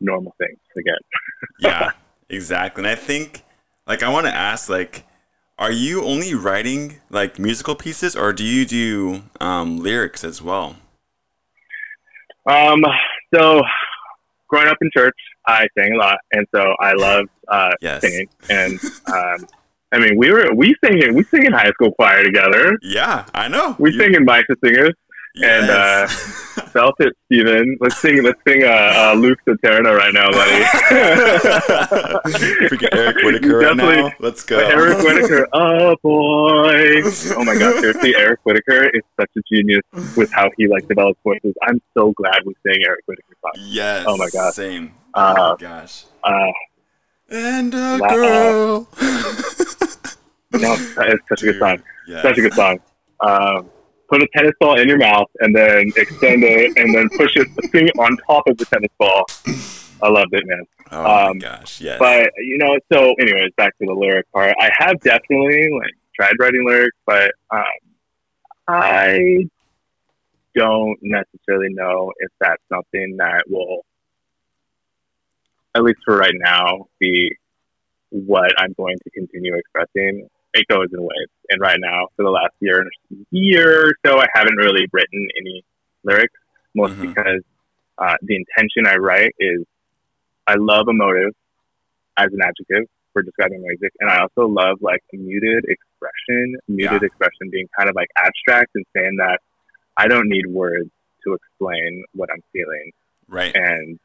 normal 0.00 0.34
things 0.38 0.58
again. 0.76 0.98
yeah, 1.60 1.90
exactly. 2.28 2.82
And 2.82 2.88
I 2.88 2.94
think, 2.94 3.42
like, 3.86 4.02
I 4.02 4.08
want 4.08 4.26
to 4.26 4.34
ask, 4.34 4.68
like, 4.68 5.04
are 5.58 5.72
you 5.72 6.04
only 6.04 6.34
writing 6.34 6.96
like 7.08 7.38
musical 7.38 7.74
pieces, 7.74 8.14
or 8.14 8.32
do 8.34 8.44
you 8.44 8.66
do 8.66 9.22
um, 9.40 9.78
lyrics 9.78 10.22
as 10.22 10.42
well? 10.42 10.76
Um, 12.48 12.84
so 13.34 13.62
growing 14.48 14.68
up 14.68 14.76
in 14.82 14.90
church, 14.94 15.16
I 15.46 15.66
sang 15.78 15.94
a 15.94 15.96
lot, 15.96 16.18
and 16.32 16.46
so 16.54 16.74
I 16.78 16.92
loved 16.98 17.30
uh, 17.48 17.70
Yes. 17.80 18.02
singing. 18.02 18.28
And 18.50 18.78
um, 19.12 19.46
I 19.92 19.98
mean, 19.98 20.18
we 20.18 20.30
were 20.30 20.52
we 20.54 20.74
singing 20.84 21.14
we 21.14 21.24
sing 21.24 21.44
in 21.46 21.52
high 21.52 21.70
school 21.70 21.92
choir 21.92 22.22
together. 22.22 22.78
Yeah, 22.82 23.24
I 23.34 23.48
know. 23.48 23.76
We 23.78 23.92
You- 23.92 23.98
sing 24.00 24.14
in 24.14 24.26
Bikes 24.26 24.48
of 24.50 24.58
And, 25.42 25.70
uh, 25.70 26.06
Felt 26.72 26.94
it, 27.00 27.14
Steven. 27.26 27.76
Let's 27.80 27.98
sing. 27.98 28.22
Let's 28.22 28.40
sing 28.46 28.62
uh, 28.64 28.66
uh, 28.68 29.14
Lux 29.16 29.40
Aeterna 29.46 29.96
right 29.96 30.12
now, 30.12 30.30
buddy. 30.30 30.64
Freaking 32.68 32.88
Eric 32.92 33.16
Whitacre 33.22 33.58
right 33.58 33.76
now. 33.76 34.10
Let's 34.20 34.42
go. 34.42 34.58
Eric 34.58 34.98
Whitacre, 34.98 35.48
oh 35.52 35.96
boy! 36.02 37.02
Oh 37.36 37.44
my 37.44 37.56
God, 37.58 37.80
seriously, 37.80 38.14
Eric 38.16 38.40
Whitacre 38.44 38.84
is 38.90 39.02
such 39.18 39.30
a 39.36 39.40
genius 39.50 39.82
with 40.16 40.30
how 40.32 40.50
he 40.56 40.66
like 40.68 40.86
develops 40.88 41.18
voices. 41.24 41.54
I'm 41.66 41.80
so 41.94 42.12
glad 42.12 42.40
we 42.44 42.54
sang 42.66 42.82
Eric 42.86 43.04
Whitacre 43.06 43.34
song. 43.42 43.52
Yes. 43.68 44.04
Oh 44.06 44.16
my 44.16 44.28
God. 44.30 44.54
Same. 44.54 44.92
Uh, 45.14 45.34
oh 45.38 45.50
my 45.52 45.56
gosh. 45.58 46.04
Uh, 46.24 46.46
And 47.30 47.74
a 47.74 47.96
la- 47.98 48.06
uh, 48.06 48.14
girl. 48.14 48.88
no, 50.52 50.74
it's 50.74 51.28
such 51.28 51.42
a 51.42 51.46
good 51.46 51.58
song. 51.58 51.82
Yes. 52.08 52.22
Such 52.22 52.38
a 52.38 52.40
good 52.42 52.54
song. 52.54 52.78
Um, 53.20 53.70
put 54.08 54.22
a 54.22 54.28
tennis 54.34 54.52
ball 54.60 54.78
in 54.78 54.88
your 54.88 54.98
mouth 54.98 55.28
and 55.40 55.54
then 55.54 55.92
extend 55.96 56.44
it 56.44 56.76
and 56.76 56.94
then 56.94 57.08
push 57.16 57.36
it, 57.36 57.48
on 57.98 58.16
top 58.26 58.46
of 58.46 58.56
the 58.56 58.64
tennis 58.66 58.90
ball. 58.98 59.24
I 60.02 60.08
loved 60.08 60.34
it, 60.34 60.44
man. 60.46 60.62
Oh 60.92 61.02
my 61.02 61.22
um, 61.24 61.38
gosh. 61.38 61.80
Yes. 61.80 61.98
But 61.98 62.30
you 62.38 62.58
know, 62.58 62.78
so 62.92 63.14
anyways, 63.18 63.50
back 63.56 63.76
to 63.78 63.86
the 63.86 63.92
lyric 63.92 64.30
part. 64.32 64.54
I 64.60 64.70
have 64.78 65.00
definitely 65.00 65.68
like 65.80 65.94
tried 66.14 66.34
writing 66.38 66.66
lyrics, 66.66 66.96
but 67.06 67.32
um, 67.50 67.64
I 68.68 69.46
don't 70.54 70.98
necessarily 71.02 71.72
know 71.72 72.12
if 72.18 72.30
that's 72.40 72.62
something 72.72 73.16
that 73.18 73.44
will, 73.48 73.84
at 75.74 75.82
least 75.82 75.98
for 76.04 76.16
right 76.16 76.34
now, 76.34 76.86
be 76.98 77.36
what 78.10 78.52
I'm 78.58 78.72
going 78.76 78.96
to 79.04 79.10
continue 79.10 79.54
expressing. 79.54 80.28
It 80.56 80.66
goes 80.68 80.88
in 80.92 81.00
waves, 81.00 81.32
and 81.50 81.60
right 81.60 81.78
now, 81.78 82.08
for 82.16 82.24
the 82.24 82.30
last 82.30 82.54
year 82.60 82.84
year 83.30 83.88
or 83.88 83.92
so, 84.04 84.18
I 84.18 84.26
haven't 84.34 84.56
really 84.56 84.86
written 84.92 85.28
any 85.38 85.62
lyrics, 86.02 86.32
mostly 86.74 87.08
Mhm. 87.08 87.14
because 87.14 87.42
uh, 87.98 88.14
the 88.22 88.36
intention 88.36 88.86
I 88.86 88.96
write 88.96 89.34
is 89.38 89.64
I 90.46 90.54
love 90.56 90.86
emotive 90.88 91.32
as 92.18 92.28
an 92.32 92.40
adjective 92.42 92.88
for 93.12 93.22
describing 93.22 93.62
music, 93.62 93.92
and 94.00 94.10
I 94.10 94.18
also 94.20 94.46
love 94.48 94.78
like 94.80 95.02
muted 95.12 95.64
expression. 95.64 96.56
Muted 96.68 97.02
Yeah. 97.02 97.06
expression 97.06 97.50
being 97.50 97.68
kind 97.76 97.88
of 97.88 97.94
like 97.96 98.08
abstract 98.16 98.70
and 98.74 98.84
saying 98.94 99.16
that 99.16 99.40
I 99.96 100.08
don't 100.08 100.28
need 100.28 100.46
words 100.46 100.90
to 101.24 101.34
explain 101.34 102.04
what 102.12 102.30
I'm 102.32 102.42
feeling, 102.52 102.92
right. 103.28 103.52
and 103.54 103.98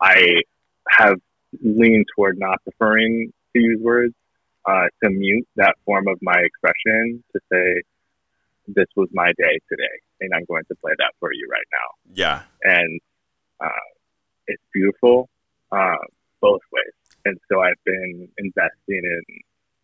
I 0.00 0.42
have 0.88 1.20
leaned 1.62 2.06
toward 2.16 2.38
not 2.38 2.62
preferring 2.64 3.32
to 3.54 3.60
use 3.60 3.80
words 3.80 4.14
uh, 4.64 4.86
to 5.02 5.10
mute 5.10 5.46
that 5.56 5.74
form 5.84 6.06
of 6.08 6.18
my 6.22 6.38
expression 6.38 7.22
to 7.32 7.40
say 7.52 7.82
this 8.68 8.86
was 8.96 9.08
my 9.12 9.32
day 9.38 9.58
today, 9.68 9.96
and 10.20 10.30
I'm 10.34 10.44
going 10.44 10.62
to 10.68 10.74
play 10.76 10.92
that 10.98 11.12
for 11.18 11.32
you 11.32 11.48
right 11.50 11.66
now 11.72 12.14
Yeah. 12.14 12.42
and 12.62 13.00
uh, 13.60 13.86
it's 14.46 14.62
beautiful 14.72 15.28
uh, 15.72 15.96
both 16.40 16.60
ways. 16.72 16.92
And 17.24 17.38
so 17.50 17.60
I've 17.62 17.82
been 17.84 18.28
investing 18.38 18.72
in 18.88 19.22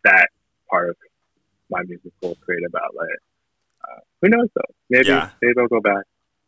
that 0.03 0.27
part 0.69 0.89
of 0.89 0.95
my 1.69 1.81
musical 1.83 2.35
creative 2.41 2.73
outlet. 2.75 3.07
Uh, 3.83 3.99
who 4.21 4.29
knows 4.29 4.49
though? 4.55 4.73
Maybe 4.89 5.07
Yeah. 5.07 5.29
maybe 5.41 5.53
I'll 5.57 5.67
go 5.67 5.79
back. 5.81 6.03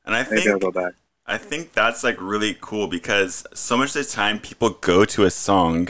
And 0.06 0.16
I 0.16 0.24
Maybe 0.24 0.50
I'll 0.50 0.60
think 0.60 0.62
go 0.62 0.72
back. 0.72 0.94
I 1.26 1.38
think 1.38 1.74
that's 1.74 2.04
like 2.04 2.20
really 2.20 2.58
cool 2.60 2.88
because 2.88 3.46
so 3.54 3.78
much 3.78 3.90
of 3.96 4.06
the 4.06 4.12
time 4.12 4.40
people 4.40 4.72
go 4.72 5.06
to 5.06 5.24
a 5.24 5.32
song 5.32 5.90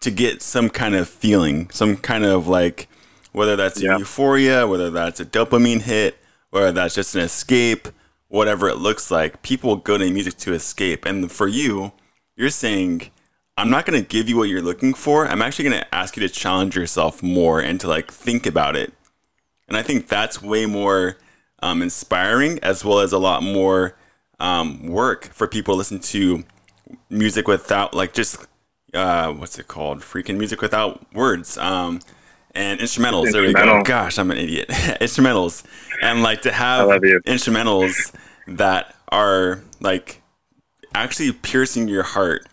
to 0.00 0.10
get 0.10 0.42
some 0.42 0.70
kind 0.70 0.94
of 0.94 1.08
feeling, 1.08 1.70
some 1.70 1.96
kind 1.96 2.24
of 2.24 2.46
like 2.48 2.88
whether 3.32 3.56
that's 3.56 3.80
Yeah. 3.80 3.98
euphoria, 3.98 4.66
whether 4.66 4.90
that's 4.90 5.20
a 5.20 5.24
dopamine 5.24 5.82
hit, 5.82 6.18
whether 6.50 6.72
that's 6.72 6.94
just 6.94 7.14
an 7.14 7.20
escape, 7.20 7.88
whatever 8.28 8.68
it 8.68 8.76
looks 8.78 9.10
like. 9.10 9.42
People 9.42 9.76
go 9.76 9.98
to 9.98 10.10
music 10.10 10.36
to 10.38 10.52
escape. 10.54 11.04
And 11.04 11.30
for 11.30 11.46
you, 11.46 11.92
you're 12.36 12.50
saying, 12.50 13.10
I'm 13.56 13.70
not 13.70 13.86
going 13.86 14.00
to 14.00 14.06
give 14.08 14.28
you 14.28 14.36
what 14.36 14.48
you're 14.48 14.62
looking 14.62 14.94
for. 14.94 15.26
I'm 15.26 15.42
actually 15.42 15.68
going 15.68 15.80
to 15.80 15.94
ask 15.94 16.16
you 16.16 16.26
to 16.26 16.32
challenge 16.32 16.76
yourself 16.76 17.22
more 17.22 17.60
and 17.60 17.80
to 17.80 17.88
like 17.88 18.10
think 18.10 18.46
about 18.46 18.76
it. 18.76 18.92
And 19.66 19.76
I 19.76 19.82
think 19.82 20.08
that's 20.08 20.40
way 20.40 20.64
more 20.64 21.16
um, 21.60 21.82
inspiring 21.82 22.58
as 22.62 22.84
well 22.84 23.00
as 23.00 23.12
a 23.12 23.18
lot 23.18 23.42
more 23.42 23.96
um, 24.40 24.86
work 24.86 25.26
for 25.26 25.46
people 25.48 25.74
to 25.74 25.78
listen 25.78 25.98
to 26.00 26.44
music 27.10 27.48
without 27.48 27.92
like 27.94 28.14
just 28.14 28.46
uh, 28.94 29.32
what's 29.32 29.58
it 29.58 29.68
called? 29.68 30.00
Freaking 30.00 30.36
music 30.36 30.60
without 30.62 31.12
words. 31.14 31.58
Um, 31.58 32.00
and 32.54 32.80
instrumentals. 32.80 33.30
There 33.32 33.42
we 33.42 33.52
go. 33.52 33.60
Instrumental. 33.60 33.84
Gosh, 33.84 34.18
I'm 34.18 34.30
an 34.30 34.38
idiot. 34.38 34.68
instrumentals. 35.00 35.64
And 36.02 36.22
like 36.22 36.42
to 36.42 36.52
have 36.52 36.88
instrumentals 37.26 38.14
that 38.46 38.94
are 39.10 39.60
like 39.80 40.22
actually 40.94 41.32
piercing 41.32 41.88
your 41.88 42.02
heart. 42.02 42.46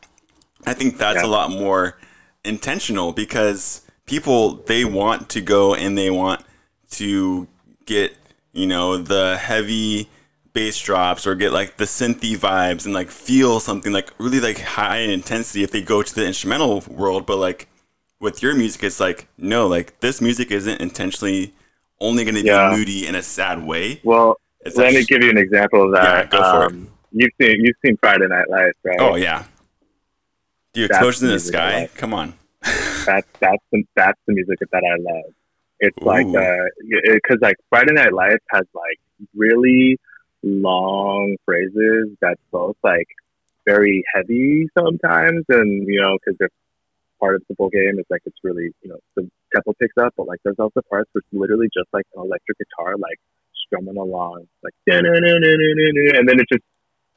I 0.66 0.74
think 0.74 0.98
that's 0.98 1.22
Yeah. 1.22 1.28
a 1.28 1.32
lot 1.32 1.50
more 1.52 1.98
intentional 2.44 3.14
because 3.14 3.82
people 4.06 4.56
they 4.68 4.86
want 4.86 5.30
to 5.30 5.42
go 5.42 5.74
and 5.74 5.98
they 5.98 6.12
want 6.12 6.44
to 6.92 7.48
get 7.86 8.16
you 8.54 8.68
know 8.68 8.98
the 8.98 9.38
heavy 9.38 10.10
bass 10.56 10.80
drops 10.82 11.28
or 11.28 11.36
get 11.36 11.52
like 11.54 11.78
the 11.78 11.84
synthy 11.86 12.36
vibes 12.36 12.86
and 12.86 12.94
like 12.96 13.12
feel 13.12 13.60
something 13.60 13.92
like 13.94 14.10
really 14.18 14.40
like 14.40 14.60
high 14.60 14.98
in 14.98 15.10
intensity 15.12 15.64
if 15.64 15.70
they 15.72 15.82
go 15.84 16.02
to 16.02 16.16
the 16.16 16.26
instrumental 16.26 16.82
world 16.90 17.26
but 17.28 17.38
like 17.38 17.68
with 18.20 18.42
your 18.42 18.56
music 18.56 18.82
it's 18.84 19.00
like 19.00 19.28
no 19.38 19.68
like 19.68 20.00
this 20.00 20.22
music 20.22 20.50
isn't 20.52 20.82
intentionally 20.82 21.54
only 22.00 22.24
going 22.24 22.36
to 22.36 22.42
be 22.42 22.48
Yeah. 22.48 22.72
moody 22.76 23.06
in 23.06 23.16
a 23.16 23.22
sad 23.22 23.64
way 23.66 24.02
Well, 24.04 24.38
it's 24.62 24.76
let 24.78 24.88
like 24.88 24.96
me 24.96 25.04
give 25.06 25.22
you 25.24 25.30
an 25.30 25.38
example 25.38 25.84
of 25.86 25.92
that. 25.94 26.26
Yeah, 26.26 26.40
go 26.40 26.52
for 26.52 26.64
it. 26.66 26.72
um, 26.72 26.90
You've 27.12 27.32
seen 27.40 27.56
you've 27.64 27.76
seen 27.86 27.98
Friday 27.98 28.28
Night 28.28 28.50
Lights, 28.50 28.80
right? 28.84 28.98
oh 29.00 29.16
yeah 29.16 29.44
dude 30.74 30.90
That's 30.90 30.98
explosions 30.98 31.24
in 31.24 31.30
the 31.30 31.40
sky 31.40 31.90
come 31.96 32.14
on 32.14 32.34
that's 33.06 33.28
that's 33.40 33.64
the 33.72 33.84
that's 33.96 34.20
the 34.28 34.34
music 34.34 34.58
that 34.72 34.84
I 34.84 34.96
love. 35.00 35.32
It's 35.80 35.98
like 36.02 36.26
Ooh. 36.26 36.38
uh, 36.38 36.66
because 37.14 37.38
like 37.42 37.58
Friday 37.70 37.94
Night 37.94 38.14
Lights 38.14 38.44
has 38.52 38.64
like 38.74 39.00
really 39.36 40.00
long 40.46 41.36
phrases 41.44 42.16
that's 42.22 42.40
both 42.52 42.78
like 42.84 43.08
very 43.66 44.04
heavy 44.14 44.68
sometimes, 44.78 45.44
and 45.50 45.88
you 45.88 46.00
know 46.00 46.18
because 46.24 46.38
they're 46.40 46.50
part 47.20 47.36
of 47.36 47.44
the 47.50 47.56
full 47.56 47.70
game. 47.70 47.96
It's 47.98 48.10
like 48.10 48.22
it's 48.26 48.38
really 48.44 48.72
you 48.82 48.90
know 48.90 49.00
the 49.16 49.30
tempo 49.54 49.74
picks 49.80 49.98
up, 49.98 50.14
but 50.16 50.28
like 50.28 50.40
there's 50.44 50.60
also 50.60 50.82
parts 50.90 51.10
where 51.12 51.20
it's 51.22 51.28
literally 51.34 51.68
just 51.76 51.90
like 51.92 52.06
an 52.16 52.22
electric 52.22 52.58
guitar 52.60 52.96
like 52.98 53.20
strumming 53.66 53.98
along, 53.98 54.46
like 54.64 54.74
and 54.88 55.06
then 55.06 56.40
it 56.40 56.48
just 56.52 56.64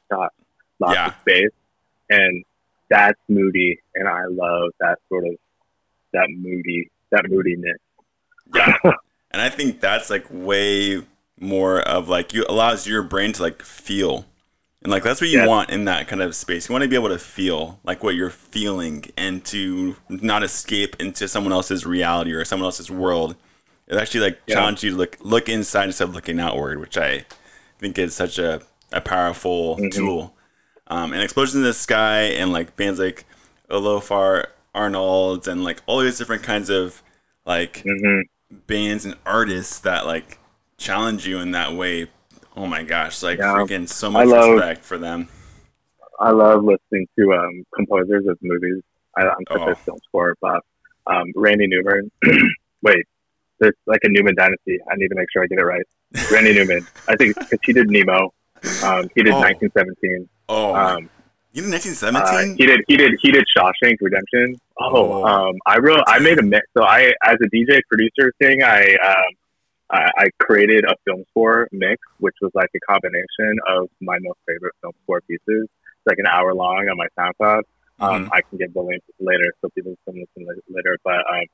stops, 0.05 0.35
lots 0.79 0.95
Yeah. 0.95 1.07
of 1.07 1.13
space, 1.21 1.51
and 2.09 2.43
that's 2.89 3.19
moody, 3.27 3.79
and 3.95 4.07
I 4.07 4.25
love 4.25 4.71
that 4.79 4.97
sort 5.07 5.25
of 5.27 5.35
that 6.13 6.27
moody 6.35 6.89
that 7.11 7.25
moodiness. 7.29 7.77
Yeah. 8.53 8.73
and 9.31 9.41
I 9.41 9.49
think 9.49 9.79
that's 9.79 10.09
like 10.09 10.25
way 10.31 11.03
more 11.39 11.79
of 11.81 12.09
like 12.09 12.33
you 12.33 12.45
allows 12.49 12.87
your 12.87 13.01
brain 13.03 13.33
to 13.33 13.41
like 13.41 13.61
feel. 13.63 14.25
And 14.81 14.91
like 14.91 15.03
that's 15.03 15.19
what 15.19 15.29
you 15.29 15.39
Yes. 15.39 15.47
want 15.47 15.69
in 15.71 15.85
that 15.85 16.07
kind 16.07 16.21
of 16.21 16.33
space. 16.35 16.69
You 16.69 16.73
want 16.73 16.83
to 16.83 16.87
be 16.89 16.95
able 16.95 17.09
to 17.09 17.19
feel 17.19 17.79
like 17.83 18.01
what 18.01 18.15
you're 18.15 18.29
feeling 18.29 19.05
and 19.17 19.43
to 19.45 19.97
not 20.09 20.41
escape 20.41 20.95
into 20.99 21.27
someone 21.27 21.51
else's 21.51 21.85
reality 21.85 22.31
or 22.31 22.45
someone 22.45 22.65
else's 22.65 22.89
world. 22.89 23.35
It 23.87 23.97
actually 23.97 24.21
like 24.21 24.45
Yeah. 24.47 24.55
challenge 24.55 24.83
you 24.83 24.91
to 24.91 24.95
look 24.97 25.17
look 25.21 25.49
inside 25.49 25.85
instead 25.85 26.07
of 26.09 26.15
looking 26.15 26.39
outward, 26.39 26.79
which 26.79 26.97
I 26.97 27.25
think 27.79 27.97
is 27.97 28.15
such 28.15 28.37
a, 28.39 28.61
a 28.91 29.01
powerful 29.01 29.77
Mhm. 29.77 29.91
tool. 29.91 30.35
Um, 30.87 31.13
and 31.13 31.21
Explosions 31.21 31.55
in 31.57 31.63
the 31.63 31.73
Sky 31.73 32.21
and 32.21 32.51
like 32.53 32.75
bands 32.77 32.99
like 32.99 33.25
Olafur 33.69 34.45
Arnalds 34.73 35.47
and 35.47 35.63
like 35.63 35.81
all 35.87 35.99
these 35.99 36.17
different 36.17 36.43
kinds 36.43 36.69
of 36.69 37.03
like 37.45 37.83
hmm 37.85 38.21
bands 38.65 39.05
and 39.05 39.15
artists 39.25 39.77
that 39.79 40.05
like 40.07 40.38
challenge 40.79 41.27
you 41.27 41.39
in 41.39 41.51
that 41.51 41.73
way. 41.73 42.07
Oh 42.55 42.65
my 42.65 42.83
gosh, 42.83 43.21
like 43.21 43.37
Yeah. 43.37 43.53
freaking 43.55 43.87
so 43.87 44.09
much 44.09 44.27
love- 44.27 44.51
respect 44.55 44.83
for 44.83 44.97
them. 44.97 45.27
I 46.19 46.31
love 46.31 46.63
listening 46.63 47.07
to 47.17 47.33
um, 47.33 47.63
composers 47.73 48.25
of 48.27 48.37
movies. 48.41 48.81
I, 49.17 49.21
I'm 49.23 49.35
such 49.49 49.61
Oh. 49.61 49.69
a 49.71 49.75
film 49.75 49.97
score 50.07 50.35
buff. 50.41 50.63
Um, 51.07 51.31
Randy 51.35 51.65
Newman. 51.67 52.11
Wait, 52.81 53.05
there's 53.59 53.73
like 53.85 54.01
a 54.03 54.09
Newman 54.09 54.35
dynasty. 54.35 54.79
I 54.91 54.95
need 54.95 55.07
to 55.09 55.15
make 55.15 55.27
sure 55.31 55.43
I 55.43 55.47
get 55.47 55.59
it 55.59 55.63
right. 55.63 55.85
Randy 56.31 56.53
Newman. 56.53 56.85
I 57.07 57.15
think 57.15 57.35
because 57.39 57.59
he 57.63 57.71
did 57.73 57.89
Nemo. 57.89 58.33
Um, 58.83 59.09
he 59.15 59.23
did 59.23 59.33
Oh. 59.33 59.39
1917. 59.39 60.27
Oh, 60.49 60.75
Um, 60.75 61.09
you 61.53 61.61
did 61.61 61.69
uh, 61.69 61.77
1917? 61.79 62.57
he 62.57 62.65
did. 62.65 62.81
He 62.87 62.97
did. 62.97 63.11
He 63.21 63.31
did 63.31 63.45
Shawshank 63.55 63.95
Redemption. 64.01 64.57
Oh, 64.77 65.23
Oh. 65.23 65.23
um, 65.25 65.55
I 65.65 65.77
wrote. 65.79 66.01
I 66.07 66.19
made 66.19 66.37
a 66.39 66.43
mix. 66.43 66.67
So 66.77 66.83
I, 66.83 67.11
as 67.23 67.37
a 67.41 67.47
DJ 67.55 67.79
producer 67.89 68.33
thing, 68.41 68.61
I 68.61 68.93
um, 68.95 69.33
I, 69.91 70.11
I 70.17 70.25
created 70.39 70.85
a 70.85 70.95
film 71.05 71.23
score 71.31 71.67
mix, 71.71 71.99
which 72.19 72.35
was 72.41 72.51
like 72.53 72.69
a 72.75 72.79
combination 72.91 73.57
of 73.67 73.89
my 74.01 74.17
most 74.21 74.39
favorite 74.47 74.73
film 74.81 74.93
score 75.03 75.21
pieces. 75.21 75.41
It's 75.67 76.07
like 76.07 76.19
an 76.19 76.27
hour 76.27 76.53
long 76.53 76.87
on 76.89 76.97
my 76.97 77.07
SoundCloud. 77.17 77.63
Um, 77.99 78.25
Mhm. 78.25 78.29
I 78.31 78.41
can 78.41 78.57
give 78.57 78.73
the 78.73 78.81
link 78.81 79.03
later 79.19 79.51
so 79.61 79.69
people 79.75 79.95
can 80.05 80.19
listen 80.19 80.47
later. 80.69 80.97
But 81.03 81.19
um, 81.29 81.45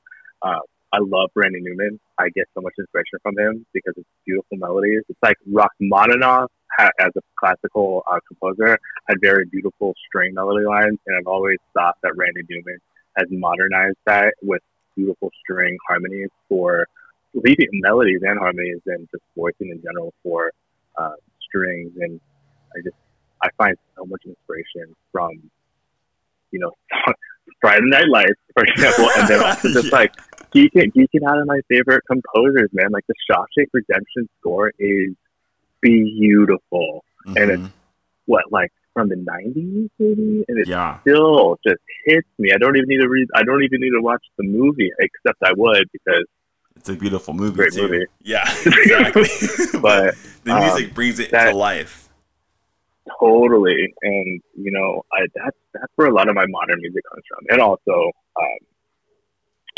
uh, 0.42 0.60
I 0.92 0.98
love 1.00 1.30
Randy 1.34 1.60
Newman. 1.60 1.98
I 2.18 2.28
get 2.30 2.46
so 2.54 2.60
much 2.60 2.74
inspiration 2.78 3.18
from 3.22 3.36
him 3.38 3.66
because 3.72 3.94
it's 3.96 4.08
beautiful 4.24 4.56
melodies. 4.58 5.02
It's 5.08 5.18
like 5.22 5.36
Rachmaninoff 5.50 6.48
ha- 6.78 6.90
as 7.00 7.10
a 7.16 7.20
classical 7.38 8.04
uh, 8.10 8.20
composer 8.28 8.78
had 9.08 9.20
very 9.20 9.46
beautiful 9.46 9.94
string 10.06 10.34
melody 10.34 10.64
lines, 10.64 10.98
and 11.06 11.16
I've 11.16 11.26
always 11.26 11.58
thought 11.74 11.96
that 12.02 12.16
Randy 12.16 12.42
Newman 12.48 12.78
has 13.16 13.26
modernized 13.30 13.96
that 14.06 14.34
with 14.42 14.62
beautiful 14.94 15.30
string 15.40 15.76
harmonies 15.88 16.28
for 16.48 16.86
leading 17.44 17.68
melodies 17.74 18.20
and 18.22 18.38
harmonies, 18.38 18.80
and 18.86 19.06
just 19.10 19.22
voicing 19.36 19.68
in 19.70 19.80
general 19.82 20.12
for 20.22 20.50
uh, 20.98 21.12
strings. 21.46 21.92
And 22.00 22.20
I 22.76 22.80
just 22.82 22.96
I 23.42 23.48
find 23.58 23.76
so 23.96 24.04
much 24.06 24.22
inspiration 24.26 24.94
from 25.12 25.30
you 26.50 26.58
know 26.60 26.72
Friday 27.60 27.82
Night 27.84 28.08
Lights, 28.10 28.40
for 28.54 28.64
example, 28.64 29.08
and 29.16 29.28
then 29.28 29.40
also 29.44 29.68
just 29.72 29.86
Yeah. 29.92 29.98
like 29.98 30.12
geeking 30.52 30.92
geeking 30.94 31.22
out 31.28 31.38
of 31.38 31.46
my 31.46 31.60
favorite 31.68 32.02
composers, 32.10 32.70
man. 32.72 32.90
Like 32.90 33.04
the 33.06 33.14
Shawshank 33.30 33.66
Redemption 33.72 34.28
score 34.40 34.72
is 34.78 35.12
beautiful 35.80 37.04
and 37.26 37.38
it's- 37.38 37.58
Mhm. 37.58 37.72
what 38.26 38.44
like 38.50 38.72
from 38.94 39.08
the 39.10 39.16
nineties 39.16 39.90
maybe, 39.98 40.44
and 40.48 40.58
it 40.58 40.66
yeah. 40.68 40.98
still 41.00 41.58
just 41.66 41.80
hits 42.06 42.26
me. 42.38 42.50
I 42.52 42.58
don't 42.58 42.76
even 42.76 42.88
need 42.88 43.02
to 43.02 43.08
read. 43.08 43.28
I 43.34 43.42
don't 43.42 43.62
even 43.62 43.80
need 43.80 43.90
to 43.90 44.00
watch 44.00 44.24
the 44.38 44.44
movie, 44.44 44.90
except 44.98 45.38
I 45.44 45.52
would 45.54 45.84
because 45.92 46.24
It's 46.76 46.88
a 46.88 46.94
beautiful 46.94 47.34
movie 47.34 47.56
Great 47.56 47.72
too. 47.72 47.82
movie. 47.88 48.04
Yeah, 48.22 48.44
exactly. 48.66 49.28
But, 49.80 50.14
the 50.44 50.54
music 50.60 50.88
um, 50.88 50.94
brings 50.94 51.18
it 51.18 51.30
that- 51.32 51.50
to 51.50 51.56
life. 51.56 52.08
totally, 53.20 53.94
and 54.02 54.40
you 54.56 54.70
know, 54.72 55.02
I 55.12 55.26
that's 55.34 55.56
that's 55.74 55.92
where 55.96 56.08
a 56.08 56.12
lot 56.14 56.28
of 56.28 56.34
my 56.34 56.46
modern 56.48 56.80
music 56.80 57.02
comes 57.10 57.22
from, 57.28 57.44
and 57.50 57.60
also 57.60 58.10
um, 58.36 58.58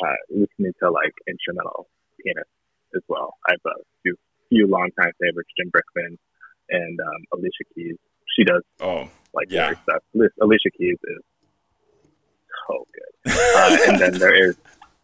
uh, 0.05 0.15
listening 0.31 0.73
to 0.83 0.91
like 0.91 1.13
instrumental 1.29 1.89
pianists 2.23 2.51
as 2.95 3.03
well. 3.09 3.35
I 3.49 3.53
have 3.53 3.73
a 3.73 3.83
few 4.03 4.17
few 4.49 4.67
longtime 4.67 5.13
favorites, 5.21 5.51
Jim 5.59 5.71
Brickman 5.71 6.17
and 6.71 7.01
um, 7.01 7.21
Alicia 7.35 7.65
Keys. 7.75 7.97
She 8.37 8.45
does 8.45 8.63
Oh, 8.81 9.09
like 9.35 9.47
Yeah. 9.51 9.73
stuff. 9.83 10.03
Alicia 10.41 10.71
Keys 10.77 10.97
is 11.05 11.23
so 12.69 12.87
good. 12.95 13.33
uh, 13.57 13.79
and 13.89 13.99
then 14.01 14.13
there 14.19 14.49
is 14.49 14.57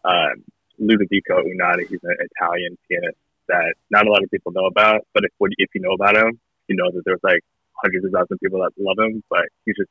um, 0.03 0.43
Ludovico 0.79 1.43
Einaudi. 1.43 1.87
He's 1.87 2.03
an 2.03 2.17
Italian 2.19 2.77
pianist 2.89 3.17
that 3.47 3.73
not 3.89 4.07
a 4.07 4.11
lot 4.11 4.23
of 4.23 4.29
people 4.31 4.51
know 4.51 4.65
about. 4.65 5.05
But 5.13 5.23
if 5.23 5.31
if 5.57 5.69
you 5.73 5.81
know 5.81 5.93
about 5.93 6.15
him, 6.15 6.39
you 6.67 6.75
know 6.75 6.91
that 6.91 7.03
there's 7.05 7.23
like 7.23 7.41
hundreds 7.83 8.05
of 8.05 8.11
thousands 8.11 8.31
of 8.31 8.39
people 8.39 8.59
that 8.59 8.71
love 8.77 8.97
him. 8.99 9.23
But 9.29 9.45
he's 9.65 9.75
just 9.75 9.89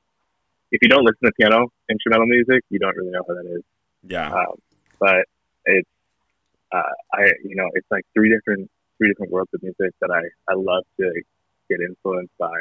if 0.70 0.80
you 0.82 0.88
don't 0.88 1.04
listen 1.04 1.24
to 1.24 1.32
piano 1.38 1.68
instrumental 1.90 2.26
music, 2.26 2.64
you 2.70 2.78
don't 2.78 2.96
really 2.96 3.10
know 3.10 3.22
who 3.26 3.34
that 3.34 3.56
is. 3.56 3.62
yeah. 4.02 4.32
Um, 4.32 4.56
but 4.98 5.24
it's 5.64 5.88
uh, 6.72 6.94
I 7.12 7.22
you 7.44 7.56
know 7.56 7.68
it's 7.74 7.90
like 7.90 8.04
three 8.14 8.30
different 8.30 8.70
three 8.98 9.08
different 9.08 9.32
worlds 9.32 9.50
of 9.54 9.62
music 9.62 9.94
that 10.00 10.10
I 10.10 10.22
I 10.50 10.54
love 10.54 10.84
to 11.00 11.12
get 11.70 11.80
influenced 11.80 12.36
by. 12.38 12.58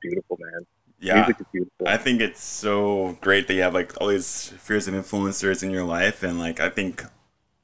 Beautiful 0.00 0.38
man. 0.40 0.64
Yeah. 1.00 1.16
Music 1.16 1.36
is 1.40 1.46
beautiful. 1.52 1.88
I 1.88 1.96
think 1.96 2.20
it's 2.20 2.42
so 2.42 3.18
great 3.20 3.46
that 3.48 3.54
you 3.54 3.62
have 3.62 3.74
like 3.74 3.92
all 4.00 4.08
these 4.08 4.48
fears 4.58 4.88
of 4.88 4.94
influencers 4.94 5.62
in 5.62 5.70
your 5.70 5.84
life, 5.84 6.22
and 6.22 6.38
like 6.38 6.60
I 6.60 6.68
think 6.68 7.04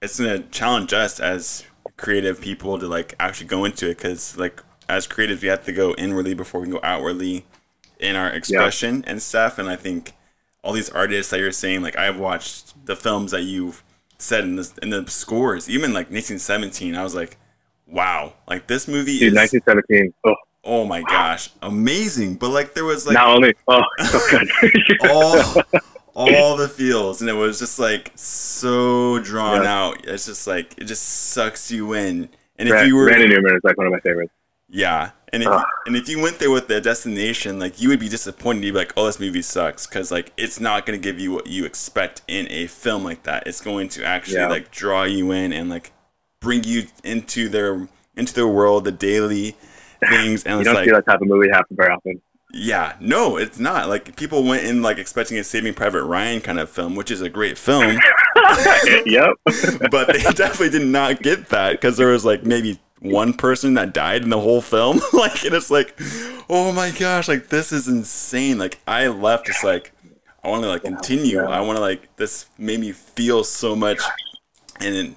it's 0.01 0.18
gonna 0.18 0.40
challenge 0.40 0.92
us 0.92 1.20
as 1.20 1.64
creative 1.97 2.40
people 2.40 2.79
to 2.79 2.87
like 2.87 3.14
actually 3.20 3.47
go 3.47 3.64
into 3.64 3.90
it 3.90 3.97
because 3.97 4.37
like 4.37 4.62
as 4.88 5.07
creatives 5.07 5.42
we 5.42 5.49
have 5.49 5.64
to 5.64 5.73
go 5.73 5.94
inwardly 5.97 6.35
before 6.35 6.61
we 6.61 6.66
can 6.66 6.75
go 6.75 6.81
outwardly 6.83 7.44
in 7.99 8.16
our 8.16 8.29
expression 8.29 9.05
and 9.07 9.23
stuff. 9.23 9.59
And 9.59 9.68
I 9.68 9.77
think 9.77 10.12
all 10.62 10.73
these 10.73 10.90
artists 10.90 11.31
that 11.31 11.40
you're 11.40 11.53
saying, 11.53 11.83
like 11.83 11.99
I've 11.99 12.18
watched 12.18 12.87
the 12.87 12.97
films 12.97 13.33
that 13.33 13.42
you've 13.42 13.83
said 14.18 14.44
in 14.44 14.57
the 14.57 14.70
in 14.83 14.90
the 14.90 15.09
scores, 15.11 15.68
even 15.68 15.90
like 15.92 16.11
1917. 16.11 16.94
I 16.94 17.03
was 17.03 17.14
like, 17.14 17.38
wow, 17.87 18.35
like 18.47 18.66
this 18.66 18.87
movie 18.88 19.18
Dude, 19.18 19.33
is 19.33 19.53
1917. 19.53 20.14
Oh, 20.25 20.35
oh 20.64 20.85
my 20.85 21.03
gosh, 21.03 21.50
amazing. 21.62 22.37
But 22.37 22.50
like 22.50 22.74
there 22.74 22.85
was 22.85 23.07
like 23.07 23.14
not 23.14 23.29
only 23.37 23.55
oh 23.68 23.83
so 24.09 24.18
good. 24.31 24.48
all 25.11 25.62
all 26.16 26.57
the 26.57 26.68
feels 26.77 27.20
and 27.20 27.29
it 27.29 27.35
was 27.35 27.59
just 27.59 27.79
like 27.79 28.12
so 28.14 29.18
drawn 29.20 29.62
Yeah. 29.62 29.79
out 29.85 30.07
it's 30.07 30.27
just 30.27 30.46
like 30.46 30.74
it 30.79 30.85
just 30.85 31.03
sucks 31.03 31.70
you 31.72 31.92
in 31.94 32.29
and 32.57 32.68
if 32.68 32.87
you 32.87 32.94
were 32.96 33.07
Randy 33.07 33.27
Newman 33.29 33.57
is 33.57 33.64
like 33.64 33.77
one 33.77 33.87
of 33.88 33.92
my 33.92 33.98
favorites. 33.98 34.33
yeah 34.68 35.11
and 35.33 35.42
if, 35.42 35.48
Ugh. 35.48 35.64
and 35.87 35.96
if 35.96 36.09
you 36.09 36.20
went 36.22 36.38
there 36.38 36.53
with 36.53 36.68
the 36.68 36.81
destination 36.81 37.59
like 37.59 37.81
you 37.83 37.88
would 37.88 37.98
be 37.98 38.09
disappointed 38.09 38.62
you'd 38.64 38.72
be 38.74 38.79
like 38.79 38.92
oh 38.96 39.07
this 39.07 39.18
movie 39.18 39.42
sucks 39.42 39.88
because 39.88 40.12
like 40.12 40.33
it's 40.37 40.61
not 40.61 40.87
going 40.87 40.96
to 40.96 41.03
give 41.03 41.18
you 41.18 41.33
what 41.33 41.48
you 41.48 41.64
expect 41.64 42.22
in 42.29 42.46
a 42.48 42.68
film 42.68 43.03
like 43.03 43.24
that 43.24 43.44
it's 43.48 43.61
going 43.61 43.88
to 43.88 44.05
actually 44.05 44.37
Yeah. 44.37 44.46
like 44.48 44.70
draw 44.70 45.03
you 45.03 45.33
in 45.33 45.53
and 45.53 45.68
like 45.68 45.90
bring 46.38 46.62
you 46.62 46.85
into 47.03 47.48
their 47.48 47.88
into 48.16 48.33
their 48.35 48.46
world 48.46 48.85
the 48.85 48.92
daily 48.92 49.57
things 50.09 50.45
and 50.45 50.59
You 50.59 50.64
don't 50.64 50.75
like 50.75 50.85
see 50.85 50.90
that 50.93 51.07
type 51.07 51.21
of 51.21 51.29
movie 51.29 51.49
happen 51.51 51.77
very 51.77 51.93
often. 51.93 52.21
yeah, 52.53 52.95
no, 53.01 53.37
it's 53.37 53.59
not. 53.59 53.88
Like 53.88 54.17
people 54.17 54.45
went 54.45 54.64
in 54.64 54.83
like 54.83 54.99
expecting 54.99 55.38
a 55.38 55.45
Saving 55.45 55.75
Private 55.75 56.05
Ryan 56.05 56.40
kind 56.40 56.59
of 56.59 56.71
film, 56.71 56.95
which 56.95 57.11
is 57.11 57.21
a 57.21 57.29
great 57.29 57.59
film, 57.59 57.99
yep. 59.07 59.31
but 59.90 60.09
they 60.09 60.23
definitely 60.33 60.71
did 60.71 60.87
not 60.87 61.23
get 61.23 61.49
that 61.49 61.73
because 61.73 61.97
there 61.97 62.09
was 62.09 62.25
like 62.25 62.45
maybe 62.45 62.79
one 63.01 63.35
person 63.35 63.75
that 63.75 63.93
died 63.93 64.23
in 64.23 64.31
the 64.31 64.40
whole 64.40 64.62
film. 64.62 65.01
like, 65.12 65.45
and 65.45 65.55
it's 65.55 65.71
like, 65.71 65.99
oh 66.49 66.73
my 66.73 66.90
gosh, 66.90 67.29
like 67.29 67.49
this 67.49 67.71
is 67.73 67.87
insane. 67.87 68.59
Like 68.59 68.81
I 68.87 69.09
left 69.09 69.47
just 69.47 69.62
like 69.62 69.93
I 70.43 70.49
want 70.49 70.62
to 70.62 70.69
like 70.69 70.83
continue. 70.83 71.40
I 71.40 71.61
want 71.61 71.77
to 71.77 71.81
like 71.81 72.17
this 72.17 72.47
made 72.59 72.81
me 72.81 72.93
feel 72.93 73.45
so 73.45 73.75
much, 73.75 74.01
and 74.81 74.95
then 74.95 75.17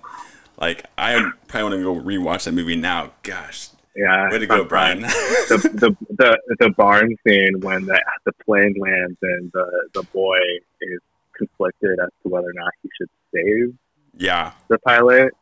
like 0.59 0.85
I 0.97 1.31
probably 1.47 1.63
want 1.63 1.75
to 1.75 2.01
go 2.01 2.07
rewatch 2.07 2.45
that 2.45 2.53
movie 2.53 2.75
now. 2.75 3.11
Gosh, 3.23 3.69
Yeah. 3.97 4.29
way 4.29 4.39
to 4.39 4.45
go, 4.47 4.63
Brian. 4.63 5.01
the, 5.01 5.69
the 5.73 5.97
the 6.15 6.39
the 6.59 6.69
barn 6.77 7.15
scene 7.27 7.59
when 7.61 7.85
the 7.85 7.99
the 8.25 8.33
plane 8.45 8.75
lands 8.77 9.17
and 9.21 9.51
the 9.51 9.89
the 9.93 10.03
boy 10.13 10.37
is 10.81 10.99
conflicted 11.35 11.99
as 11.99 12.09
to 12.23 12.29
whether 12.29 12.47
or 12.47 12.53
not 12.53 12.71
he 12.83 12.89
should 12.97 13.09
save 13.33 13.75
yeah, 14.17 14.51
the 14.67 14.79
pilot, 14.79 15.33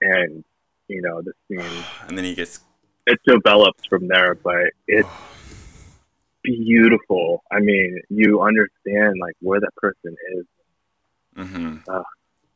and 0.00 0.44
you 0.88 1.02
know 1.02 1.22
the 1.22 1.32
scene 1.48 1.84
and 2.08 2.16
then 2.16 2.24
he 2.24 2.34
gets 2.34 2.60
it 3.06 3.20
develops 3.26 3.84
from 3.86 4.08
there, 4.08 4.34
but 4.34 4.72
it's 4.88 5.08
beautiful. 6.42 7.42
I 7.50 7.60
mean, 7.60 8.00
you 8.08 8.42
understand 8.42 9.16
like 9.20 9.36
where 9.40 9.60
that 9.60 9.74
person 9.76 10.16
is. 10.34 10.46
hmm 11.36 11.76
Oh, 11.88 12.04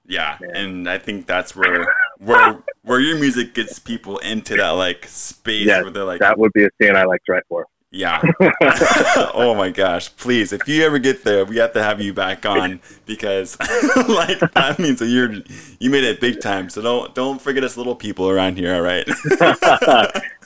yeah, 0.06 0.38
man. 0.40 0.56
and 0.56 0.88
I 0.88 0.98
think 0.98 1.26
that's 1.26 1.54
where 1.54 1.94
where 2.18 2.62
where 2.82 3.00
your 3.00 3.18
music 3.18 3.54
gets 3.54 3.78
people 3.78 4.18
into 4.18 4.56
that 4.56 4.70
like 4.70 5.06
space 5.06 5.66
Yes, 5.66 5.82
where 5.82 5.92
they're 5.92 6.04
like, 6.04 6.20
That 6.20 6.38
would 6.38 6.52
be 6.52 6.64
a 6.64 6.68
scene 6.80 6.96
I 6.96 7.04
like 7.04 7.22
to 7.24 7.32
write 7.32 7.42
for. 7.48 7.66
yeah. 7.90 8.20
oh 9.34 9.54
my 9.56 9.70
gosh! 9.70 10.14
Please, 10.16 10.52
if 10.52 10.66
you 10.68 10.84
ever 10.84 10.98
get 10.98 11.24
there, 11.24 11.44
we 11.44 11.56
have 11.56 11.72
to 11.74 11.82
have 11.82 12.00
you 12.00 12.14
back 12.14 12.46
on 12.46 12.80
because 13.06 13.58
like 14.08 14.38
that 14.54 14.76
means 14.78 14.98
that 15.00 15.08
you're 15.08 15.32
you 15.78 15.90
made 15.90 16.04
it 16.04 16.20
big 16.20 16.40
time. 16.40 16.70
So 16.70 16.80
don't 16.82 17.14
don't 17.14 17.40
forget 17.40 17.64
us 17.64 17.76
little 17.76 17.96
people 17.96 18.28
around 18.30 18.56
here. 18.58 18.74
All 18.74 18.82
right. 18.82 19.06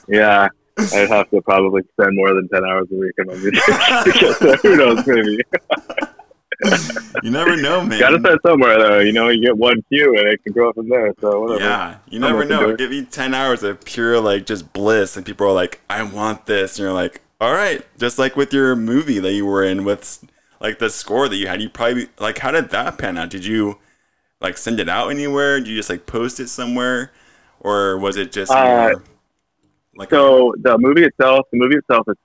yeah, 0.07 0.47
I'd 0.77 1.09
have 1.09 1.29
to 1.29 1.41
probably 1.43 1.83
spend 1.93 2.15
more 2.15 2.33
than 2.33 2.47
ten 2.49 2.65
hours 2.65 2.87
a 2.91 2.95
week 2.95 3.13
on 3.19 3.27
my 3.27 3.35
music. 3.35 4.61
Who 4.61 4.75
knows? 4.75 5.05
Maybe. 5.07 5.37
You 7.23 7.31
never 7.31 7.55
know, 7.55 7.81
man. 7.85 7.99
Got 7.99 8.11
to 8.11 8.19
start 8.19 8.41
somewhere, 8.45 8.77
though. 8.79 8.99
You 8.99 9.11
know, 9.13 9.29
you 9.29 9.41
get 9.41 9.57
one 9.57 9.81
cue 9.89 10.17
and 10.17 10.27
it 10.27 10.43
can 10.43 10.53
grow 10.53 10.73
from 10.73 10.89
there. 10.89 11.13
So 11.19 11.41
whatever. 11.41 11.63
Yeah, 11.63 11.97
you 12.09 12.19
never 12.19 12.45
know. 12.45 12.75
Give 12.75 12.91
me 12.91 13.05
ten 13.05 13.33
hours 13.33 13.63
of 13.63 13.83
pure 13.85 14.19
like 14.19 14.45
just 14.45 14.73
bliss, 14.73 15.17
and 15.17 15.25
people 15.25 15.47
are 15.47 15.53
like, 15.53 15.81
"I 15.89 16.03
want 16.03 16.45
this," 16.45 16.77
and 16.77 16.83
you're 16.83 16.93
like, 16.93 17.21
"All 17.41 17.53
right." 17.53 17.85
Just 17.97 18.19
like 18.19 18.35
with 18.35 18.53
your 18.53 18.75
movie 18.75 19.19
that 19.19 19.33
you 19.33 19.45
were 19.45 19.63
in, 19.63 19.83
with 19.83 20.23
like 20.59 20.79
the 20.79 20.89
score 20.89 21.29
that 21.29 21.35
you 21.35 21.47
had, 21.47 21.61
you 21.61 21.69
probably 21.69 22.07
like, 22.19 22.39
how 22.39 22.51
did 22.51 22.69
that 22.69 22.97
pan 22.97 23.17
out? 23.17 23.29
Did 23.29 23.45
you 23.45 23.77
like 24.41 24.57
send 24.57 24.79
it 24.79 24.89
out 24.89 25.09
anywhere? 25.09 25.59
Did 25.59 25.67
you 25.67 25.75
just 25.75 25.89
like 25.89 26.05
post 26.05 26.39
it 26.39 26.47
somewhere, 26.47 27.11
or 27.59 27.97
was 27.97 28.17
it 28.17 28.31
just 28.31 28.51
uh, 28.51 28.89
more, 28.89 29.03
like 29.95 30.09
so? 30.09 30.53
A- 30.53 30.57
the 30.57 30.77
movie 30.77 31.03
itself, 31.03 31.45
the 31.51 31.57
movie 31.57 31.75
itself 31.77 32.07
is 32.09 32.15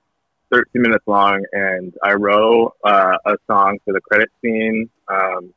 13 0.51 0.81
minutes 0.81 1.03
long, 1.07 1.43
and 1.53 1.93
I 2.03 2.13
wrote 2.13 2.73
uh, 2.83 3.17
a 3.25 3.35
song 3.47 3.79
for 3.85 3.93
the 3.93 4.01
credit 4.01 4.29
scene. 4.41 4.89
Um, 5.07 5.53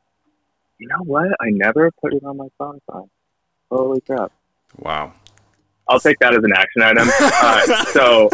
you 0.79 0.87
know 0.87 1.03
what? 1.03 1.27
I 1.41 1.49
never 1.49 1.91
put 2.01 2.13
it 2.13 2.23
on 2.23 2.37
my 2.37 2.47
song 2.57 2.79
song. 2.89 3.09
Holy 3.71 4.01
crap! 4.01 4.31
Wow. 4.77 5.13
I'll 5.87 5.99
take 5.99 6.17
that 6.19 6.33
as 6.33 6.43
an 6.43 6.53
action 6.53 6.81
item. 6.81 7.07
uh, 7.21 7.85
so, 7.85 8.29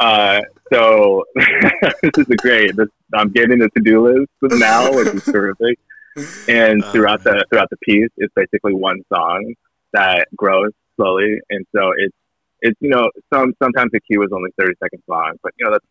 uh, 0.00 0.40
so 0.72 1.24
this 1.34 2.18
is 2.18 2.30
a 2.30 2.36
great. 2.36 2.76
This, 2.76 2.88
I'm 3.14 3.30
getting 3.30 3.58
the 3.58 3.68
to-do 3.76 4.08
list 4.08 4.58
now, 4.58 4.92
which 4.92 5.08
is 5.08 5.24
terrific. 5.24 5.78
And 6.48 6.82
uh. 6.82 6.92
throughout 6.92 7.22
the 7.22 7.44
throughout 7.50 7.70
the 7.70 7.76
piece, 7.78 8.10
it's 8.16 8.32
basically 8.34 8.74
one 8.74 9.02
song 9.12 9.54
that 9.92 10.28
grows 10.36 10.72
slowly, 10.96 11.40
and 11.50 11.66
so 11.74 11.92
it's 11.96 12.16
it's 12.62 12.78
you 12.80 12.90
know 12.90 13.10
some 13.32 13.52
sometimes 13.62 13.90
the 13.92 14.00
cue 14.00 14.22
is 14.22 14.30
only 14.32 14.50
30 14.58 14.74
seconds 14.82 15.02
long, 15.08 15.36
but 15.42 15.52
you 15.58 15.66
know 15.66 15.72
that's 15.72 15.86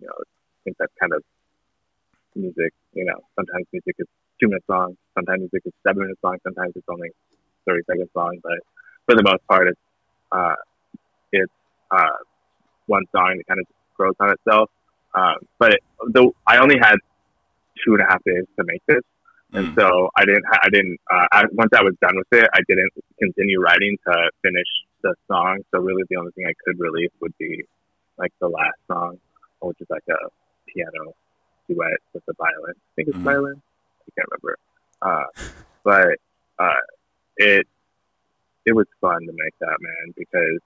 you 0.00 0.06
know 0.06 0.14
I 0.16 0.58
think 0.64 0.76
that's 0.78 0.92
kind 1.00 1.12
of 1.12 1.22
music. 2.34 2.72
You 2.94 3.04
know, 3.04 3.20
sometimes 3.36 3.66
music 3.72 3.96
is 3.98 4.06
two 4.40 4.48
minutes 4.48 4.66
long, 4.68 4.96
sometimes 5.14 5.40
music 5.40 5.62
is 5.66 5.72
seven 5.86 6.02
minutes 6.02 6.20
long, 6.22 6.38
sometimes 6.44 6.72
it's 6.76 6.86
only 6.88 7.10
30 7.66 7.82
seconds 7.90 8.10
long. 8.14 8.38
But 8.42 8.58
for 9.06 9.14
the 9.14 9.22
most 9.22 9.46
part, 9.46 9.68
it's 9.68 9.80
uh, 10.32 10.54
it's 11.32 11.52
uh, 11.90 12.18
one 12.86 13.04
song 13.14 13.34
that 13.36 13.46
kind 13.46 13.60
of 13.60 13.66
grows 13.96 14.14
on 14.20 14.30
itself. 14.32 14.70
Um, 15.14 15.36
but 15.58 15.72
it, 15.72 15.80
the 16.12 16.30
I 16.46 16.58
only 16.58 16.76
had 16.80 16.96
two 17.84 17.94
and 17.94 18.02
a 18.02 18.04
half 18.04 18.22
days 18.24 18.44
to 18.58 18.64
make 18.64 18.82
this, 18.86 19.02
and 19.52 19.68
mm. 19.68 19.80
so 19.80 20.10
I 20.16 20.24
didn't 20.24 20.44
I 20.62 20.68
didn't 20.70 20.98
uh, 21.10 21.26
I, 21.32 21.44
once 21.52 21.70
I 21.74 21.82
was 21.82 21.94
done 22.00 22.16
with 22.16 22.28
it, 22.32 22.48
I 22.52 22.60
didn't 22.68 22.92
continue 23.18 23.60
writing 23.60 23.96
to 24.06 24.30
finish 24.42 24.68
the 25.02 25.14
song. 25.26 25.60
So 25.70 25.80
really, 25.80 26.02
the 26.08 26.16
only 26.16 26.32
thing 26.32 26.46
I 26.46 26.54
could 26.64 26.78
release 26.78 27.10
would 27.20 27.36
be 27.38 27.64
like 28.18 28.32
the 28.40 28.48
last 28.48 28.78
song, 28.86 29.18
which 29.60 29.80
is 29.80 29.86
like 29.90 30.04
a 30.08 30.28
piano 30.66 31.14
duet 31.68 31.98
with 32.12 32.24
the 32.26 32.34
violin. 32.34 32.74
I 32.76 32.90
think 32.96 33.08
it's 33.08 33.16
mm-hmm. 33.16 33.24
violin. 33.24 33.62
I 34.02 34.10
can't 34.16 34.28
remember. 34.30 34.58
Uh, 35.00 35.50
but 35.84 36.18
uh, 36.58 36.84
it 37.36 37.66
it 38.66 38.74
was 38.74 38.86
fun 39.00 39.20
to 39.20 39.32
make 39.32 39.54
that 39.60 39.76
man 39.80 40.14
because 40.16 40.60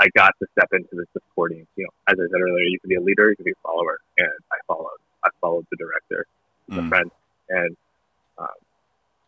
I 0.00 0.08
got 0.16 0.34
to 0.40 0.46
step 0.58 0.68
into 0.72 0.88
the 0.92 1.06
supporting. 1.12 1.66
You 1.76 1.84
know, 1.84 1.90
as 2.08 2.18
I 2.18 2.26
said 2.30 2.40
earlier, 2.40 2.64
you 2.64 2.80
can 2.80 2.88
be 2.88 2.96
a 2.96 3.00
leader, 3.00 3.30
you 3.30 3.36
can 3.36 3.44
be 3.44 3.52
a 3.52 3.62
follower, 3.62 3.98
and 4.18 4.30
I 4.50 4.56
followed. 4.66 4.98
I 5.24 5.28
followed 5.40 5.66
the 5.70 5.76
director, 5.76 6.26
the 6.68 6.80
mm. 6.80 6.88
friend, 6.88 7.10
and 7.48 7.76
um, 8.38 8.48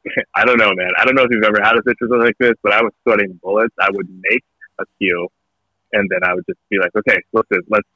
I 0.34 0.44
don't 0.44 0.58
know, 0.58 0.72
man. 0.74 0.90
I 0.98 1.04
don't 1.04 1.14
know 1.14 1.22
if 1.22 1.28
you've 1.30 1.44
ever 1.44 1.60
had 1.62 1.76
a 1.76 1.82
situation 1.82 2.20
like 2.20 2.36
this, 2.38 2.54
but 2.62 2.72
I 2.72 2.82
was 2.82 2.92
sweating 3.02 3.38
bullets. 3.42 3.74
I 3.80 3.88
would 3.92 4.08
make 4.08 4.44
a 4.78 4.84
cue, 4.98 5.28
and 5.92 6.08
then 6.10 6.20
I 6.24 6.34
would 6.34 6.44
just 6.48 6.58
be 6.70 6.78
like, 6.78 6.90
okay, 6.96 7.18
listen, 7.32 7.62
let's. 7.68 7.88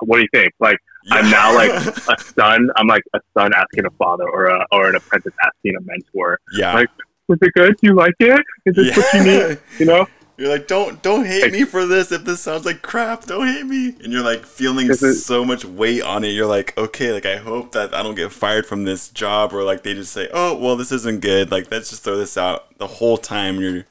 What 0.00 0.16
do 0.16 0.22
you 0.22 0.28
think? 0.32 0.52
Like, 0.58 0.78
yeah. 1.04 1.16
I'm 1.16 1.30
now 1.30 1.54
like 1.54 1.70
a 1.70 2.18
son. 2.18 2.68
I'm 2.76 2.86
like 2.86 3.02
a 3.14 3.20
son 3.36 3.52
asking 3.54 3.86
a 3.86 3.90
father, 3.90 4.28
or 4.28 4.46
a 4.46 4.66
or 4.72 4.88
an 4.88 4.96
apprentice 4.96 5.34
asking 5.42 5.76
a 5.76 5.80
mentor. 5.82 6.38
Yeah. 6.52 6.74
Like, 6.74 6.88
was 7.28 7.38
it 7.42 7.52
good? 7.54 7.76
Do 7.76 7.86
you 7.86 7.94
like 7.94 8.14
it? 8.18 8.40
Is 8.66 8.76
this 8.76 8.88
yeah. 8.88 8.96
what 8.96 9.14
you 9.14 9.48
need? 9.48 9.58
You 9.78 9.86
know. 9.86 10.06
You're 10.40 10.48
like, 10.48 10.66
don't 10.66 11.02
don't 11.02 11.26
hate 11.26 11.52
me 11.52 11.64
for 11.64 11.84
this. 11.84 12.10
If 12.10 12.24
this 12.24 12.40
sounds 12.40 12.64
like 12.64 12.80
crap, 12.80 13.26
don't 13.26 13.46
hate 13.46 13.66
me. 13.66 13.88
And 14.02 14.10
you're 14.10 14.24
like 14.24 14.46
feeling 14.46 14.90
so 14.94 15.44
much 15.44 15.66
weight 15.66 16.00
on 16.00 16.24
it. 16.24 16.28
You're 16.28 16.46
like, 16.46 16.72
okay, 16.78 17.12
like 17.12 17.26
I 17.26 17.36
hope 17.36 17.72
that 17.72 17.92
I 17.92 18.02
don't 18.02 18.14
get 18.14 18.32
fired 18.32 18.64
from 18.64 18.84
this 18.84 19.10
job, 19.10 19.52
or 19.52 19.64
like 19.64 19.82
they 19.82 19.92
just 19.92 20.14
say, 20.14 20.30
oh, 20.32 20.56
well, 20.56 20.76
this 20.76 20.92
isn't 20.92 21.20
good. 21.20 21.50
Like 21.50 21.70
let's 21.70 21.90
just 21.90 22.04
throw 22.04 22.16
this 22.16 22.38
out. 22.38 22.78
The 22.78 22.86
whole 22.86 23.18
time 23.18 23.60
you're 23.60 23.84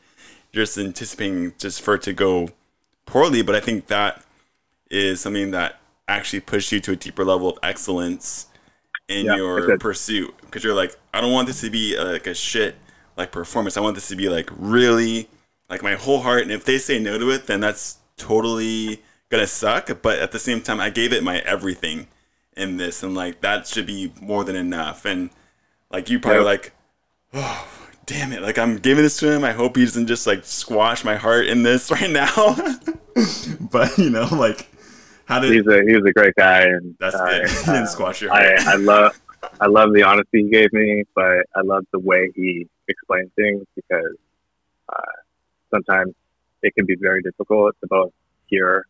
just 0.52 0.76
anticipating 0.76 1.54
just 1.60 1.84
for 1.84 1.94
it 1.94 2.02
to 2.02 2.14
go 2.14 2.50
poorly. 3.06 3.44
But 3.44 3.54
I 3.54 3.60
think 3.60 3.86
that 3.86 4.24
is 4.90 5.22
something 5.22 5.52
that 5.52 5.80
actually 6.08 6.40
pushed 6.40 6.72
you 6.72 6.80
to 6.80 6.94
a 6.94 6.96
deeper 6.96 7.24
level 7.24 7.52
of 7.52 7.60
excellence 7.62 8.48
in 9.08 9.28
yeah, 9.28 9.36
your 9.36 9.78
pursuit 9.78 10.34
because 10.42 10.64
you're 10.64 10.74
like, 10.74 10.96
I 11.14 11.22
don't 11.22 11.32
want 11.32 11.46
this 11.46 11.62
to 11.62 11.70
be 11.70 11.96
a, 11.96 12.06
like 12.06 12.26
a 12.26 12.34
shit 12.34 12.76
like 13.18 13.32
performance. 13.32 13.78
I 13.78 13.82
want 13.82 13.94
this 13.94 14.08
to 14.08 14.16
be 14.16 14.30
like 14.30 14.50
really 14.58 15.30
like 15.70 15.84
my 15.84 15.96
whole 15.96 16.22
heart. 16.22 16.44
And 16.44 16.52
if 16.52 16.66
they 16.66 16.78
say 16.78 17.00
no 17.00 17.18
to 17.18 17.30
it, 17.30 17.48
then 17.48 17.60
that's 17.60 17.98
totally 18.18 19.02
gonna 19.30 19.48
suck. 19.48 19.90
But 20.02 20.20
at 20.20 20.32
the 20.32 20.40
same 20.40 20.62
time, 20.62 20.80
I 20.80 20.90
gave 20.90 21.14
it 21.14 21.24
my 21.24 21.40
everything 21.40 22.08
in 22.58 22.78
this, 22.78 23.04
and 23.04 23.16
like 23.16 23.42
that 23.42 23.68
should 23.68 23.86
be 23.86 24.12
more 24.22 24.44
than 24.44 24.56
enough. 24.56 25.06
And 25.06 25.30
like 25.92 26.10
you 26.10 26.20
probably 26.20 26.44
like, 26.44 26.74
oh 27.34 27.68
damn 28.06 28.34
it! 28.34 28.42
Like 28.42 28.58
I'm 28.58 28.78
giving 28.78 29.04
this 29.04 29.18
to 29.18 29.32
him. 29.32 29.44
I 29.44 29.52
hope 29.52 29.78
he 29.78 29.86
doesn't 29.86 30.08
just 30.08 30.28
like 30.28 30.44
squash 30.46 31.04
my 31.04 31.16
heart 31.16 31.48
in 31.48 31.64
this 31.64 31.92
right 31.92 32.10
now. 32.10 32.28
but 33.72 33.98
you 33.98 34.10
know, 34.10 34.28
like 34.32 34.70
how 35.26 35.40
did 35.40 35.54
he's 35.54 35.68
a 35.68 35.84
he 35.84 35.96
was 35.96 36.06
a 36.06 36.14
great 36.14 36.36
guy, 36.36 36.64
and 36.64 36.96
that's 37.00 37.16
uh, 37.16 37.26
good. 37.26 37.50
he 37.50 37.66
didn't 37.66 37.88
squash 37.88 38.22
your 38.22 38.32
heart. 38.32 38.44
I, 38.68 38.74
I 38.74 38.76
love. 38.76 39.20
I 39.62 39.68
love 39.68 39.94
the 39.94 40.04
honesty 40.04 40.44
he 40.44 40.50
gave 40.50 40.74
me, 40.74 41.06
but 41.16 41.46
I 41.56 41.62
love 41.64 41.86
the 41.94 42.00
way 42.00 42.30
he 42.36 42.68
explained 42.90 43.32
things 43.38 43.64
because 43.74 44.04
uh, 44.04 44.29
sometimes 45.72 46.14
it 46.62 46.76
can 46.76 46.86
be 46.86 46.96
very 47.00 47.22
difficult 47.22 47.76
to 47.82 47.88
both 47.88 48.12
hear 48.48 48.86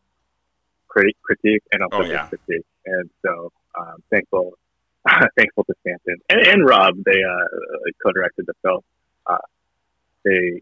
crit- 0.88 1.18
critique 1.22 1.63
and 1.72 1.84
also 1.84 2.04
oh, 2.04 2.12
yeah. 2.12 2.28
critique. 2.28 2.65
And 2.86 3.10
so, 3.26 3.52
um, 3.80 4.04
thankful, 4.10 4.58
thankful 5.38 5.63
to 5.65 5.74
Stanton 5.82 6.18
and, 6.30 6.42
and 6.42 6.65
Rob. 6.68 6.96
They 7.06 7.22
uh, 7.24 7.92
co-directed 8.04 8.46
the 8.48 8.54
film. 8.63 8.82
Uh, 9.26 9.38
they 10.26 10.62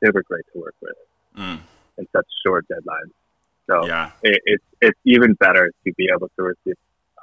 they 0.00 0.10
were 0.10 0.22
great 0.22 0.44
to 0.52 0.60
work 0.60 0.74
with 0.80 0.94
mm. 1.36 1.58
in 1.98 2.06
such 2.14 2.26
short 2.44 2.66
deadlines. 2.68 3.12
So 3.68 3.86
yeah. 3.86 4.10
it, 4.22 4.40
it's 4.44 4.64
it's 4.80 5.00
even 5.04 5.34
better 5.34 5.72
to 5.84 5.92
be 5.94 6.08
able 6.14 6.28
to 6.36 6.42
receive 6.42 6.76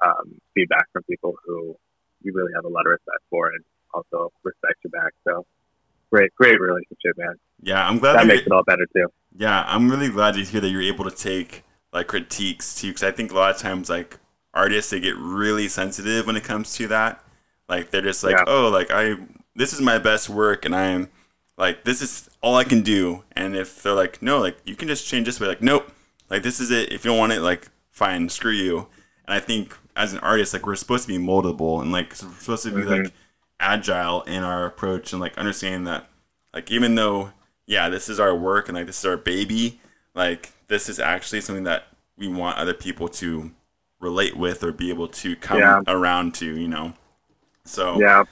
um, 0.03 0.39
feedback 0.55 0.85
from 0.91 1.03
people 1.03 1.35
who 1.45 1.75
you 2.23 2.33
really 2.33 2.51
have 2.55 2.65
a 2.65 2.69
lot 2.69 2.85
of 2.85 2.91
respect 2.91 3.23
for 3.29 3.47
and 3.47 3.63
also 3.93 4.31
respect 4.43 4.75
you 4.83 4.89
back. 4.89 5.13
So 5.27 5.45
great, 6.11 6.33
great 6.35 6.59
relationship, 6.59 7.17
man. 7.17 7.35
Yeah, 7.61 7.87
I'm 7.87 7.99
glad 7.99 8.13
that, 8.13 8.19
that 8.19 8.27
makes 8.27 8.45
it 8.45 8.51
all 8.51 8.63
better 8.63 8.87
too. 8.95 9.07
Yeah, 9.37 9.63
I'm 9.67 9.89
really 9.89 10.09
glad 10.09 10.33
to 10.35 10.43
hear 10.43 10.61
that 10.61 10.69
you're 10.69 10.81
able 10.81 11.05
to 11.05 11.15
take 11.15 11.63
like 11.93 12.07
critiques 12.07 12.79
too, 12.79 12.87
because 12.87 13.03
I 13.03 13.11
think 13.11 13.31
a 13.31 13.35
lot 13.35 13.53
of 13.53 13.61
times 13.61 13.89
like 13.89 14.17
artists 14.53 14.91
they 14.91 14.99
get 14.99 15.15
really 15.17 15.67
sensitive 15.67 16.27
when 16.27 16.35
it 16.35 16.43
comes 16.43 16.73
to 16.75 16.87
that. 16.87 17.23
Like 17.69 17.91
they're 17.91 18.01
just 18.01 18.23
like, 18.23 18.35
yeah. 18.35 18.43
oh, 18.47 18.69
like 18.69 18.91
I 18.91 19.15
this 19.55 19.73
is 19.73 19.81
my 19.81 19.97
best 19.97 20.29
work, 20.29 20.65
and 20.65 20.75
I'm 20.75 21.09
like 21.57 21.83
this 21.83 22.01
is 22.01 22.29
all 22.41 22.55
I 22.55 22.63
can 22.63 22.81
do. 22.81 23.23
And 23.33 23.55
if 23.55 23.83
they're 23.83 23.93
like, 23.93 24.21
no, 24.21 24.39
like 24.39 24.57
you 24.65 24.75
can 24.75 24.87
just 24.87 25.07
change 25.07 25.25
this 25.25 25.39
way, 25.39 25.47
like 25.47 25.61
nope, 25.61 25.91
like 26.29 26.43
this 26.43 26.59
is 26.59 26.71
it. 26.71 26.91
If 26.91 27.05
you 27.05 27.11
don't 27.11 27.19
want 27.19 27.33
it, 27.33 27.41
like 27.41 27.69
fine, 27.91 28.29
screw 28.29 28.51
you. 28.51 28.87
And 29.25 29.35
I 29.35 29.39
think 29.39 29.77
as 29.95 30.13
an 30.13 30.19
artist, 30.19 30.53
like 30.53 30.65
we're 30.65 30.75
supposed 30.75 31.07
to 31.07 31.07
be 31.07 31.23
moldable 31.23 31.81
and 31.81 31.91
like 31.91 32.15
supposed 32.15 32.63
to 32.63 32.71
be 32.71 32.81
mm-hmm. 32.81 33.03
like 33.03 33.13
agile 33.59 34.23
in 34.23 34.43
our 34.43 34.65
approach 34.65 35.13
and 35.13 35.21
like 35.21 35.37
understanding 35.37 35.83
that 35.83 36.09
like 36.53 36.71
even 36.71 36.95
though 36.95 37.31
yeah, 37.71 37.87
this 37.87 38.09
is 38.09 38.19
our 38.19 38.35
work 38.35 38.67
and 38.67 38.77
like 38.77 38.85
this 38.85 38.99
is 38.99 39.05
our 39.05 39.15
baby. 39.15 39.79
Like 40.13 40.51
this 40.67 40.89
is 40.89 40.99
actually 40.99 41.39
something 41.39 41.63
that 41.63 41.85
we 42.17 42.27
want 42.27 42.57
other 42.57 42.73
people 42.73 43.07
to 43.07 43.49
relate 44.01 44.35
with 44.35 44.61
or 44.61 44.73
be 44.73 44.89
able 44.89 45.07
to 45.07 45.37
come 45.37 45.59
yeah. 45.59 45.81
around 45.87 46.35
to, 46.35 46.45
you 46.45 46.67
know. 46.67 46.93
So 47.63 47.97
yeah, 47.97 48.25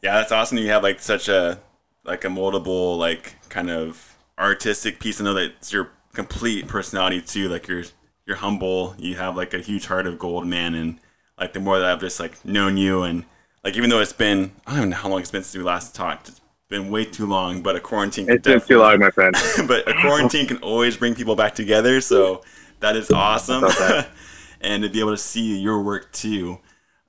yeah, 0.00 0.14
that's 0.14 0.30
awesome. 0.30 0.58
You 0.58 0.68
have 0.68 0.84
like 0.84 1.00
such 1.00 1.28
a 1.28 1.58
like 2.04 2.24
a 2.24 2.28
moldable 2.28 2.96
like 2.96 3.34
kind 3.48 3.68
of 3.68 4.16
artistic 4.38 5.00
piece. 5.00 5.20
I 5.20 5.24
know 5.24 5.34
that 5.34 5.54
it's 5.58 5.72
your 5.72 5.90
complete 6.12 6.68
personality 6.68 7.20
too. 7.22 7.48
Like 7.48 7.66
you're 7.66 7.82
you're 8.26 8.36
humble. 8.36 8.94
You 8.96 9.16
have 9.16 9.36
like 9.36 9.54
a 9.54 9.58
huge 9.58 9.86
heart 9.86 10.06
of 10.06 10.20
gold, 10.20 10.46
man. 10.46 10.76
And 10.76 11.00
like 11.36 11.52
the 11.52 11.58
more 11.58 11.80
that 11.80 11.90
I've 11.90 12.00
just 12.00 12.20
like 12.20 12.44
known 12.44 12.76
you 12.76 13.02
and 13.02 13.24
like 13.64 13.76
even 13.76 13.90
though 13.90 14.00
it's 14.00 14.12
been 14.12 14.52
I 14.68 14.70
don't 14.70 14.78
even 14.78 14.90
know 14.90 14.96
how 14.98 15.08
long 15.08 15.18
it's 15.18 15.32
been 15.32 15.42
since 15.42 15.56
we 15.56 15.64
last 15.64 15.96
talked. 15.96 16.28
It's 16.28 16.40
been 16.68 16.90
way 16.90 17.04
too 17.04 17.26
long, 17.26 17.62
but 17.62 17.76
a 17.76 17.80
quarantine. 17.80 18.28
It's 18.28 18.46
been 18.46 18.60
too 18.60 18.78
long, 18.78 18.98
my 18.98 19.10
friend. 19.10 19.34
but 19.68 19.88
a 19.88 19.94
quarantine 20.00 20.46
can 20.46 20.58
always 20.58 20.96
bring 20.96 21.14
people 21.14 21.36
back 21.36 21.54
together, 21.54 22.00
so 22.00 22.42
that 22.80 22.96
is 22.96 23.10
awesome. 23.10 23.64
and 24.60 24.82
to 24.82 24.88
be 24.88 25.00
able 25.00 25.12
to 25.12 25.18
see 25.18 25.58
your 25.58 25.82
work 25.82 26.12
too. 26.12 26.58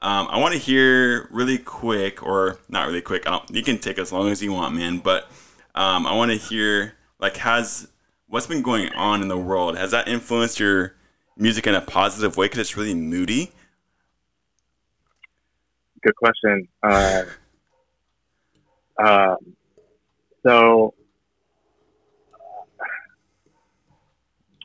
Um, 0.02 0.28
I 0.30 0.40
want 0.40 0.54
to 0.54 0.60
hear 0.60 1.28
really 1.32 1.58
quick, 1.58 2.22
or 2.22 2.60
not 2.70 2.88
really 2.88 3.02
quick. 3.02 3.26
you 3.50 3.64
can 3.64 3.80
take 3.80 3.98
as 3.98 4.12
long 4.12 4.30
as 4.30 4.44
you 4.44 4.54
want, 4.54 4.76
man. 4.76 5.00
But 5.00 5.28
um, 5.74 6.06
I 6.06 6.14
want 6.14 6.32
to 6.32 6.38
hear 6.38 6.94
like 7.20 7.38
has 7.38 7.88
what's 8.28 8.48
been 8.48 8.62
going 8.62 8.90
on 8.90 9.22
in 9.22 9.28
the 9.28 9.38
world. 9.38 9.78
Has 9.78 9.92
that 9.92 10.08
influenced 10.08 10.60
your 10.60 10.96
music 11.36 11.66
in 11.66 11.74
a 11.74 11.82
positive 11.82 12.38
way? 12.38 12.46
Because 12.46 12.60
it's 12.60 12.78
really 12.78 12.94
moody. 12.94 13.52
good 16.04 16.16
question. 16.16 16.68
Uh, 16.84 17.24
um, 19.04 19.38
so 20.46 20.94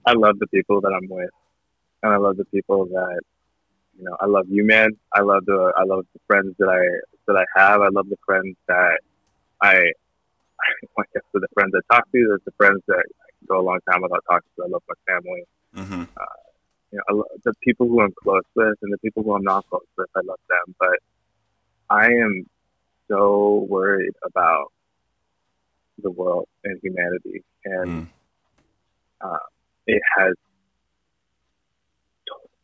I 0.06 0.12
love 0.12 0.38
the 0.38 0.46
people 0.48 0.80
that 0.80 0.92
I'm 0.92 1.08
with, 1.08 1.30
and 2.02 2.12
I 2.12 2.16
love 2.16 2.36
the 2.36 2.44
people 2.46 2.86
that 2.86 3.20
you 3.98 4.04
know. 4.04 4.16
I 4.20 4.26
love 4.26 4.46
you, 4.48 4.64
man. 4.64 4.90
I 5.14 5.20
love 5.20 5.44
the 5.46 5.72
I 5.76 5.84
love 5.84 6.06
the 6.12 6.20
friends 6.26 6.54
that 6.58 6.68
I 6.68 6.82
that 7.26 7.36
I 7.36 7.60
have. 7.60 7.80
I 7.82 7.88
love 7.88 8.08
the 8.08 8.18
friends 8.26 8.56
that 8.68 9.00
I. 9.60 9.74
I 10.98 11.02
guess 11.12 11.22
the 11.34 11.46
friends 11.54 11.72
I 11.74 11.94
talk 11.94 12.04
to. 12.04 12.26
There's 12.28 12.40
the 12.44 12.52
friends 12.56 12.80
that 12.86 12.98
I 12.98 13.28
can 13.38 13.46
go 13.48 13.60
a 13.60 13.66
long 13.66 13.80
time 13.90 14.02
without 14.02 14.22
talking 14.30 14.48
to. 14.56 14.64
I 14.64 14.68
love 14.68 14.82
my 14.88 15.12
family. 15.12 15.44
Mm-hmm. 15.76 16.02
Uh, 16.02 16.42
you 16.92 16.98
know, 16.98 17.02
I 17.08 17.12
lo- 17.12 17.38
the 17.44 17.52
people 17.64 17.88
who 17.88 18.00
I'm 18.00 18.12
close 18.22 18.44
with 18.54 18.76
and 18.82 18.92
the 18.92 18.98
people 18.98 19.24
who 19.24 19.34
I'm 19.34 19.42
not 19.42 19.66
close 19.68 19.82
with. 19.96 20.08
I 20.14 20.20
love 20.24 20.38
them, 20.48 20.74
but 20.78 20.98
I 21.90 22.06
am 22.06 22.46
so 23.12 23.66
worried 23.68 24.12
about 24.24 24.72
the 26.02 26.10
world 26.10 26.46
and 26.64 26.80
humanity, 26.82 27.42
and 27.64 27.92
Mm. 27.92 28.08
uh, 29.20 29.38
it 29.86 30.02
has 30.18 30.34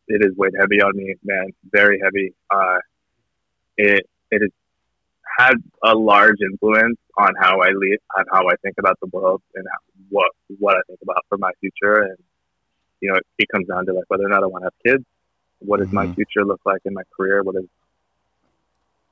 it 0.07 0.25
is 0.25 0.33
weighed 0.37 0.53
heavy 0.59 0.81
on 0.81 0.95
me, 0.95 1.15
man, 1.23 1.47
very 1.71 1.99
heavy. 2.03 2.33
Uh, 2.49 2.77
it 3.77 4.05
it 4.31 4.41
has 4.41 4.51
had 5.37 5.55
a 5.83 5.95
large 5.95 6.37
influence 6.41 6.97
on 7.17 7.33
how 7.39 7.61
I 7.61 7.69
lead, 7.69 7.99
on 8.17 8.25
how 8.31 8.47
I 8.47 8.55
think 8.63 8.75
about 8.79 8.97
the 9.01 9.07
world, 9.11 9.41
and 9.55 9.65
how, 9.71 9.79
what 10.09 10.31
what 10.59 10.77
I 10.77 10.81
think 10.87 10.99
about 11.03 11.23
for 11.29 11.37
my 11.37 11.51
future. 11.61 12.03
And 12.03 12.17
you 13.01 13.11
know, 13.11 13.17
it, 13.17 13.25
it 13.39 13.47
comes 13.53 13.67
down 13.67 13.85
to 13.87 13.93
like 13.93 14.05
whether 14.09 14.25
or 14.25 14.29
not 14.29 14.43
I 14.43 14.47
want 14.47 14.63
to 14.63 14.67
have 14.67 14.95
kids. 14.95 15.05
What 15.59 15.79
does 15.79 15.89
my 15.91 16.05
Mhm. 16.05 16.15
future 16.15 16.45
look 16.45 16.61
like 16.65 16.81
in 16.85 16.93
my 16.93 17.03
career? 17.17 17.43
What 17.43 17.55
is 17.57 17.65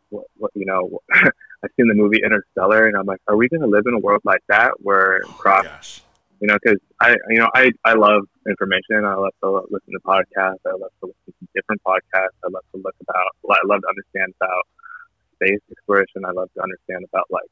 what, 0.10 0.26
what 0.38 0.52
you 0.56 0.66
know? 0.66 1.00
I've 1.14 1.72
seen 1.76 1.88
the 1.88 1.96
movie 1.96 2.22
Interstellar, 2.24 2.88
and 2.88 2.96
I'm 2.96 3.06
like, 3.06 3.20
are 3.28 3.36
we 3.36 3.50
going 3.50 3.62
to 3.62 3.68
live 3.68 3.84
in 3.88 3.94
a 3.96 4.00
world 4.00 4.22
like 4.24 4.42
that 4.48 4.74
where 4.80 5.22
Oh, 5.28 5.36
gosh. 5.44 6.02
you 6.40 6.48
know, 6.48 6.58
because 6.62 6.80
I, 7.02 7.16
you 7.30 7.40
know, 7.40 7.50
I, 7.56 7.72
I 7.84 7.94
love 7.94 8.24
information. 8.48 9.06
I 9.06 9.16
love 9.16 9.34
to 9.44 9.50
listen 9.70 9.94
to 9.94 10.00
podcasts. 10.06 10.62
I 10.66 10.72
love 10.72 10.92
to 11.02 11.08
listen 11.08 11.34
to 11.42 11.48
different 11.56 11.82
podcasts. 11.86 12.38
I 12.44 12.50
love 12.52 12.64
to 12.76 12.82
look 12.84 12.96
about, 13.02 13.28
I 13.50 13.66
love 13.66 13.82
to 13.82 13.88
understand 13.90 14.34
about 14.40 14.64
space 15.36 15.60
exploration. 15.72 16.26
I 16.26 16.32
love 16.32 16.50
to 16.56 16.62
understand 16.64 17.06
about 17.12 17.26
like 17.30 17.50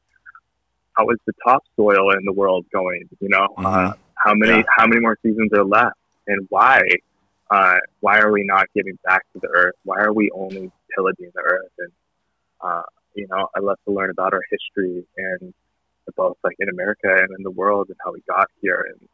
how 0.92 1.08
is 1.10 1.18
the 1.26 1.32
topsoil 1.44 2.10
in 2.12 2.24
the 2.24 2.32
world 2.32 2.64
going? 2.72 3.08
You 3.20 3.28
know, 3.28 3.48
uh, 3.58 3.60
Mhm. 3.92 3.98
how 4.14 4.34
many 4.34 4.58
Yeah. 4.58 4.62
how 4.76 4.86
many 4.86 5.00
more 5.00 5.18
seasons 5.22 5.52
are 5.52 5.64
left, 5.64 5.98
and 6.26 6.46
why? 6.48 6.80
Uh, 7.50 7.78
why 8.00 8.18
are 8.18 8.32
we 8.32 8.42
not 8.44 8.66
giving 8.74 8.98
back 9.04 9.22
to 9.32 9.38
the 9.40 9.48
earth? 9.48 9.74
Why 9.84 10.00
are 10.00 10.12
we 10.12 10.30
only 10.32 10.70
pillaging 10.94 11.30
the 11.34 11.42
earth? 11.42 11.70
And 11.78 11.92
uh, 12.60 12.82
you 13.14 13.26
know, 13.28 13.48
I 13.56 13.60
love 13.60 13.78
to 13.86 13.92
learn 13.92 14.10
about 14.10 14.32
our 14.34 14.42
history 14.50 15.04
and 15.16 15.54
both 16.16 16.36
like 16.44 16.56
in 16.60 16.68
America 16.68 17.08
and 17.08 17.28
in 17.36 17.42
the 17.42 17.50
world 17.50 17.88
and 17.88 17.96
how 18.04 18.12
we 18.12 18.20
got 18.28 18.48
here. 18.60 18.86
And 18.92 19.08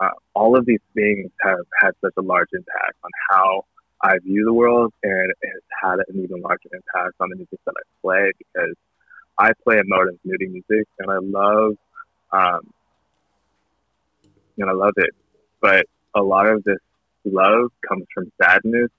uh, 0.00 0.14
all 0.34 0.56
of 0.56 0.66
these 0.66 0.80
things 0.94 1.30
have 1.42 1.66
had 1.80 1.92
such 2.00 2.14
a 2.18 2.22
large 2.22 2.48
impact 2.52 2.96
on 3.04 3.10
how 3.30 3.64
I 4.02 4.18
view 4.24 4.44
the 4.44 4.52
world, 4.52 4.92
and 5.02 5.30
it 5.30 5.48
has 5.52 5.62
had 5.82 5.98
an 6.08 6.24
even 6.24 6.40
larger 6.40 6.70
impact 6.72 7.16
on 7.20 7.28
the 7.30 7.36
music 7.36 7.60
that 7.66 7.74
I 7.76 7.82
play 8.00 8.30
because 8.38 8.74
I 9.38 9.52
play 9.62 9.76
a 9.76 9.80
of 9.80 10.18
moody 10.24 10.48
music, 10.48 10.86
and 10.98 11.10
I 11.10 11.18
love, 11.20 11.76
um, 12.32 12.72
and 14.58 14.70
I 14.70 14.72
love 14.72 14.94
it. 14.96 15.10
But 15.60 15.86
a 16.14 16.22
lot 16.22 16.46
of 16.46 16.64
this 16.64 16.78
love 17.24 17.70
comes 17.86 18.06
from 18.14 18.32
sadness 18.42 18.90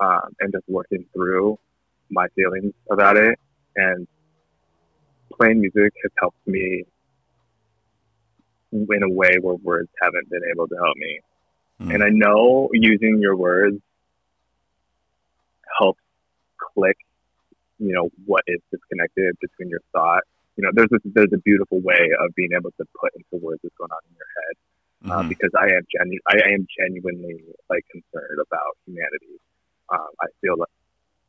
um, 0.00 0.34
and 0.40 0.52
just 0.52 0.64
working 0.68 1.04
through 1.12 1.58
my 2.10 2.26
feelings 2.34 2.72
about 2.90 3.16
it. 3.16 3.38
And 3.76 4.06
playing 5.32 5.60
music 5.60 5.92
has 6.02 6.12
helped 6.18 6.46
me 6.46 6.84
in 8.72 9.02
a 9.02 9.10
way 9.10 9.36
where 9.40 9.54
words 9.56 9.88
haven't 10.02 10.28
been 10.30 10.42
able 10.50 10.66
to 10.68 10.74
help 10.76 10.96
me. 10.96 11.20
Mm. 11.80 11.94
And 11.94 12.04
I 12.04 12.08
know 12.10 12.68
using 12.72 13.18
your 13.20 13.36
words 13.36 13.78
helps 15.78 16.00
click, 16.74 16.96
you 17.78 17.92
know, 17.92 18.08
what 18.24 18.44
is 18.46 18.60
disconnected 18.70 19.36
between 19.40 19.68
your 19.68 19.80
thought. 19.92 20.22
You 20.56 20.64
know, 20.64 20.70
there's 20.72 20.88
a, 20.92 20.98
there's 21.04 21.32
a 21.34 21.38
beautiful 21.38 21.80
way 21.80 22.10
of 22.20 22.34
being 22.34 22.50
able 22.56 22.70
to 22.70 22.84
put 22.98 23.12
into 23.14 23.44
words 23.44 23.60
what's 23.62 23.76
going 23.76 23.90
on 23.90 23.98
in 24.08 24.16
your 24.16 24.30
head 24.36 24.56
uh, 25.10 25.22
Mhm. 25.22 25.28
because 25.28 25.50
I 25.58 25.66
am 25.76 25.82
genu- 25.92 26.24
I 26.26 26.36
am 26.52 26.66
genuinely 26.78 27.44
like 27.68 27.84
concerned 27.90 28.40
about 28.40 28.76
humanity. 28.86 29.38
Um, 29.90 30.08
I 30.20 30.26
feel 30.40 30.56
like 30.58 30.70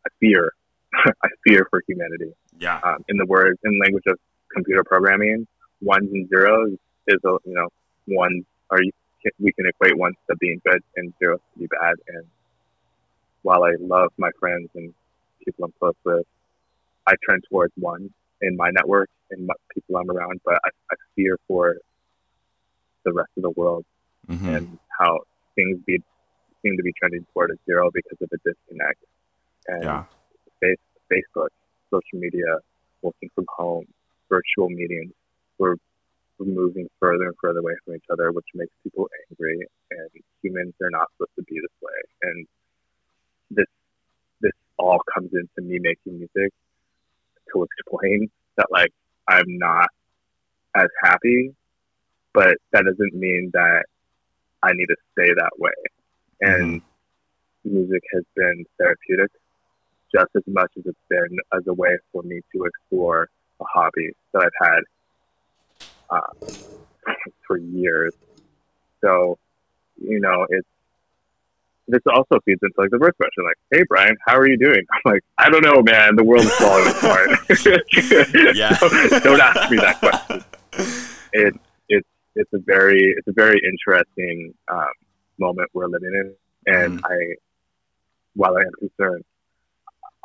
I 0.06 0.10
fear 0.20 0.54
I 1.24 1.28
fear 1.48 1.68
for 1.70 1.82
humanity. 1.88 2.32
Yeah. 2.58 2.80
Um, 2.84 3.04
in 3.10 3.18
the 3.18 3.26
words 3.26 3.60
in 3.64 3.80
language 3.80 4.04
of 4.08 4.18
computer 4.54 4.84
programming, 4.84 5.48
ones 5.82 6.10
and 6.12 6.28
zeros 6.30 6.78
is 7.08 7.20
a 7.26 7.38
you 7.46 7.54
know 7.54 7.68
ones 8.08 8.46
are 8.72 8.82
you, 8.82 8.92
we 9.40 9.52
can 9.54 9.66
equate 9.66 9.98
ones 9.98 10.16
to 10.30 10.36
being 10.38 10.62
good 10.66 10.82
and 10.96 11.14
zeros 11.20 11.40
to 11.54 11.60
be 11.60 11.68
bad. 11.68 11.96
And 12.08 12.26
while 13.44 13.64
I 13.64 13.74
love 13.80 14.12
my 14.18 14.32
friends 14.40 14.70
and 14.76 14.94
people 15.44 15.66
I'm 15.66 15.74
close 15.80 15.96
with, 16.04 16.26
I 17.06 17.14
trend 17.24 17.44
towards 17.50 17.74
one 17.78 18.10
in 18.42 18.56
my 18.56 18.70
network 18.72 19.10
and 19.32 19.46
my, 19.48 19.54
people 19.74 19.98
I'm 19.98 20.10
around. 20.10 20.42
But 20.46 20.56
I, 20.64 20.70
I 20.92 20.96
fear 21.16 21.38
for 21.48 21.78
the 23.04 23.14
rest 23.14 23.30
of 23.38 23.44
the 23.44 23.52
world 23.52 23.86
Mhm. 24.30 24.58
and 24.58 24.80
how 25.00 25.20
things 25.56 25.80
be, 25.86 26.02
seem 26.62 26.76
to 26.76 26.84
be 26.84 26.92
trending 27.00 27.26
toward 27.34 27.52
a 27.52 27.56
zero 27.66 27.90
because 27.94 28.18
of 28.22 28.30
the 28.30 28.38
disconnect. 28.46 29.02
And 29.68 29.84
Yeah. 29.84 30.04
Face, 30.60 30.78
Facebook, 31.12 31.50
social 31.90 32.20
media, 32.20 32.58
working 33.02 33.30
from 33.36 33.46
home, 33.50 33.86
virtual 34.30 34.70
meetings, 34.70 35.12
we're, 35.58 35.76
we're 36.38 36.46
moving 36.46 36.88
further 37.00 37.26
and 37.26 37.36
further 37.42 37.60
away 37.60 37.74
from 37.84 37.96
each 37.96 38.06
other, 38.12 38.32
which 38.32 38.46
makes 38.54 38.72
people 38.84 39.08
angry. 39.30 39.60
And 39.92 40.10
humans 40.42 40.74
are 40.82 40.90
not 40.90 41.08
supposed 41.14 41.36
to 41.38 41.44
be 41.44 41.56
this 41.56 41.78
way. 41.82 42.02
And 42.24 42.48
this 43.52 43.66
this 44.42 44.52
all 44.78 45.00
comes 45.14 45.32
into 45.34 45.68
me 45.68 45.80
making 45.80 46.20
music 46.20 46.54
to 47.54 47.64
explain 47.64 48.30
that 48.58 48.68
like 48.72 48.92
I'm 49.28 49.58
not 49.58 49.90
as 50.76 50.88
happy, 51.04 51.56
but 52.34 52.58
that 52.72 52.84
doesn't 52.86 53.14
mean 53.14 53.52
that 53.54 53.86
I 54.62 54.72
need 54.74 54.88
to 54.88 54.96
stay 55.14 55.34
that 55.34 55.52
way. 55.58 55.72
And 56.42 56.82
mm-hmm. 56.82 57.74
music 57.74 58.04
has 58.14 58.24
been 58.36 58.66
therapeutic 58.78 59.32
just 60.14 60.30
as 60.36 60.44
much 60.48 60.72
as 60.78 60.86
it's 60.86 60.98
been 61.10 61.38
as 61.56 61.64
a 61.68 61.74
way 61.74 61.98
for 62.12 62.24
me 62.24 62.42
to 62.56 62.64
explore 62.66 63.30
a 63.60 63.64
hobby 63.66 64.12
that 64.34 64.44
I've 64.44 64.68
had 64.68 64.82
uh, 66.10 67.14
for 67.48 67.58
years. 67.58 68.14
So, 69.02 69.38
you 70.02 70.20
know, 70.20 70.46
it's 70.50 70.68
this 71.88 72.02
also 72.14 72.40
feeds 72.46 72.60
into 72.62 72.74
like 72.78 72.90
the 72.90 73.00
first 73.00 73.18
question, 73.18 73.46
like, 73.46 73.56
"Hey, 73.72 73.84
Brian, 73.88 74.18
how 74.26 74.38
are 74.38 74.48
you 74.48 74.58
doing?" 74.58 74.82
I'm 74.92 75.14
like, 75.14 75.24
"I 75.38 75.50
don't 75.50 75.64
know, 75.64 75.82
man. 75.82 76.16
The 76.16 76.24
world 76.24 76.44
is 76.44 76.54
falling 76.54 76.88
apart." 76.88 77.30
Yeah. 78.56 78.78
don't, 78.80 79.24
don't 79.24 79.42
ask 79.42 79.72
me 79.72 79.78
that 79.78 80.00
question. 80.00 80.44
It, 81.34 81.54
it's 81.90 82.08
it's 82.36 82.54
a 82.54 82.60
very 82.60 83.14
it's 83.18 83.28
a 83.28 83.32
very 83.32 83.62
interesting 83.64 84.54
um, 84.68 84.88
moment 85.38 85.70
we're 85.74 85.88
living 85.88 86.14
in, 86.14 86.36
and 86.74 87.02
I, 87.06 87.36
while 88.36 88.58
I 88.58 88.62
am 88.62 88.72
concerned, 88.80 89.24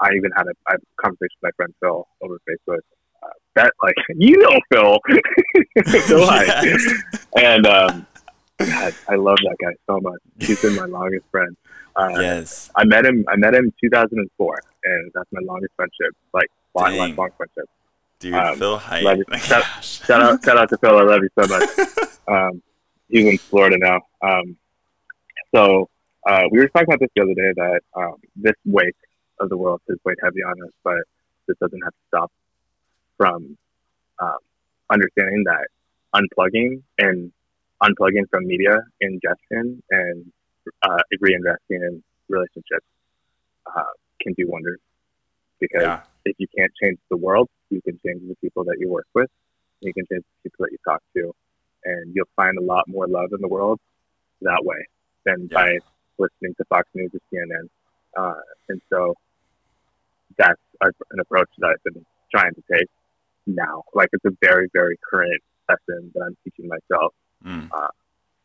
I 0.02 0.10
even 0.16 0.30
had 0.36 0.46
a, 0.46 0.52
I 0.66 0.72
had 0.72 0.80
a 0.80 1.02
conversation 1.02 1.36
with 1.40 1.50
my 1.50 1.50
friend 1.56 1.74
Phil 1.80 2.06
over 2.22 2.38
Facebook. 2.48 2.80
Uh, 3.22 3.28
that 3.54 3.72
like 3.82 3.94
you 4.16 4.36
know 4.38 4.60
Phil, 4.72 4.98
Phil 6.06 6.20
Yes. 6.20 7.02
and 7.36 7.66
um, 7.66 8.06
God, 8.58 8.94
I 9.08 9.14
love 9.14 9.36
that 9.44 9.56
guy 9.60 9.72
so 9.86 10.00
much. 10.00 10.20
He's 10.38 10.60
been 10.62 10.76
my 10.76 10.84
longest 10.86 11.24
friend. 11.30 11.56
Uh, 11.96 12.08
yes. 12.20 12.70
I 12.76 12.84
met 12.84 13.04
him. 13.06 13.24
I 13.28 13.36
met 13.36 13.54
him 13.54 13.66
in 13.66 13.72
2004, 13.80 14.60
and 14.84 15.10
that's 15.14 15.28
my 15.32 15.40
longest 15.44 15.72
friendship, 15.76 16.14
like 16.32 16.48
long, 16.74 16.90
Dang. 16.90 16.98
lifelong 16.98 17.30
friendship. 17.36 17.68
Dude, 18.18 18.34
um, 18.34 18.56
Phil 18.58 18.78
Height. 18.78 19.02
love 19.04 19.18
you. 19.18 19.24
Shout-. 19.38 19.84
Shout 19.84 20.22
out, 20.22 20.44
shout 20.44 20.56
out 20.58 20.68
to 20.70 20.78
Phil. 20.78 20.96
I 20.96 21.02
love 21.02 21.20
you 21.22 21.28
so 21.40 21.46
much. 21.58 21.68
Um, 22.28 22.62
he's 23.08 23.26
in 23.26 23.36
Florida 23.36 23.76
now. 23.78 24.00
Um, 24.22 24.56
so 25.52 25.88
uh, 26.24 26.42
we 26.52 26.60
were 26.60 26.68
talking 26.68 26.86
about 26.86 27.00
this 27.00 27.10
the 27.16 27.22
other 27.22 27.34
day 27.34 27.52
that 27.56 27.80
um, 27.96 28.14
this 28.36 28.54
weight 28.64 28.94
of 29.42 29.48
the 29.50 29.56
world 29.56 29.80
is 29.88 29.98
weighed 30.04 30.16
heavy 30.22 30.42
on 30.42 30.62
us, 30.62 30.70
but 30.84 30.98
this 31.46 31.56
doesn't 31.60 31.82
have 31.82 31.92
to 31.92 32.04
stop 32.08 32.32
from 33.16 33.56
um, 34.20 34.38
understanding 34.90 35.44
that 35.44 35.66
unplugging 36.14 36.82
and 36.98 37.32
unplugging 37.82 38.28
from 38.30 38.46
media 38.46 38.78
ingestion 39.00 39.82
and 39.90 40.32
uh, 40.82 40.98
reinvesting 41.20 41.80
in 41.88 42.02
relationships 42.28 42.86
uh, 43.66 43.92
can 44.20 44.32
do 44.34 44.48
wonders. 44.48 44.78
Because 45.60 45.82
Yeah. 45.82 46.02
if 46.24 46.36
you 46.38 46.46
can't 46.56 46.72
change 46.82 46.98
the 47.10 47.16
world, 47.16 47.48
you 47.70 47.80
can 47.82 47.98
change 48.04 48.22
the 48.28 48.36
people 48.40 48.64
that 48.64 48.76
you 48.78 48.88
work 48.88 49.06
with. 49.14 49.30
You 49.80 49.92
can 49.92 50.04
change 50.10 50.22
the 50.22 50.50
people 50.50 50.66
that 50.66 50.72
you 50.72 50.78
talk 50.86 51.02
to, 51.16 51.32
and 51.84 52.14
you'll 52.14 52.34
find 52.36 52.56
a 52.58 52.62
lot 52.62 52.86
more 52.86 53.06
love 53.08 53.30
in 53.32 53.40
the 53.40 53.48
world 53.48 53.80
that 54.42 54.64
way 54.64 54.86
than 55.24 55.48
Yeah. 55.50 55.54
by 55.58 55.78
listening 56.18 56.54
to 56.58 56.64
Fox 56.68 56.88
News 56.94 57.10
or 57.14 57.20
CNN. 57.32 57.68
Uh, 58.16 58.40
and 58.68 58.80
so 58.90 59.14
that's 60.38 60.60
an 60.80 61.20
approach 61.20 61.48
that 61.58 61.68
I've 61.68 61.92
been 61.92 62.04
trying 62.30 62.54
to 62.54 62.62
take 62.72 62.88
now. 63.46 63.84
Like 63.94 64.08
it's 64.12 64.24
a 64.24 64.36
very, 64.40 64.68
very 64.72 64.98
current 65.08 65.42
lesson 65.68 66.10
that 66.14 66.22
I'm 66.22 66.36
teaching 66.44 66.68
myself. 66.68 67.14
Mm. 67.44 67.68
Uh, 67.72 67.88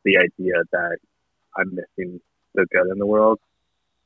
the 0.04 0.18
idea 0.18 0.56
that 0.72 0.98
I'm 1.56 1.76
missing 1.76 2.22
the 2.56 2.66
good 2.72 2.88
in 2.92 2.98
the 2.98 3.06
world 3.06 3.40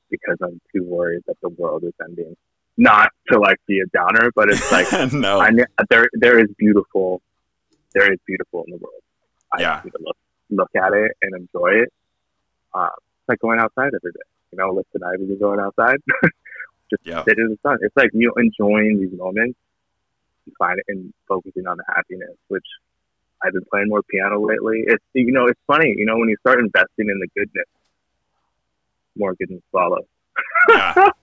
because 0.10 0.38
I'm 0.44 0.60
too 0.74 0.84
worried 0.84 1.22
that 1.28 1.38
the 1.42 1.50
world 1.50 1.84
is 1.84 1.94
ending. 2.04 2.36
Not 2.78 3.12
to 3.30 3.40
like 3.40 3.58
be 3.68 3.80
a 3.80 3.86
downer, 3.94 4.32
but 4.36 4.50
it's 4.50 4.72
like 4.72 4.92
no, 5.14 5.40
I, 5.40 5.52
there 5.90 6.08
there 6.14 6.40
is 6.40 6.48
beautiful, 6.58 7.22
there 7.94 8.12
is 8.12 8.20
beautiful 8.26 8.64
in 8.66 8.72
the 8.72 8.78
world. 8.78 9.02
I 9.54 9.62
yeah. 9.62 9.82
need 9.84 9.92
to 9.92 10.00
look 10.02 10.18
look 10.50 10.70
at 10.76 10.94
it 10.94 11.12
and 11.22 11.36
enjoy 11.36 11.82
it. 11.84 11.94
Uh, 12.74 12.90
it's 12.96 13.30
like 13.30 13.40
going 13.40 13.60
outside 13.60 13.92
every 13.94 14.12
day. 14.12 14.20
You 14.52 14.58
know, 14.58 14.72
listen, 14.74 15.04
I 15.04 15.16
was 15.18 15.38
going 15.40 15.60
outside. 15.60 16.00
Just 16.92 17.06
yeah. 17.06 17.24
sit 17.24 17.39
in 17.39 17.50
the 17.50 17.58
sun. 17.64 17.80
It's 17.82 17.96
like 17.98 18.12
you 18.14 18.28
know, 18.28 18.34
enjoying 18.42 19.00
these 19.00 19.18
moments 19.18 19.58
and 20.46 20.56
find 20.58 20.78
it 20.78 20.86
and 20.88 21.14
focusing 21.28 21.66
on 21.66 21.78
the 21.78 21.84
happiness, 21.88 22.36
which 22.50 22.66
I've 23.44 23.54
been 23.54 23.66
playing 23.72 23.89
more 23.89 24.04
piano 24.04 24.39
lately. 24.39 24.84
It's 24.86 25.04
you 25.14 25.32
know, 25.32 25.48
it's 25.48 25.60
funny, 25.66 25.96
you 25.98 26.06
know, 26.06 26.18
when 26.18 26.30
you 26.30 26.38
start 26.42 26.60
investing 26.60 27.10
in 27.10 27.20
the 27.20 27.28
goodness, 27.36 27.66
more 29.18 29.34
goodness 29.34 29.62
follows. 29.72 30.06
yeah. 30.70 31.10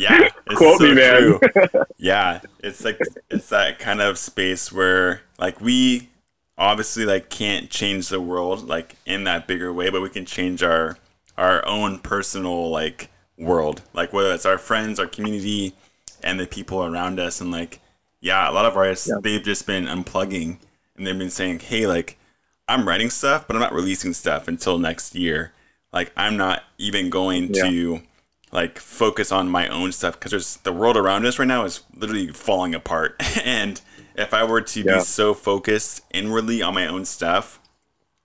Yeah. 0.00 0.28
Quote 0.54 0.78
so 0.78 0.84
me, 0.84 0.94
man. 0.94 1.38
yeah. 1.96 2.40
It's 2.60 2.84
like 2.84 3.00
it's 3.30 3.48
that 3.48 3.78
kind 3.78 4.02
of 4.02 4.18
space 4.18 4.70
where 4.70 5.22
like 5.38 5.60
we 5.60 6.10
obviously 6.58 7.04
like 7.04 7.30
can't 7.30 7.70
change 7.70 8.08
the 8.08 8.20
world 8.20 8.68
like 8.68 8.96
in 9.06 9.24
that 9.24 9.46
bigger 9.46 9.72
way, 9.72 9.88
but 9.88 10.02
we 10.02 10.10
can 10.10 10.26
change 10.26 10.62
our 10.62 10.98
our 11.38 11.64
own 11.66 12.00
personal 12.00 12.70
like 12.70 13.10
world. 13.38 13.82
Like 13.94 14.12
whether 14.12 14.32
it's 14.32 14.46
our 14.46 14.58
friends, 14.58 14.98
our 14.98 15.06
community, 15.06 15.74
and 16.22 16.38
the 16.38 16.46
people 16.46 16.84
around 16.84 17.20
us 17.20 17.40
and 17.40 17.50
like 17.50 17.80
yeah, 18.20 18.50
a 18.50 18.52
lot 18.52 18.66
of 18.66 18.76
artists 18.76 19.08
yeah. 19.08 19.14
they've 19.22 19.42
just 19.42 19.66
been 19.66 19.84
unplugging 19.84 20.58
and 20.96 21.06
they've 21.06 21.16
been 21.18 21.30
saying, 21.30 21.60
Hey, 21.60 21.86
like 21.86 22.18
I'm 22.66 22.86
writing 22.86 23.10
stuff, 23.10 23.46
but 23.46 23.56
I'm 23.56 23.62
not 23.62 23.72
releasing 23.72 24.12
stuff 24.12 24.48
until 24.48 24.78
next 24.78 25.14
year. 25.14 25.52
Like 25.92 26.12
I'm 26.16 26.36
not 26.36 26.64
even 26.76 27.10
going 27.10 27.54
yeah. 27.54 27.68
to 27.68 28.02
like 28.50 28.78
focus 28.78 29.30
on 29.30 29.48
my 29.48 29.68
own 29.68 29.92
stuff 29.92 30.14
because 30.14 30.30
there's 30.30 30.56
the 30.58 30.72
world 30.72 30.96
around 30.96 31.26
us 31.26 31.38
right 31.38 31.48
now 31.48 31.64
is 31.64 31.82
literally 31.94 32.28
falling 32.28 32.74
apart. 32.74 33.16
and 33.44 33.80
if 34.14 34.34
I 34.34 34.44
were 34.44 34.60
to 34.60 34.80
yeah. 34.80 34.96
be 34.96 35.00
so 35.00 35.32
focused 35.32 36.02
inwardly 36.12 36.60
on 36.60 36.74
my 36.74 36.86
own 36.86 37.04
stuff, 37.04 37.60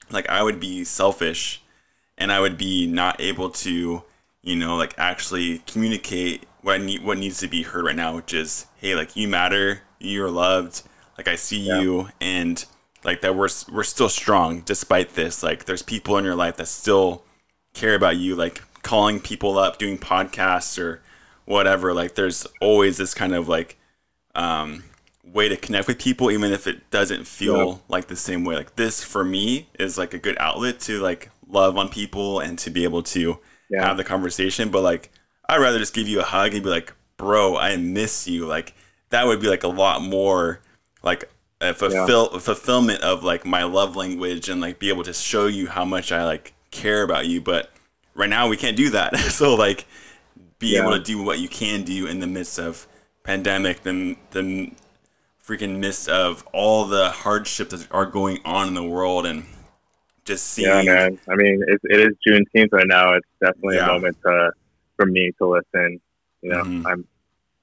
like 0.10 0.28
I 0.30 0.44
would 0.44 0.60
be 0.60 0.84
selfish 0.84 1.62
and 2.18 2.32
I 2.32 2.40
would 2.40 2.58
be 2.58 2.88
not 2.88 3.20
able 3.20 3.50
to, 3.50 4.04
you 4.44 4.56
know, 4.56 4.76
like 4.76 4.94
actually 4.98 5.60
communicate 5.60 6.46
what 6.62 6.80
I 6.80 6.84
need 6.84 7.04
what 7.04 7.18
needs 7.18 7.40
to 7.40 7.48
be 7.48 7.64
heard 7.64 7.86
right 7.86 7.96
now, 7.96 8.16
which 8.16 8.34
is, 8.34 8.68
hey, 8.78 8.94
like 8.96 9.16
you 9.16 9.28
matter, 9.28 9.82
you're 10.00 10.30
loved, 10.30 10.84
like 11.18 11.28
I 11.28 11.36
see 11.36 11.60
yeah. 11.60 11.82
you 11.82 12.10
and 12.22 12.64
like 13.04 13.22
that 13.22 13.36
we're 13.36 13.50
we're 13.72 13.84
still 13.84 14.10
strong 14.10 14.62
despite 14.62 15.16
this. 15.16 15.44
Like 15.44 15.66
there's 15.66 15.82
people 15.82 16.18
in 16.18 16.26
your 16.26 16.36
life 16.36 16.58
that 16.58 16.68
still 16.68 17.24
care 17.74 17.96
about 17.96 18.18
you, 18.18 18.36
like 18.36 18.62
calling 18.82 19.20
people 19.20 19.58
up, 19.58 19.78
doing 19.78 19.98
podcasts 19.98 20.78
or 20.78 21.02
whatever. 21.46 21.94
Like 21.94 22.16
there's 22.16 22.46
always 22.62 22.98
this 22.98 23.14
kind 23.14 23.34
of 23.34 23.48
like 23.48 23.78
um, 24.36 24.84
way 25.24 25.50
to 25.50 25.58
connect 25.58 25.88
with 25.88 26.00
people, 26.00 26.32
even 26.32 26.52
if 26.52 26.68
it 26.68 26.90
doesn't 26.92 27.28
feel 27.28 27.68
yeah. 27.68 27.76
like 27.88 28.08
the 28.08 28.16
same 28.16 28.44
way. 28.44 28.56
Like 28.56 28.76
this 28.76 29.04
for 29.04 29.24
me 29.24 29.70
is 29.80 29.98
like 29.98 30.14
a 30.14 30.20
good 30.20 30.38
outlet 30.40 30.80
to 30.82 31.00
like 31.00 31.30
love 31.48 31.78
on 31.78 31.90
people 31.90 32.40
and 32.40 32.58
to 32.60 32.70
be 32.70 32.84
able 32.84 33.04
to 33.04 33.40
yeah. 33.74 33.88
have 33.88 33.98
the 33.98 34.04
conversation. 34.04 34.70
But 34.70 34.84
like 34.84 35.10
I'd 35.48 35.58
rather 35.58 35.80
just 35.80 35.94
give 35.94 36.08
you 36.08 36.20
a 36.20 36.24
hug 36.24 36.54
and 36.54 36.64
be 36.64 36.70
like, 36.70 36.94
bro, 37.18 37.58
I 37.58 37.76
miss 37.78 38.28
you. 38.28 38.46
Like 38.46 38.74
that 39.10 39.26
would 39.26 39.42
be 39.42 39.48
like 39.48 39.64
a 39.64 39.68
lot 39.68 40.02
more 40.02 40.62
like 41.02 41.30
a 41.62 41.74
fulfill 41.74 42.30
yeah. 42.34 42.40
fulfillment 42.40 43.02
of 43.02 43.24
like 43.24 43.46
my 43.46 43.64
love 43.64 43.96
language 43.96 44.50
and 44.50 44.62
like 44.62 44.80
be 44.80 44.90
able 44.90 45.04
to 45.04 45.14
show 45.14 45.48
you 45.48 45.68
how 45.68 45.86
much 45.86 46.12
I 46.12 46.26
like 46.26 46.54
care 46.72 47.04
about 47.04 47.26
you. 47.26 47.42
But 47.42 47.72
right 48.14 48.30
now 48.30 48.48
we 48.48 48.58
can't 48.58 48.78
do 48.78 48.90
that. 48.92 49.18
so 49.18 49.56
like 49.56 49.86
be 50.60 50.74
yeah. 50.74 50.82
able 50.82 50.92
to 50.92 51.04
do 51.04 51.22
what 51.22 51.40
you 51.40 51.48
can 51.48 51.84
do 51.84 52.08
in 52.08 52.20
the 52.20 52.28
midst 52.28 52.60
of 52.60 52.88
pandemic, 53.24 53.84
the 53.84 54.18
the 54.32 54.72
freaking 55.46 55.80
midst 55.80 56.08
of 56.08 56.46
all 56.54 56.86
the 56.86 57.10
hardships 57.10 57.72
that 57.72 57.92
are 57.92 58.06
going 58.06 58.40
on 58.46 58.70
in 58.70 58.74
the 58.74 58.84
world 58.84 59.26
and 59.26 59.46
just 60.26 60.46
seeing. 60.48 60.70
Yeah, 60.70 60.82
man. 60.84 61.20
I 61.30 61.36
mean, 61.36 61.64
it, 61.68 61.80
it 61.84 62.00
is 62.00 62.16
Juneteenth 62.28 62.72
right 62.72 62.88
now. 62.88 63.14
It's 63.14 63.28
definitely 63.42 63.78
yeah. 63.78 63.90
a 63.90 63.94
moment 63.94 64.18
to, 64.26 64.52
for 64.96 65.06
me 65.06 65.32
to 65.40 65.48
listen. 65.48 66.00
You 66.42 66.50
know, 66.52 66.64
mm-hmm. 66.64 66.88
I'm 66.88 67.08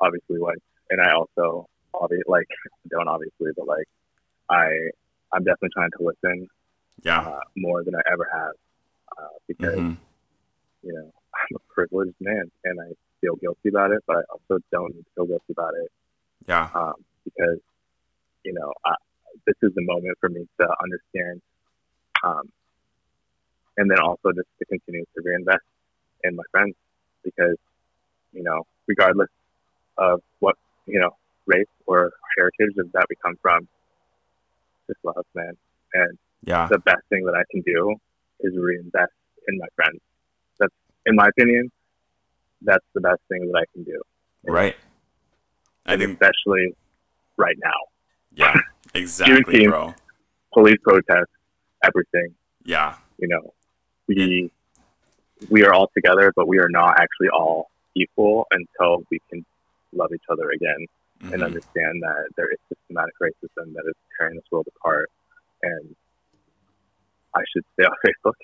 obviously 0.00 0.38
white, 0.38 0.62
and 0.90 1.00
I 1.00 1.12
also 1.12 1.68
obviously 1.94 2.24
like 2.28 2.46
don't 2.90 3.08
obviously, 3.08 3.50
but 3.56 3.66
like 3.66 3.86
I 4.48 4.68
I'm 5.32 5.44
definitely 5.44 5.70
trying 5.74 5.90
to 5.98 6.04
listen. 6.04 6.48
Yeah. 7.02 7.20
Uh, 7.20 7.40
more 7.56 7.82
than 7.82 7.94
I 7.94 8.00
ever 8.12 8.28
have, 8.30 8.52
uh, 9.16 9.38
because 9.48 9.78
mm-hmm. 9.78 10.86
you 10.86 10.92
know 10.92 11.12
I'm 11.34 11.56
a 11.56 11.72
privileged 11.72 12.16
man, 12.20 12.50
and 12.64 12.80
I 12.80 12.92
feel 13.20 13.36
guilty 13.36 13.68
about 13.68 13.90
it, 13.90 14.02
but 14.06 14.16
I 14.16 14.22
also 14.30 14.62
don't 14.70 14.94
feel 15.14 15.26
guilty 15.26 15.52
about 15.52 15.74
it. 15.82 15.90
Yeah. 16.46 16.68
Um, 16.74 16.94
because 17.24 17.58
you 18.44 18.52
know 18.52 18.72
I, 18.84 18.94
this 19.46 19.56
is 19.62 19.72
the 19.74 19.82
moment 19.82 20.16
for 20.20 20.28
me 20.28 20.46
to 20.60 20.66
understand 20.82 21.40
um, 22.22 22.50
and 23.76 23.90
then 23.90 23.98
also 23.98 24.32
just 24.34 24.48
to 24.58 24.64
continue 24.66 25.04
to 25.14 25.22
reinvest 25.22 25.64
in 26.24 26.36
my 26.36 26.42
friends 26.50 26.74
because, 27.24 27.56
you 28.32 28.42
know, 28.42 28.64
regardless 28.86 29.30
of 29.98 30.20
what, 30.40 30.56
you 30.86 30.98
know, 31.00 31.10
race 31.46 31.66
or 31.86 32.12
heritage 32.36 32.74
that 32.92 33.06
we 33.08 33.16
come 33.24 33.36
from, 33.40 33.66
just 34.86 34.98
love, 35.04 35.24
man. 35.34 35.56
And 35.94 36.18
yeah. 36.44 36.68
the 36.70 36.78
best 36.78 37.02
thing 37.08 37.24
that 37.24 37.34
I 37.34 37.42
can 37.50 37.62
do 37.62 37.96
is 38.40 38.52
reinvest 38.56 39.12
in 39.48 39.58
my 39.58 39.66
friends. 39.76 40.00
That's, 40.58 40.74
in 41.06 41.16
my 41.16 41.28
opinion, 41.28 41.70
that's 42.62 42.84
the 42.94 43.00
best 43.00 43.20
thing 43.28 43.50
that 43.50 43.58
I 43.58 43.64
can 43.72 43.84
do. 43.84 44.00
Right. 44.44 44.76
I 45.86 45.96
think 45.96 46.12
especially 46.12 46.74
right 47.36 47.56
now. 47.62 47.70
Yeah, 48.32 48.54
exactly, 48.94 49.66
bro. 49.66 49.94
Police 50.52 50.78
protests 50.82 51.32
everything. 51.84 52.34
Yeah. 52.64 52.96
You 53.18 53.28
know, 53.28 53.54
we 54.06 54.50
we 55.48 55.64
are 55.64 55.72
all 55.72 55.90
together, 55.94 56.32
but 56.34 56.46
we 56.46 56.58
are 56.58 56.68
not 56.68 57.00
actually 57.00 57.28
all 57.30 57.70
equal 57.94 58.46
until 58.50 59.02
we 59.10 59.20
can 59.30 59.44
love 59.92 60.10
each 60.14 60.24
other 60.30 60.50
again 60.50 60.86
mm-hmm. 61.22 61.34
and 61.34 61.42
understand 61.42 62.02
that 62.02 62.28
there 62.36 62.50
is 62.50 62.58
systematic 62.68 63.14
racism 63.20 63.72
that 63.74 63.84
is 63.86 63.94
tearing 64.16 64.36
this 64.36 64.44
world 64.50 64.66
apart. 64.76 65.10
And 65.62 65.94
I 67.34 67.40
should 67.52 67.64
stay 67.74 67.84
off 67.84 67.96
Facebook 68.06 68.34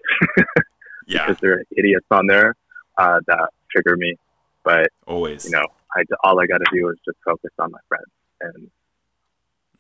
yeah. 1.07 1.27
because 1.27 1.41
there 1.41 1.55
are 1.55 1.65
idiots 1.77 2.07
on 2.11 2.27
there 2.27 2.55
uh, 2.99 3.21
that 3.27 3.51
trigger 3.71 3.97
me. 3.97 4.17
But 4.65 4.89
always, 5.07 5.45
you 5.45 5.53
know, 5.53 5.67
I 5.95 6.03
all 6.25 6.41
I 6.41 6.47
got 6.47 6.59
to 6.59 6.67
do 6.73 6.89
is 6.89 6.97
just 7.05 7.19
focus 7.25 7.53
on 7.59 7.71
my 7.71 7.79
friends 7.89 8.11
and 8.41 8.71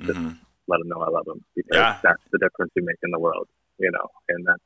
just 0.07 0.19
mm-hmm 0.19 0.46
let 0.69 0.79
them 0.79 0.89
know 0.89 1.01
I 1.01 1.11
love 1.11 1.25
them 1.25 1.45
because 1.55 1.77
yeah. 1.77 1.99
that's 2.03 2.23
the 2.33 2.39
difference 2.39 2.73
you 2.75 2.85
make 2.85 2.97
in 3.03 3.11
the 3.11 3.19
world, 3.19 3.49
you 3.79 3.91
know, 3.91 4.09
and 4.29 4.47
that's, 4.47 4.63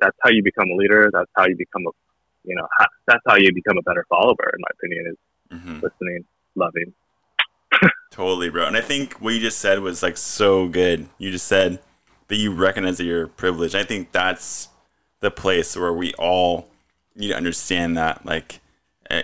that's 0.00 0.16
how 0.20 0.30
you 0.30 0.42
become 0.42 0.68
a 0.70 0.74
leader. 0.74 1.10
That's 1.12 1.30
how 1.36 1.46
you 1.46 1.56
become 1.56 1.86
a, 1.86 1.90
you 2.44 2.56
know, 2.56 2.66
that's 3.06 3.22
how 3.26 3.36
you 3.36 3.52
become 3.54 3.78
a 3.78 3.82
better 3.82 4.04
follower, 4.08 4.52
in 4.52 4.60
my 4.60 4.68
opinion, 4.72 5.06
is 5.06 5.58
mm-hmm. 5.58 5.80
listening, 5.80 6.24
loving. 6.56 6.92
totally, 8.10 8.50
bro. 8.50 8.66
And 8.66 8.76
I 8.76 8.80
think 8.80 9.14
what 9.14 9.34
you 9.34 9.40
just 9.40 9.58
said 9.58 9.80
was 9.80 10.02
like 10.02 10.16
so 10.16 10.68
good. 10.68 11.08
You 11.18 11.30
just 11.30 11.46
said 11.46 11.80
that 12.28 12.36
you 12.36 12.52
recognize 12.52 12.98
that 12.98 13.04
you're 13.04 13.28
privileged. 13.28 13.74
I 13.74 13.84
think 13.84 14.12
that's 14.12 14.68
the 15.20 15.30
place 15.30 15.76
where 15.76 15.92
we 15.92 16.12
all 16.14 16.68
need 17.14 17.28
to 17.28 17.36
understand 17.36 17.96
that, 17.96 18.26
like, 18.26 18.60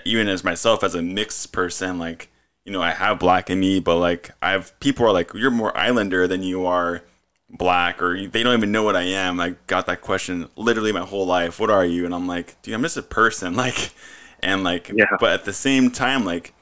even 0.04 0.28
as 0.28 0.44
myself 0.44 0.84
as 0.84 0.94
a 0.94 1.02
mixed 1.02 1.52
person, 1.52 1.98
like, 1.98 2.28
you 2.68 2.72
know, 2.74 2.82
I 2.82 2.90
have 2.90 3.18
black 3.18 3.48
in 3.48 3.58
me, 3.60 3.80
but 3.80 3.96
like 3.96 4.30
I 4.42 4.50
have 4.50 4.78
people 4.78 5.06
are 5.06 5.12
like, 5.12 5.32
you're 5.32 5.50
more 5.50 5.74
islander 5.74 6.28
than 6.28 6.42
you 6.42 6.66
are 6.66 7.02
black, 7.48 8.02
or 8.02 8.26
they 8.26 8.42
don't 8.42 8.58
even 8.58 8.70
know 8.70 8.82
what 8.82 8.94
I 8.94 9.04
am. 9.04 9.40
I 9.40 9.54
got 9.66 9.86
that 9.86 10.02
question 10.02 10.50
literally 10.54 10.92
my 10.92 11.00
whole 11.00 11.24
life. 11.24 11.58
What 11.58 11.70
are 11.70 11.86
you? 11.86 12.04
And 12.04 12.14
I'm 12.14 12.26
like, 12.26 12.60
dude, 12.60 12.74
I'm 12.74 12.82
just 12.82 12.98
a 12.98 13.02
person. 13.02 13.54
Like, 13.56 13.92
and 14.40 14.64
like, 14.64 14.90
yeah. 14.94 15.06
but 15.18 15.32
at 15.32 15.46
the 15.46 15.52
same 15.54 15.90
time, 15.90 16.26
like, 16.26 16.52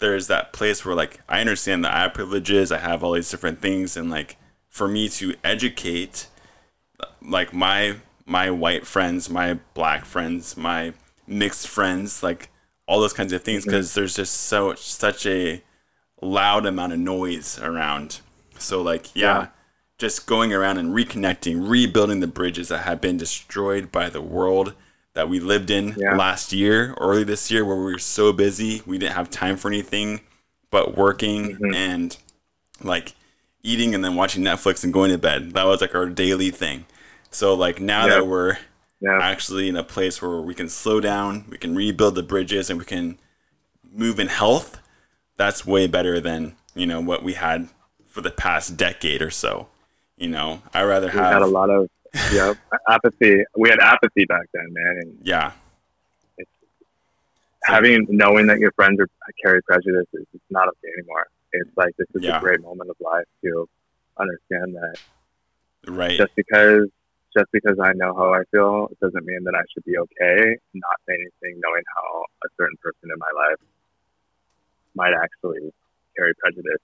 there's 0.00 0.26
that 0.26 0.52
place 0.52 0.84
where 0.84 0.94
like 0.94 1.20
I 1.30 1.40
understand 1.40 1.82
that 1.86 1.94
I 1.94 2.00
have 2.02 2.12
privileges, 2.12 2.70
I 2.70 2.78
have 2.78 3.02
all 3.02 3.12
these 3.12 3.30
different 3.30 3.62
things, 3.62 3.96
and 3.96 4.10
like 4.10 4.36
for 4.68 4.86
me 4.86 5.08
to 5.08 5.34
educate, 5.42 6.26
like 7.22 7.54
my 7.54 7.96
my 8.26 8.50
white 8.50 8.86
friends, 8.86 9.30
my 9.30 9.54
black 9.72 10.04
friends, 10.04 10.58
my 10.58 10.92
mixed 11.26 11.66
friends, 11.68 12.22
like 12.22 12.50
all 12.86 13.00
those 13.00 13.12
kinds 13.12 13.32
of 13.32 13.42
things 13.42 13.64
because 13.64 13.90
mm-hmm. 13.90 14.00
there's 14.00 14.16
just 14.16 14.34
so 14.34 14.74
such 14.74 15.26
a 15.26 15.62
loud 16.20 16.66
amount 16.66 16.92
of 16.92 16.98
noise 16.98 17.58
around. 17.60 18.20
So 18.58 18.82
like 18.82 19.14
yeah, 19.14 19.38
yeah, 19.38 19.46
just 19.98 20.26
going 20.26 20.52
around 20.52 20.78
and 20.78 20.94
reconnecting, 20.94 21.68
rebuilding 21.68 22.20
the 22.20 22.26
bridges 22.26 22.68
that 22.68 22.78
have 22.78 23.00
been 23.00 23.16
destroyed 23.16 23.90
by 23.90 24.10
the 24.10 24.20
world, 24.20 24.74
that 25.14 25.28
we 25.28 25.40
lived 25.40 25.70
in 25.70 25.94
Yeah. 25.96 26.16
last 26.16 26.52
year, 26.52 26.94
early 27.00 27.24
this 27.24 27.50
year, 27.50 27.64
where 27.64 27.76
we 27.76 27.92
were 27.92 27.98
so 27.98 28.32
busy 28.32 28.82
we 28.86 28.98
didn't 28.98 29.14
have 29.14 29.30
time 29.30 29.56
for 29.56 29.68
anything 29.68 30.20
but 30.70 30.96
working 30.96 31.56
Mhm. 31.56 31.74
and 31.74 32.16
like 32.82 33.14
eating 33.62 33.94
and 33.94 34.04
then 34.04 34.14
watching 34.14 34.42
Netflix 34.42 34.84
and 34.84 34.92
going 34.92 35.10
to 35.10 35.18
bed. 35.18 35.52
That 35.52 35.64
was 35.64 35.80
like 35.80 35.94
our 35.94 36.06
daily 36.06 36.50
thing. 36.50 36.84
So 37.30 37.54
like 37.54 37.80
now 37.80 38.06
Yeah. 38.06 38.16
that 38.16 38.26
we're 38.26 38.58
Yeah. 39.04 39.18
actually 39.20 39.68
in 39.68 39.76
a 39.76 39.84
place 39.84 40.22
where 40.22 40.40
we 40.40 40.54
can 40.54 40.68
slow 40.68 40.98
down, 41.00 41.44
we 41.50 41.58
can 41.58 41.74
rebuild 41.74 42.14
the 42.14 42.22
bridges, 42.22 42.70
and 42.70 42.78
we 42.78 42.84
can 42.86 43.18
move 43.92 44.18
in 44.18 44.28
health, 44.28 44.80
that's 45.36 45.66
way 45.66 45.86
better 45.86 46.20
than 46.20 46.56
you 46.74 46.86
know 46.86 47.00
what 47.00 47.22
we 47.22 47.34
had 47.34 47.68
for 48.06 48.20
the 48.22 48.30
past 48.30 48.76
decade 48.76 49.20
or 49.20 49.30
so. 49.30 49.68
You 50.16 50.28
know, 50.28 50.62
I 50.72 50.82
rather 50.84 51.08
We 51.12 51.18
had 51.18 51.42
a 51.42 51.46
lot 51.46 51.68
of 51.70 51.88
yeah 52.32 52.54
apathy. 52.88 53.42
We 53.56 53.68
had 53.68 53.78
apathy 53.80 54.24
back 54.24 54.46
then, 54.54 54.68
man, 54.72 54.96
and 55.02 55.18
yeah, 55.22 55.52
having 57.64 58.06
knowing 58.08 58.46
that 58.46 58.58
your 58.58 58.72
friends 58.72 59.00
are 59.00 59.08
carry 59.44 59.62
prejudice 59.62 60.06
is 60.14 60.24
it's 60.32 60.44
not 60.50 60.68
okay 60.68 60.92
anymore. 60.98 61.26
It's 61.52 61.70
like 61.76 61.94
this 61.96 62.06
is 62.14 62.22
Yeah. 62.22 62.38
a 62.38 62.40
great 62.40 62.60
moment 62.62 62.90
of 62.90 62.96
life 63.00 63.26
to 63.44 63.68
understand 64.18 64.74
that 64.76 64.96
right, 65.86 66.16
just 66.16 66.34
because 66.36 66.88
just 67.36 67.50
because 67.52 67.78
I 67.82 67.92
know 67.94 68.14
how 68.14 68.32
I 68.34 68.42
feel 68.50 68.88
it 68.90 68.98
doesn't 69.00 69.26
mean 69.26 69.44
that 69.44 69.54
I 69.54 69.64
should 69.72 69.84
be 69.84 69.98
okay 69.98 70.56
not 70.74 70.96
saying 71.08 71.20
anything, 71.20 71.60
knowing 71.62 71.84
how 71.96 72.24
a 72.44 72.48
certain 72.58 72.76
person 72.82 73.10
in 73.12 73.18
my 73.18 73.32
life 73.36 73.60
might 74.94 75.14
actually 75.14 75.70
carry 76.16 76.32
prejudice. 76.38 76.82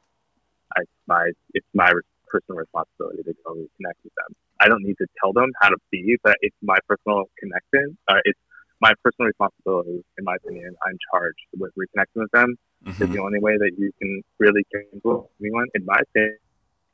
I 0.76 0.82
my 1.07 1.30
it's 1.55 1.66
my 1.74 1.92
personal 2.28 2.59
responsibility 2.61 3.22
to 3.24 3.34
go 3.44 3.55
reconnect 3.55 4.01
with 4.05 4.14
them. 4.16 4.30
I 4.61 4.68
don't 4.68 4.82
need 4.82 4.96
to 4.98 5.07
tell 5.20 5.32
them 5.32 5.51
how 5.61 5.68
to 5.70 5.76
be, 5.90 6.16
but 6.22 6.36
it's 6.40 6.57
my 6.62 6.78
personal 6.88 7.24
connection. 7.38 7.96
Uh, 8.09 8.20
it's 8.24 8.38
my 8.80 8.92
personal 9.03 9.28
responsibility, 9.28 10.05
in 10.18 10.24
my 10.24 10.36
opinion. 10.36 10.74
I'm 10.86 10.98
charged 11.12 11.40
with 11.59 11.72
reconnecting 11.78 12.22
with 12.26 12.30
them. 12.32 12.57
It's 13.01 13.11
Mhm. 13.11 13.12
the 13.12 13.20
only 13.22 13.40
way 13.40 13.57
that 13.59 13.72
you 13.78 13.90
can 14.01 14.22
really 14.38 14.62
influence 14.92 15.26
anyone, 15.40 15.66
in 15.74 15.84
my 15.84 15.98
opinion, 16.01 16.38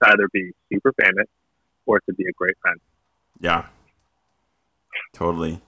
to 0.02 0.11
either 0.12 0.28
be 0.32 0.52
super 0.72 0.92
famous 1.00 1.26
or 1.86 2.00
to 2.00 2.14
be 2.14 2.24
a 2.28 2.32
great 2.36 2.57
friend. 2.62 2.78
Yeah, 3.41 3.66
totally. 5.14 5.61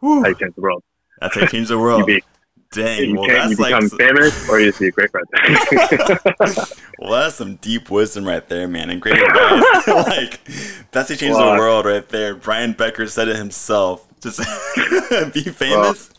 How 0.00 0.26
you 0.26 0.34
change 0.34 0.54
the 0.54 0.60
world. 0.60 0.82
That's 1.20 1.34
how 1.34 1.42
you 1.42 1.48
change 1.48 1.68
the 1.68 1.78
world. 1.78 2.06
be, 2.06 2.22
Dang, 2.72 3.10
you, 3.10 3.14
well 3.16 3.28
that's 3.28 3.58
like 3.58 3.74
become 3.74 3.98
famous 3.98 4.48
or 4.48 4.58
you 4.58 4.72
be 4.72 4.88
a 4.88 4.90
great 4.90 5.10
friend. 5.10 5.26
well 6.98 7.20
that's 7.20 7.34
some 7.34 7.56
deep 7.56 7.90
wisdom 7.90 8.24
right 8.24 8.48
there, 8.48 8.66
man, 8.66 8.88
and 8.88 9.00
great 9.00 9.20
advice. 9.20 9.86
like 9.88 10.40
that's 10.90 11.10
how 11.10 11.12
you 11.12 11.18
change 11.18 11.36
the 11.36 11.56
world 11.58 11.84
right 11.84 12.08
there. 12.08 12.34
Brian 12.34 12.72
Becker 12.72 13.06
said 13.06 13.28
it 13.28 13.36
himself. 13.36 14.08
Just 14.20 14.38
be 15.34 15.42
famous, 15.42 16.10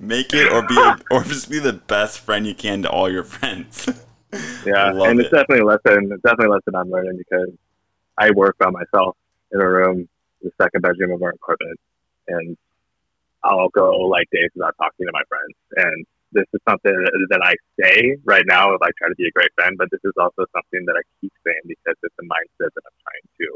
make 0.00 0.34
it, 0.34 0.50
or 0.50 0.66
be 0.66 0.76
a, 0.76 0.96
or 1.12 1.22
just 1.22 1.48
be 1.48 1.60
the 1.60 1.74
best 1.74 2.18
friend 2.18 2.48
you 2.48 2.54
can 2.54 2.82
to 2.82 2.90
all 2.90 3.08
your 3.08 3.24
friends. 3.24 3.86
yeah, 4.66 4.90
and 4.90 5.20
it. 5.20 5.26
it's 5.26 5.30
definitely 5.30 5.60
a 5.60 5.66
lesson. 5.66 6.10
It's 6.12 6.22
definitely 6.22 6.46
a 6.46 6.50
lesson 6.50 6.74
I'm 6.74 6.90
learning 6.90 7.16
because 7.16 7.50
I 8.18 8.32
work 8.32 8.58
by 8.58 8.70
myself 8.70 9.16
in 9.52 9.60
a 9.60 9.68
room, 9.68 10.08
the 10.42 10.50
second 10.60 10.82
bedroom 10.82 11.12
of 11.12 11.22
our 11.22 11.30
apartment, 11.30 11.78
and 12.28 12.56
I'll 13.44 13.68
go 13.70 13.90
like 14.08 14.28
days 14.30 14.50
without 14.54 14.74
talking 14.78 15.06
to 15.06 15.12
my 15.12 15.22
friends. 15.28 15.56
And 15.76 16.06
this 16.32 16.46
is 16.54 16.60
something 16.68 16.92
that 17.30 17.42
I 17.44 17.54
say 17.80 18.16
right 18.24 18.44
now 18.46 18.72
if 18.72 18.80
I 18.82 18.88
try 18.96 19.08
to 19.08 19.14
be 19.14 19.26
a 19.26 19.34
great 19.34 19.52
friend, 19.54 19.76
but 19.76 19.90
this 19.90 20.00
is 20.04 20.12
also 20.16 20.46
something 20.54 20.84
that 20.86 20.96
I 20.96 21.02
keep 21.20 21.32
saying 21.44 21.64
because 21.68 21.96
it's 22.02 22.16
a 22.18 22.26
mindset 22.26 22.72
that 22.72 22.84
I'm 22.86 22.98
trying 23.04 23.26
to 23.40 23.46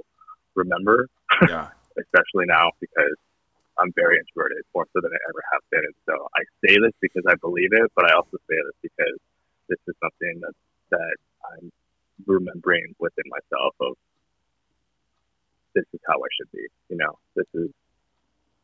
remember 0.55 1.09
yeah, 1.49 1.69
especially 2.03 2.45
now 2.47 2.71
because 2.81 3.17
I'm 3.79 3.93
very 3.93 4.19
introverted, 4.19 4.65
more 4.75 4.87
so 4.93 5.01
than 5.01 5.13
I 5.13 5.21
ever 5.29 5.43
have 5.53 5.63
been. 5.71 5.85
And 5.85 5.99
so 6.09 6.29
I 6.37 6.43
say 6.65 6.77
this 6.81 6.97
because 7.01 7.25
I 7.29 7.37
believe 7.41 7.73
it, 7.73 7.93
but 7.95 8.09
I 8.09 8.17
also 8.17 8.37
say 8.49 8.57
this 8.57 8.79
because 8.83 9.19
this 9.69 9.81
is 9.89 9.95
something 10.03 10.41
that 10.45 10.57
that 10.91 11.17
I'm 11.53 11.73
remembering 12.27 12.95
within 12.99 13.25
myself 13.29 13.75
of 13.81 13.97
this 15.77 15.85
is 15.93 16.01
how 16.09 16.15
I 16.15 16.27
should 16.37 16.51
be. 16.53 16.67
You 16.89 16.97
know, 16.97 17.19
this 17.37 17.47
is 17.55 17.71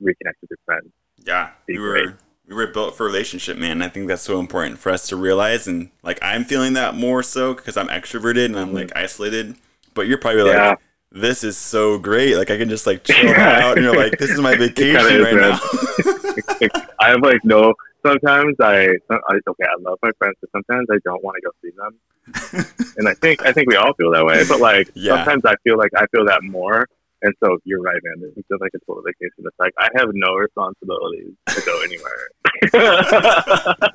reconnect 0.02 0.40
with 0.40 0.50
your 0.50 0.58
friends. 0.66 0.88
yeah. 1.24 1.50
Be 1.66 1.74
We 1.74 1.78
great. 1.78 2.06
were 2.06 2.18
we 2.48 2.56
were 2.56 2.66
built 2.66 2.96
for 2.96 3.06
relationship, 3.06 3.56
man. 3.56 3.80
I 3.82 3.88
think 3.88 4.08
that's 4.08 4.22
so 4.22 4.40
important 4.40 4.78
for 4.80 4.90
us 4.90 5.06
to 5.08 5.16
realize, 5.16 5.68
and 5.68 5.90
like 6.02 6.18
I'm 6.22 6.44
feeling 6.44 6.72
that 6.72 6.96
more 6.96 7.22
so 7.22 7.54
because 7.54 7.76
I'm 7.76 7.86
extroverted 7.88 8.46
and 8.46 8.58
I'm 8.58 8.70
Mhm. 8.70 8.74
like 8.74 8.96
isolated. 8.96 9.54
But 9.94 10.08
you're 10.08 10.18
probably 10.18 10.46
Yeah. 10.50 10.70
like, 10.70 10.78
this 11.12 11.44
is 11.44 11.56
so 11.56 11.98
great. 11.98 12.36
Like 12.36 12.50
I 12.50 12.56
can 12.58 12.68
just 12.68 12.86
like 12.86 13.04
chill 13.08 13.30
out, 13.30 13.76
and 13.76 13.84
you're 13.84 13.94
like, 13.96 14.18
this 14.18 14.30
is 14.30 14.40
my 14.40 14.56
vacation 14.64 15.22
right 15.22 15.36
now. 15.36 15.60
I 17.00 17.10
have 17.10 17.20
like 17.22 17.44
no. 17.44 17.74
Sometimes 18.04 18.56
I, 18.60 18.88
I 19.10 19.34
okay, 19.48 19.64
I 19.64 19.76
love 19.80 19.98
my 20.02 20.10
friends, 20.18 20.34
but 20.40 20.50
sometimes 20.50 20.88
I 20.90 20.96
don't 21.04 21.22
want 21.22 21.36
to 21.36 21.42
go 21.42 21.52
see 21.62 21.70
them. 21.76 22.64
and 22.96 23.08
I 23.08 23.14
think 23.14 23.46
I 23.46 23.52
think 23.52 23.68
we 23.68 23.76
all 23.76 23.92
feel 23.94 24.10
that 24.10 24.24
way. 24.24 24.42
But 24.48 24.58
like 24.60 24.90
Yeah. 24.94 25.16
sometimes 25.16 25.44
I 25.44 25.54
feel 25.62 25.78
like 25.78 25.92
I 25.96 26.06
feel 26.08 26.24
that 26.26 26.42
more. 26.42 26.88
And 27.22 27.32
so 27.42 27.56
you're 27.64 27.80
right, 27.80 27.98
man. 28.02 28.20
This 28.34 28.44
feels 28.48 28.60
like 28.60 28.72
a 28.74 28.78
total 28.86 29.02
vacation. 29.02 29.44
It's 29.46 29.58
like 29.58 29.72
I 29.78 29.88
have 29.96 30.08
no 30.12 30.34
responsibilities 30.34 31.32
to 31.48 31.62
go 31.64 31.80
anywhere. 31.82 32.28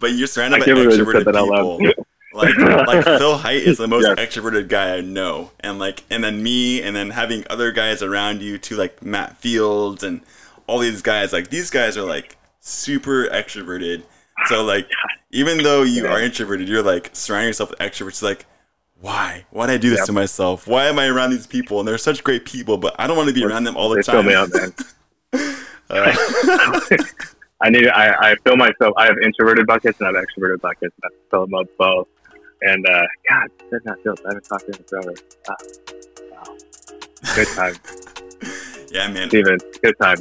but 0.00 0.12
you're 0.12 0.26
surrounded 0.26 0.60
by 0.60 0.66
can't 0.66 0.76
believe 0.76 0.92
I 0.92 0.96
just 0.96 1.10
said 1.10 1.26
extroverted 1.26 1.32
people. 1.32 1.80
Like 2.32 2.56
like 2.86 3.04
Phil 3.18 3.36
Height 3.36 3.62
is 3.62 3.78
the 3.78 3.88
most 3.88 4.06
Yes. 4.06 4.18
extroverted 4.18 4.68
guy 4.68 4.96
I 4.96 5.00
know, 5.00 5.50
and 5.60 5.78
like 5.78 6.04
and 6.10 6.22
then 6.22 6.42
me, 6.42 6.82
and 6.82 6.94
then 6.94 7.10
having 7.10 7.44
other 7.50 7.72
guys 7.72 8.02
around 8.02 8.42
you 8.42 8.58
too, 8.58 8.76
like 8.76 9.02
Matt 9.02 9.36
Fields 9.38 10.02
and 10.02 10.20
all 10.66 10.78
these 10.78 11.02
guys. 11.02 11.32
Like 11.32 11.50
these 11.50 11.70
guys 11.70 11.96
are 11.96 12.04
like 12.04 12.36
super 12.60 13.26
extroverted. 13.26 14.02
So 14.46 14.64
like 14.64 14.88
even 15.32 15.58
though 15.62 15.82
you 15.82 16.04
Yeah. 16.04 16.12
are 16.14 16.20
introverted, 16.20 16.68
you're 16.68 16.82
like 16.82 17.10
surrounding 17.12 17.48
yourself 17.48 17.70
with 17.70 17.78
extroverts. 17.80 18.22
Like 18.22 18.46
why? 19.00 19.44
Why 19.50 19.66
did 19.66 19.72
I 19.74 19.78
do 19.78 19.90
this 19.90 20.00
Yep. 20.00 20.06
to 20.06 20.12
myself? 20.12 20.66
Why 20.66 20.86
am 20.86 20.98
I 20.98 21.06
around 21.08 21.30
these 21.30 21.46
people? 21.46 21.78
And 21.80 21.88
they're 21.88 21.98
such 21.98 22.22
great 22.22 22.44
people, 22.44 22.76
but 22.76 22.94
I 22.98 23.06
don't 23.06 23.16
want 23.16 23.28
to 23.28 23.34
be 23.34 23.44
around 23.44 23.64
them 23.64 23.76
all 23.76 23.88
the 23.88 23.96
they 23.96 24.02
fill 24.02 24.22
time. 24.22 24.26
me 24.26 24.34
out, 24.34 24.50
man. 24.52 24.74
Uh, 25.90 26.12
I 27.62 27.68
need. 27.68 27.88
I, 27.88 28.30
I 28.30 28.34
fill 28.44 28.56
myself. 28.56 28.94
I 28.96 29.06
have 29.06 29.16
introverted 29.24 29.66
buckets 29.66 29.98
and 29.98 30.08
I 30.08 30.12
have 30.18 30.24
extroverted 30.24 30.60
buckets. 30.60 30.94
And 31.02 31.04
I 31.12 31.30
fill 31.30 31.46
them 31.46 31.54
up 31.54 31.66
both. 31.78 32.06
And 32.62 32.86
uh, 32.88 33.02
God, 33.28 33.48
does 33.72 33.80
not 33.84 34.00
feel. 34.02 34.14
I 34.24 34.28
haven't 34.28 34.44
talked 34.44 34.72
to 34.72 34.78
him 34.78 34.84
forever. 34.88 35.14
Ah, 35.48 35.54
wow. 36.30 36.56
Good 37.34 37.48
time, 37.48 37.74
yeah, 38.90 39.08
man. 39.08 39.28
Steven. 39.28 39.58
Good 39.82 39.96
time. 40.00 40.18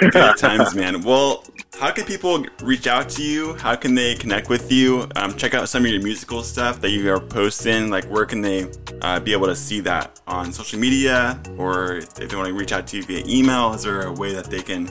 Good 0.00 0.12
times, 0.36 0.74
man. 0.74 1.02
Well, 1.02 1.44
how 1.78 1.92
can 1.92 2.04
people 2.04 2.44
reach 2.62 2.86
out 2.86 3.08
to 3.10 3.22
you? 3.22 3.54
How 3.54 3.76
can 3.76 3.94
they 3.94 4.14
connect 4.14 4.48
with 4.48 4.72
you? 4.72 5.08
Um, 5.16 5.36
check 5.36 5.54
out 5.54 5.68
some 5.68 5.84
of 5.84 5.90
your 5.90 6.02
musical 6.02 6.42
stuff 6.42 6.80
that 6.80 6.90
you 6.90 7.12
are 7.12 7.20
posting. 7.20 7.90
Like, 7.90 8.04
where 8.06 8.26
can 8.26 8.40
they 8.40 8.70
uh, 9.02 9.20
be 9.20 9.32
able 9.32 9.46
to 9.46 9.56
see 9.56 9.80
that 9.80 10.20
on 10.26 10.52
social 10.52 10.78
media? 10.78 11.40
Or 11.56 11.96
if 11.96 12.14
they 12.14 12.36
want 12.36 12.48
to 12.48 12.54
reach 12.54 12.72
out 12.72 12.86
to 12.88 12.96
you 12.96 13.04
via 13.04 13.24
email, 13.26 13.72
is 13.74 13.84
there 13.84 14.02
a 14.02 14.12
way 14.12 14.34
that 14.34 14.46
they 14.46 14.62
can 14.62 14.90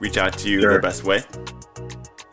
reach 0.00 0.16
out 0.16 0.32
to 0.38 0.48
you 0.48 0.60
the 0.60 0.78
best 0.78 1.04
way? 1.04 1.24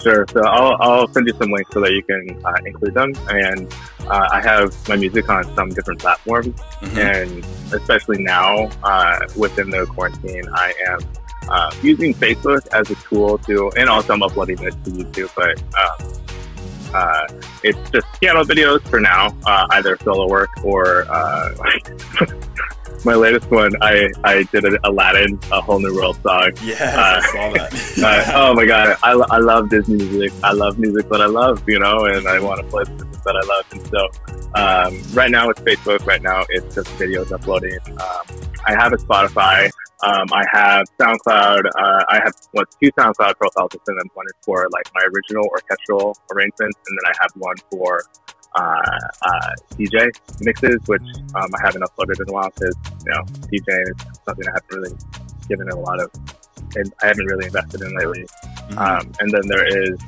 Sure. 0.02 0.26
So 0.30 0.42
I'll, 0.46 0.78
I'll 0.80 1.08
send 1.08 1.28
you 1.28 1.34
some 1.34 1.52
links 1.52 1.72
so 1.74 1.80
that 1.82 1.92
you 1.92 2.04
can 2.04 2.40
uh, 2.46 2.54
include 2.66 2.94
them. 2.94 3.14
And 3.30 3.74
uh, 4.08 4.28
I 4.32 4.42
have 4.42 4.76
my 4.88 4.96
music 4.98 5.28
on 5.30 5.44
some 5.56 5.70
different 5.70 6.00
platforms. 6.00 6.60
Mhm. 6.82 6.98
And 6.98 7.46
especially 7.74 8.22
now, 8.22 8.70
uh, 8.84 9.20
within 9.36 9.70
the 9.70 9.86
quarantine, 9.86 10.44
I 10.54 10.74
am 10.88 11.00
uh, 11.50 11.72
using 11.82 12.14
Facebook 12.14 12.68
as 12.74 12.90
a 12.92 12.96
tool 12.96 13.38
to, 13.40 13.72
and 13.78 13.90
also 13.90 14.14
I'm 14.14 14.24
uploading 14.24 14.60
it 14.62 14.74
to 14.86 14.92
YouTube. 14.92 15.32
But 15.36 15.62
um, 15.80 16.26
uh, 16.94 17.28
it's 17.64 17.90
just 17.90 18.06
piano 18.20 18.44
videos 18.44 18.82
for 18.88 19.00
now, 19.00 19.36
uh, 19.46 19.68
either 19.72 19.98
solo 20.04 20.28
work 20.30 20.50
or 20.64 21.06
uh, 21.10 21.54
my 23.04 23.16
latest 23.16 23.50
one. 23.52 23.72
I, 23.82 24.10
I 24.24 24.44
did 24.44 24.64
an 24.66 24.78
Aladdin, 24.84 25.40
a 25.52 25.60
whole 25.62 25.80
new 25.80 25.94
world 25.96 26.18
song. 26.24 26.52
Yes, 26.64 26.82
Uh, 26.82 27.20
I 27.22 27.32
saw 27.32 27.54
that. 27.54 27.92
Uh, 28.06 28.32
oh 28.36 28.54
my 28.54 28.66
god, 28.66 28.98
I, 29.04 29.12
I 29.14 29.38
love 29.40 29.70
Disney 29.70 29.96
music. 29.96 30.32
I 30.44 30.52
love 30.52 30.78
music 30.78 31.10
that 31.10 31.22
I 31.22 31.26
love, 31.26 31.64
you 31.68 31.80
know, 31.80 32.06
and 32.06 32.28
I 32.28 32.40
want 32.40 32.60
to 32.62 32.68
play 32.68 32.84
the 32.84 32.92
music 33.06 33.24
that 33.24 33.36
I 33.36 33.46
love. 33.48 33.66
And 33.72 33.88
so, 33.88 34.10
um, 34.54 35.16
right 35.16 35.32
now 35.32 35.50
it's 35.50 35.60
Facebook. 35.62 36.06
Right 36.06 36.22
now 36.22 36.44
it's 36.50 36.76
just 36.76 36.88
videos 37.00 37.32
uploading. 37.32 37.80
Um, 37.90 38.24
I 38.66 38.74
have 38.74 38.94
a 38.94 38.98
Spotify. 38.98 39.70
Um, 40.04 40.28
I 40.34 40.44
have 40.52 40.86
SoundCloud. 41.00 41.66
Uh, 41.80 42.04
I 42.10 42.20
have 42.24 42.34
what 42.52 42.68
two 42.82 42.92
SoundCloud 43.00 43.36
profiles, 43.38 43.72
and 43.74 43.98
then 44.00 44.08
one 44.14 44.26
is 44.28 44.34
for 44.46 44.68
like 44.72 44.86
my 44.94 45.02
original 45.14 45.48
orchestral 45.50 46.16
arrangements, 46.34 46.78
and 46.88 46.98
then 46.98 47.12
I 47.14 47.14
have 47.22 47.32
one 47.38 47.56
for 47.72 48.02
DJ 48.56 50.10
mixes, 50.42 50.80
which 50.88 51.02
um, 51.36 51.50
I 51.56 51.62
haven't 51.62 51.84
uploaded 51.84 52.22
in 52.22 52.30
a 52.30 52.34
while 52.34 52.50
because 52.56 52.76
you 53.06 53.12
know 53.12 53.22
DJ 53.52 53.82
is 53.90 53.96
something 54.26 54.48
I 54.48 54.52
haven't 54.54 54.72
really 54.78 54.96
given 55.50 55.68
it 55.68 55.74
a 55.74 55.78
lot 55.80 56.02
of, 56.02 56.12
and 56.76 56.94
I 57.04 57.08
haven't 57.08 57.26
really 57.26 57.46
invested 57.48 57.82
in 57.82 57.96
lately. 57.98 58.26
Mhm. 58.70 58.78
Um, 58.78 59.12
and 59.20 59.32
then 59.32 59.42
there 59.48 59.66
is, 59.66 60.00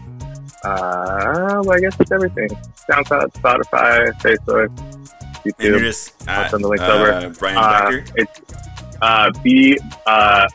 uh, 0.64 1.62
well, 1.64 1.74
I 1.74 1.80
guess 1.80 1.96
it's 2.00 2.12
everything: 2.12 2.50
SoundCloud, 2.90 3.34
Spotify, 3.34 4.12
Facebook, 4.22 4.70
YouTube. 5.46 5.80
just 5.80 6.14
I'll 6.28 6.50
send 6.50 6.64
the 6.64 6.68
links 6.70 6.84
uh, 6.84 6.92
over. 6.94 7.30
Brian 7.40 7.58
Uh, 7.58 7.90
Becker. 7.92 8.06
it's 8.16 8.42
uh, 9.02 9.32
B 9.44 9.78
uh, 10.06 10.48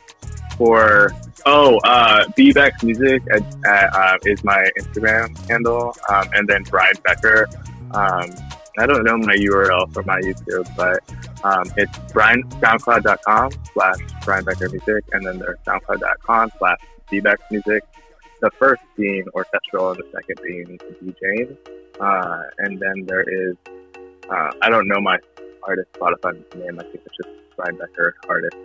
for 0.56 1.12
oh, 1.46 1.78
uh, 1.84 2.24
Music 2.38 3.22
at, 3.32 3.42
at, 3.66 3.94
uh, 3.94 4.16
is 4.24 4.42
my 4.44 4.68
Instagram 4.80 5.36
handle, 5.48 5.94
um, 6.08 6.28
and 6.34 6.48
then 6.48 6.62
Brian 6.64 6.94
Becker. 7.04 7.48
Um, 7.94 8.30
I 8.78 8.86
don't 8.86 9.04
know 9.04 9.18
my 9.18 9.34
URL 9.34 9.92
for 9.92 10.02
my 10.04 10.18
YouTube, 10.20 10.66
but 10.76 11.02
um, 11.44 11.64
it's 11.76 11.98
Brian 12.12 12.42
SoundCloud.com 12.44 13.50
slash 13.74 13.98
Brian 14.24 14.44
Becker 14.44 14.68
Music, 14.70 15.04
and 15.12 15.26
then 15.26 15.38
there's 15.38 15.58
SoundCloud.com 15.66 16.52
slash 16.58 16.78
Bbecks 17.10 17.50
Music. 17.50 17.82
The 18.40 18.50
first 18.58 18.82
being 18.96 19.24
orchestral, 19.34 19.90
and 19.90 19.98
the 19.98 20.08
second 20.10 20.40
being 20.42 20.78
DJing. 21.02 21.56
Uh, 22.00 22.42
and 22.58 22.78
then 22.80 23.04
there 23.06 23.22
is 23.22 23.56
uh, 24.30 24.50
I 24.62 24.70
don't 24.70 24.88
know 24.88 25.00
my 25.00 25.18
artist 25.62 25.92
Spotify 25.92 26.32
name. 26.56 26.80
I 26.80 26.82
think 26.84 27.00
it's 27.04 27.16
just 27.16 27.28
Brian 27.56 27.76
Becker 27.76 28.14
artist. 28.28 28.56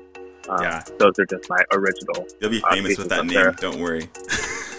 Um, 0.49 0.61
Yeah. 0.61 0.81
Those 0.97 1.19
are 1.19 1.25
just 1.25 1.49
my 1.49 1.61
original. 1.73 2.25
You'll 2.39 2.51
be 2.51 2.63
uh, 2.63 2.73
famous 2.73 2.97
with 2.97 3.09
that 3.09 3.25
name. 3.25 3.33
there. 3.33 3.51
Don't 3.51 3.81
worry. 3.81 4.09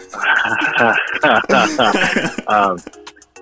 um, 2.48 2.78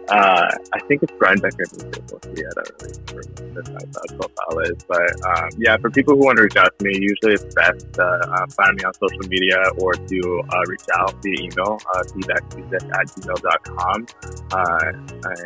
uh, 0.09 0.49
I 0.73 0.81
think 0.87 1.03
it's 1.03 1.13
Brian 1.19 1.39
Becker 1.39 1.65
Music. 1.73 2.03
We'll 2.11 2.21
see. 2.23 2.43
I 2.45 2.53
don't 2.55 2.83
really 3.13 3.29
remember 3.39 3.73
what 3.73 3.73
my 3.73 4.01
uh, 4.01 4.17
profile 4.17 4.59
is, 4.61 4.83
but 4.87 5.27
um, 5.27 5.51
yeah, 5.59 5.77
for 5.79 5.91
people 5.91 6.15
who 6.15 6.25
want 6.25 6.37
to 6.37 6.45
reach 6.45 6.57
out 6.57 6.79
to 6.79 6.85
me, 6.85 6.93
usually 6.95 7.35
it's 7.35 7.55
best 7.55 7.93
to 7.95 8.05
uh, 8.05 8.47
find 8.49 8.77
me 8.77 8.85
on 8.85 8.95
social 8.95 9.29
media 9.29 9.57
or 9.79 9.95
to 9.95 10.43
uh, 10.53 10.63
reach 10.69 10.87
out 10.95 11.15
via 11.23 11.35
email, 11.41 11.79
uh, 11.95 12.03
bbecksmusic 12.03 12.95
at 12.95 13.07
gmail.com. 13.07 14.07
Uh, 14.53 14.93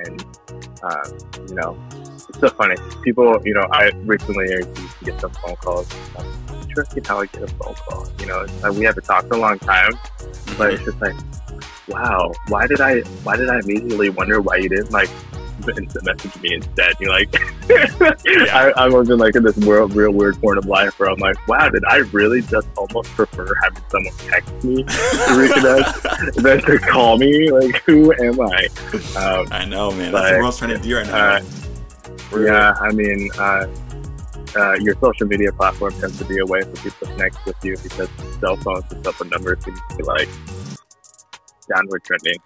and, 0.06 0.24
uh, 0.82 1.46
you 1.48 1.54
know, 1.54 1.78
it's 2.28 2.40
so 2.40 2.48
funny. 2.50 2.76
People, 3.02 3.40
you 3.44 3.54
know, 3.54 3.66
I 3.72 3.90
recently 4.04 4.50
used 4.50 4.76
to 4.76 5.04
get 5.04 5.20
some 5.20 5.30
phone 5.32 5.56
calls. 5.56 5.88
I'm 6.18 6.60
interested 6.62 7.06
how 7.06 7.20
I 7.20 7.26
get 7.26 7.42
a 7.42 7.48
phone 7.48 7.74
call. 7.74 8.08
You 8.20 8.26
know, 8.26 8.72
we 8.72 8.84
haven't 8.84 9.04
talked 9.04 9.28
for 9.28 9.34
a 9.34 9.40
long 9.40 9.58
time, 9.58 9.92
but 10.58 10.74
it's 10.74 10.84
just 10.84 11.00
like, 11.00 11.16
wow, 11.90 12.32
why 12.48 12.66
did 12.66 12.80
I, 12.80 13.00
why 13.24 13.36
did 13.36 13.48
I 13.48 13.58
immediately 13.60 14.08
wonder 14.10 14.40
why 14.40 14.56
you 14.56 14.68
didn't 14.68 14.90
like 14.90 15.10
instant 15.76 16.04
message 16.04 16.40
me 16.42 16.54
instead? 16.54 16.94
You're 17.00 17.10
like, 17.10 17.28
I, 17.70 18.72
I 18.76 18.88
was 18.88 19.10
in 19.10 19.18
like 19.18 19.34
in 19.36 19.42
this 19.42 19.56
world, 19.58 19.94
real 19.94 20.10
weird 20.10 20.40
point 20.40 20.58
of 20.58 20.66
life 20.66 20.98
where 20.98 21.10
I'm 21.10 21.18
like, 21.18 21.36
wow, 21.46 21.68
did 21.68 21.84
I 21.84 21.98
really 22.12 22.40
just 22.42 22.68
almost 22.76 23.10
prefer 23.10 23.46
having 23.62 23.82
someone 23.90 24.14
text 24.18 24.64
me 24.64 24.82
to 24.84 24.90
reconnect 24.90 26.34
than 26.42 26.60
to 26.62 26.78
call 26.78 27.18
me? 27.18 27.50
Like, 27.50 27.82
who 27.84 28.12
am 28.14 28.40
I? 28.40 28.68
Um, 29.16 29.46
I 29.50 29.64
know, 29.66 29.90
man. 29.90 30.12
That's 30.12 30.32
Like, 30.32 30.40
what 30.40 30.44
we're 30.44 30.52
trying 30.52 30.76
to 30.76 30.82
do 30.88 30.96
right 30.96 31.06
now. 31.06 31.36
uh, 31.36 32.38
yeah, 32.38 32.74
I 32.80 32.92
mean, 32.92 33.28
uh, 33.38 33.66
uh, 34.56 34.74
your 34.80 34.94
social 35.00 35.26
media 35.26 35.52
platform 35.52 35.92
tends 36.00 36.18
to 36.18 36.24
be 36.24 36.38
a 36.38 36.46
way 36.46 36.62
for 36.62 36.72
people 36.76 37.06
to 37.06 37.12
connect 37.12 37.44
with 37.46 37.56
you 37.64 37.76
because 37.82 38.08
cell 38.40 38.56
phones 38.56 38.84
and 38.90 39.02
cell 39.04 39.12
phone 39.12 39.28
numbers 39.28 39.62
seem 39.64 39.74
to 39.74 39.96
be 39.96 40.02
like 40.04 40.28
downward 41.74 42.02
trending. 42.04 42.36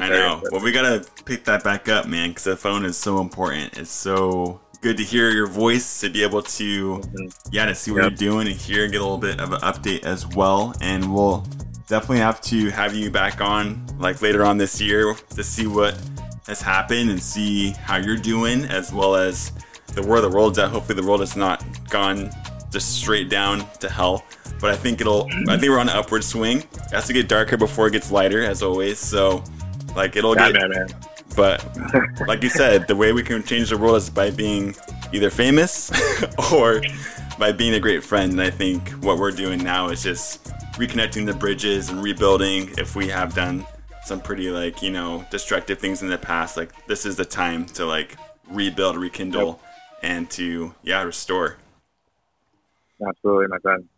I 0.00 0.08
know. 0.08 0.42
Well, 0.50 0.62
we 0.62 0.72
gotta 0.72 1.04
pick 1.24 1.44
that 1.44 1.62
back 1.62 1.88
up, 1.88 2.06
man, 2.06 2.30
because 2.30 2.44
the 2.44 2.56
phone 2.56 2.84
is 2.84 2.96
so 2.96 3.20
important. 3.20 3.76
It's 3.76 3.90
so 3.90 4.60
good 4.80 4.96
to 4.96 5.04
hear 5.04 5.30
your 5.30 5.46
voice, 5.46 6.00
to 6.00 6.08
be 6.10 6.22
able 6.22 6.42
to, 6.42 6.98
Mhm. 6.98 7.34
yeah, 7.52 7.66
to 7.66 7.74
see 7.74 7.90
what 7.90 8.02
Yep. 8.02 8.10
you're 8.12 8.30
doing 8.30 8.48
and 8.48 8.56
hear, 8.56 8.84
and 8.84 8.92
get 8.92 9.00
a 9.00 9.04
little 9.04 9.18
bit 9.18 9.38
of 9.38 9.52
an 9.52 9.60
update 9.60 10.04
as 10.04 10.26
well. 10.26 10.74
And 10.80 11.12
we'll 11.14 11.46
definitely 11.88 12.18
have 12.18 12.40
to 12.42 12.70
have 12.70 12.94
you 12.94 13.10
back 13.10 13.40
on, 13.40 13.86
like 13.98 14.22
later 14.22 14.44
on 14.44 14.56
this 14.56 14.80
year, 14.80 15.14
to 15.36 15.44
see 15.44 15.66
what 15.66 15.94
has 16.48 16.62
happened 16.62 17.10
and 17.10 17.22
see 17.22 17.70
how 17.84 17.96
you're 17.96 18.16
doing, 18.16 18.64
as 18.64 18.92
well 18.92 19.14
as 19.14 19.52
the 19.94 20.02
where 20.02 20.20
the 20.22 20.28
world's 20.30 20.58
at. 20.58 20.70
Hopefully, 20.70 21.00
the 21.00 21.06
world 21.06 21.20
has 21.20 21.36
not 21.36 21.62
gone 21.90 22.30
just 22.72 22.96
straight 22.96 23.28
down 23.28 23.68
to 23.78 23.88
hell. 23.88 24.24
But 24.60 24.70
I 24.70 24.76
think 24.76 25.00
it'll. 25.00 25.28
I 25.48 25.58
think 25.58 25.70
we're 25.70 25.78
on 25.78 25.88
an 25.88 25.96
upward 25.96 26.24
swing. 26.24 26.58
It 26.58 26.90
has 26.92 27.06
to 27.06 27.12
get 27.12 27.28
darker 27.28 27.56
before 27.56 27.86
it 27.88 27.92
gets 27.92 28.10
lighter, 28.10 28.42
as 28.42 28.62
always. 28.62 28.98
So, 28.98 29.44
like, 29.94 30.16
it'll 30.16 30.34
get 30.34 30.54
man, 30.54 30.70
man. 30.70 30.88
but 31.36 31.64
like 32.26 32.42
you 32.42 32.48
said, 32.48 32.88
the 32.88 32.96
way 32.96 33.12
we 33.12 33.22
can 33.22 33.42
change 33.42 33.70
the 33.70 33.78
world 33.78 33.96
is 33.96 34.08
by 34.08 34.30
being 34.30 34.74
either 35.12 35.30
famous 35.30 35.92
or 36.52 36.82
by 37.38 37.52
being 37.52 37.74
a 37.74 37.80
great 37.80 38.02
friend. 38.02 38.32
And 38.32 38.40
I 38.40 38.50
think 38.50 38.88
what 39.04 39.18
we're 39.18 39.32
doing 39.32 39.62
now 39.62 39.88
is 39.88 40.02
just 40.02 40.44
reconnecting 40.74 41.26
the 41.26 41.34
bridges 41.34 41.90
and 41.90 42.02
rebuilding. 42.02 42.70
If 42.78 42.96
we 42.96 43.08
have 43.08 43.34
done 43.34 43.66
some 44.04 44.20
pretty 44.20 44.50
like 44.50 44.82
you 44.82 44.90
know 44.90 45.24
destructive 45.30 45.78
things 45.78 46.02
in 46.02 46.08
the 46.08 46.18
past, 46.18 46.56
like 46.56 46.86
this 46.86 47.04
is 47.04 47.16
the 47.16 47.24
time 47.24 47.66
to 47.66 47.84
like 47.84 48.16
rebuild, 48.48 48.96
rekindle, 48.96 49.60
and 50.02 50.30
to 50.30 50.74
yeah 50.82 51.02
restore. 51.02 51.56
Absolutely, 53.06 53.48
my 53.48 53.58
friend. 53.58 53.91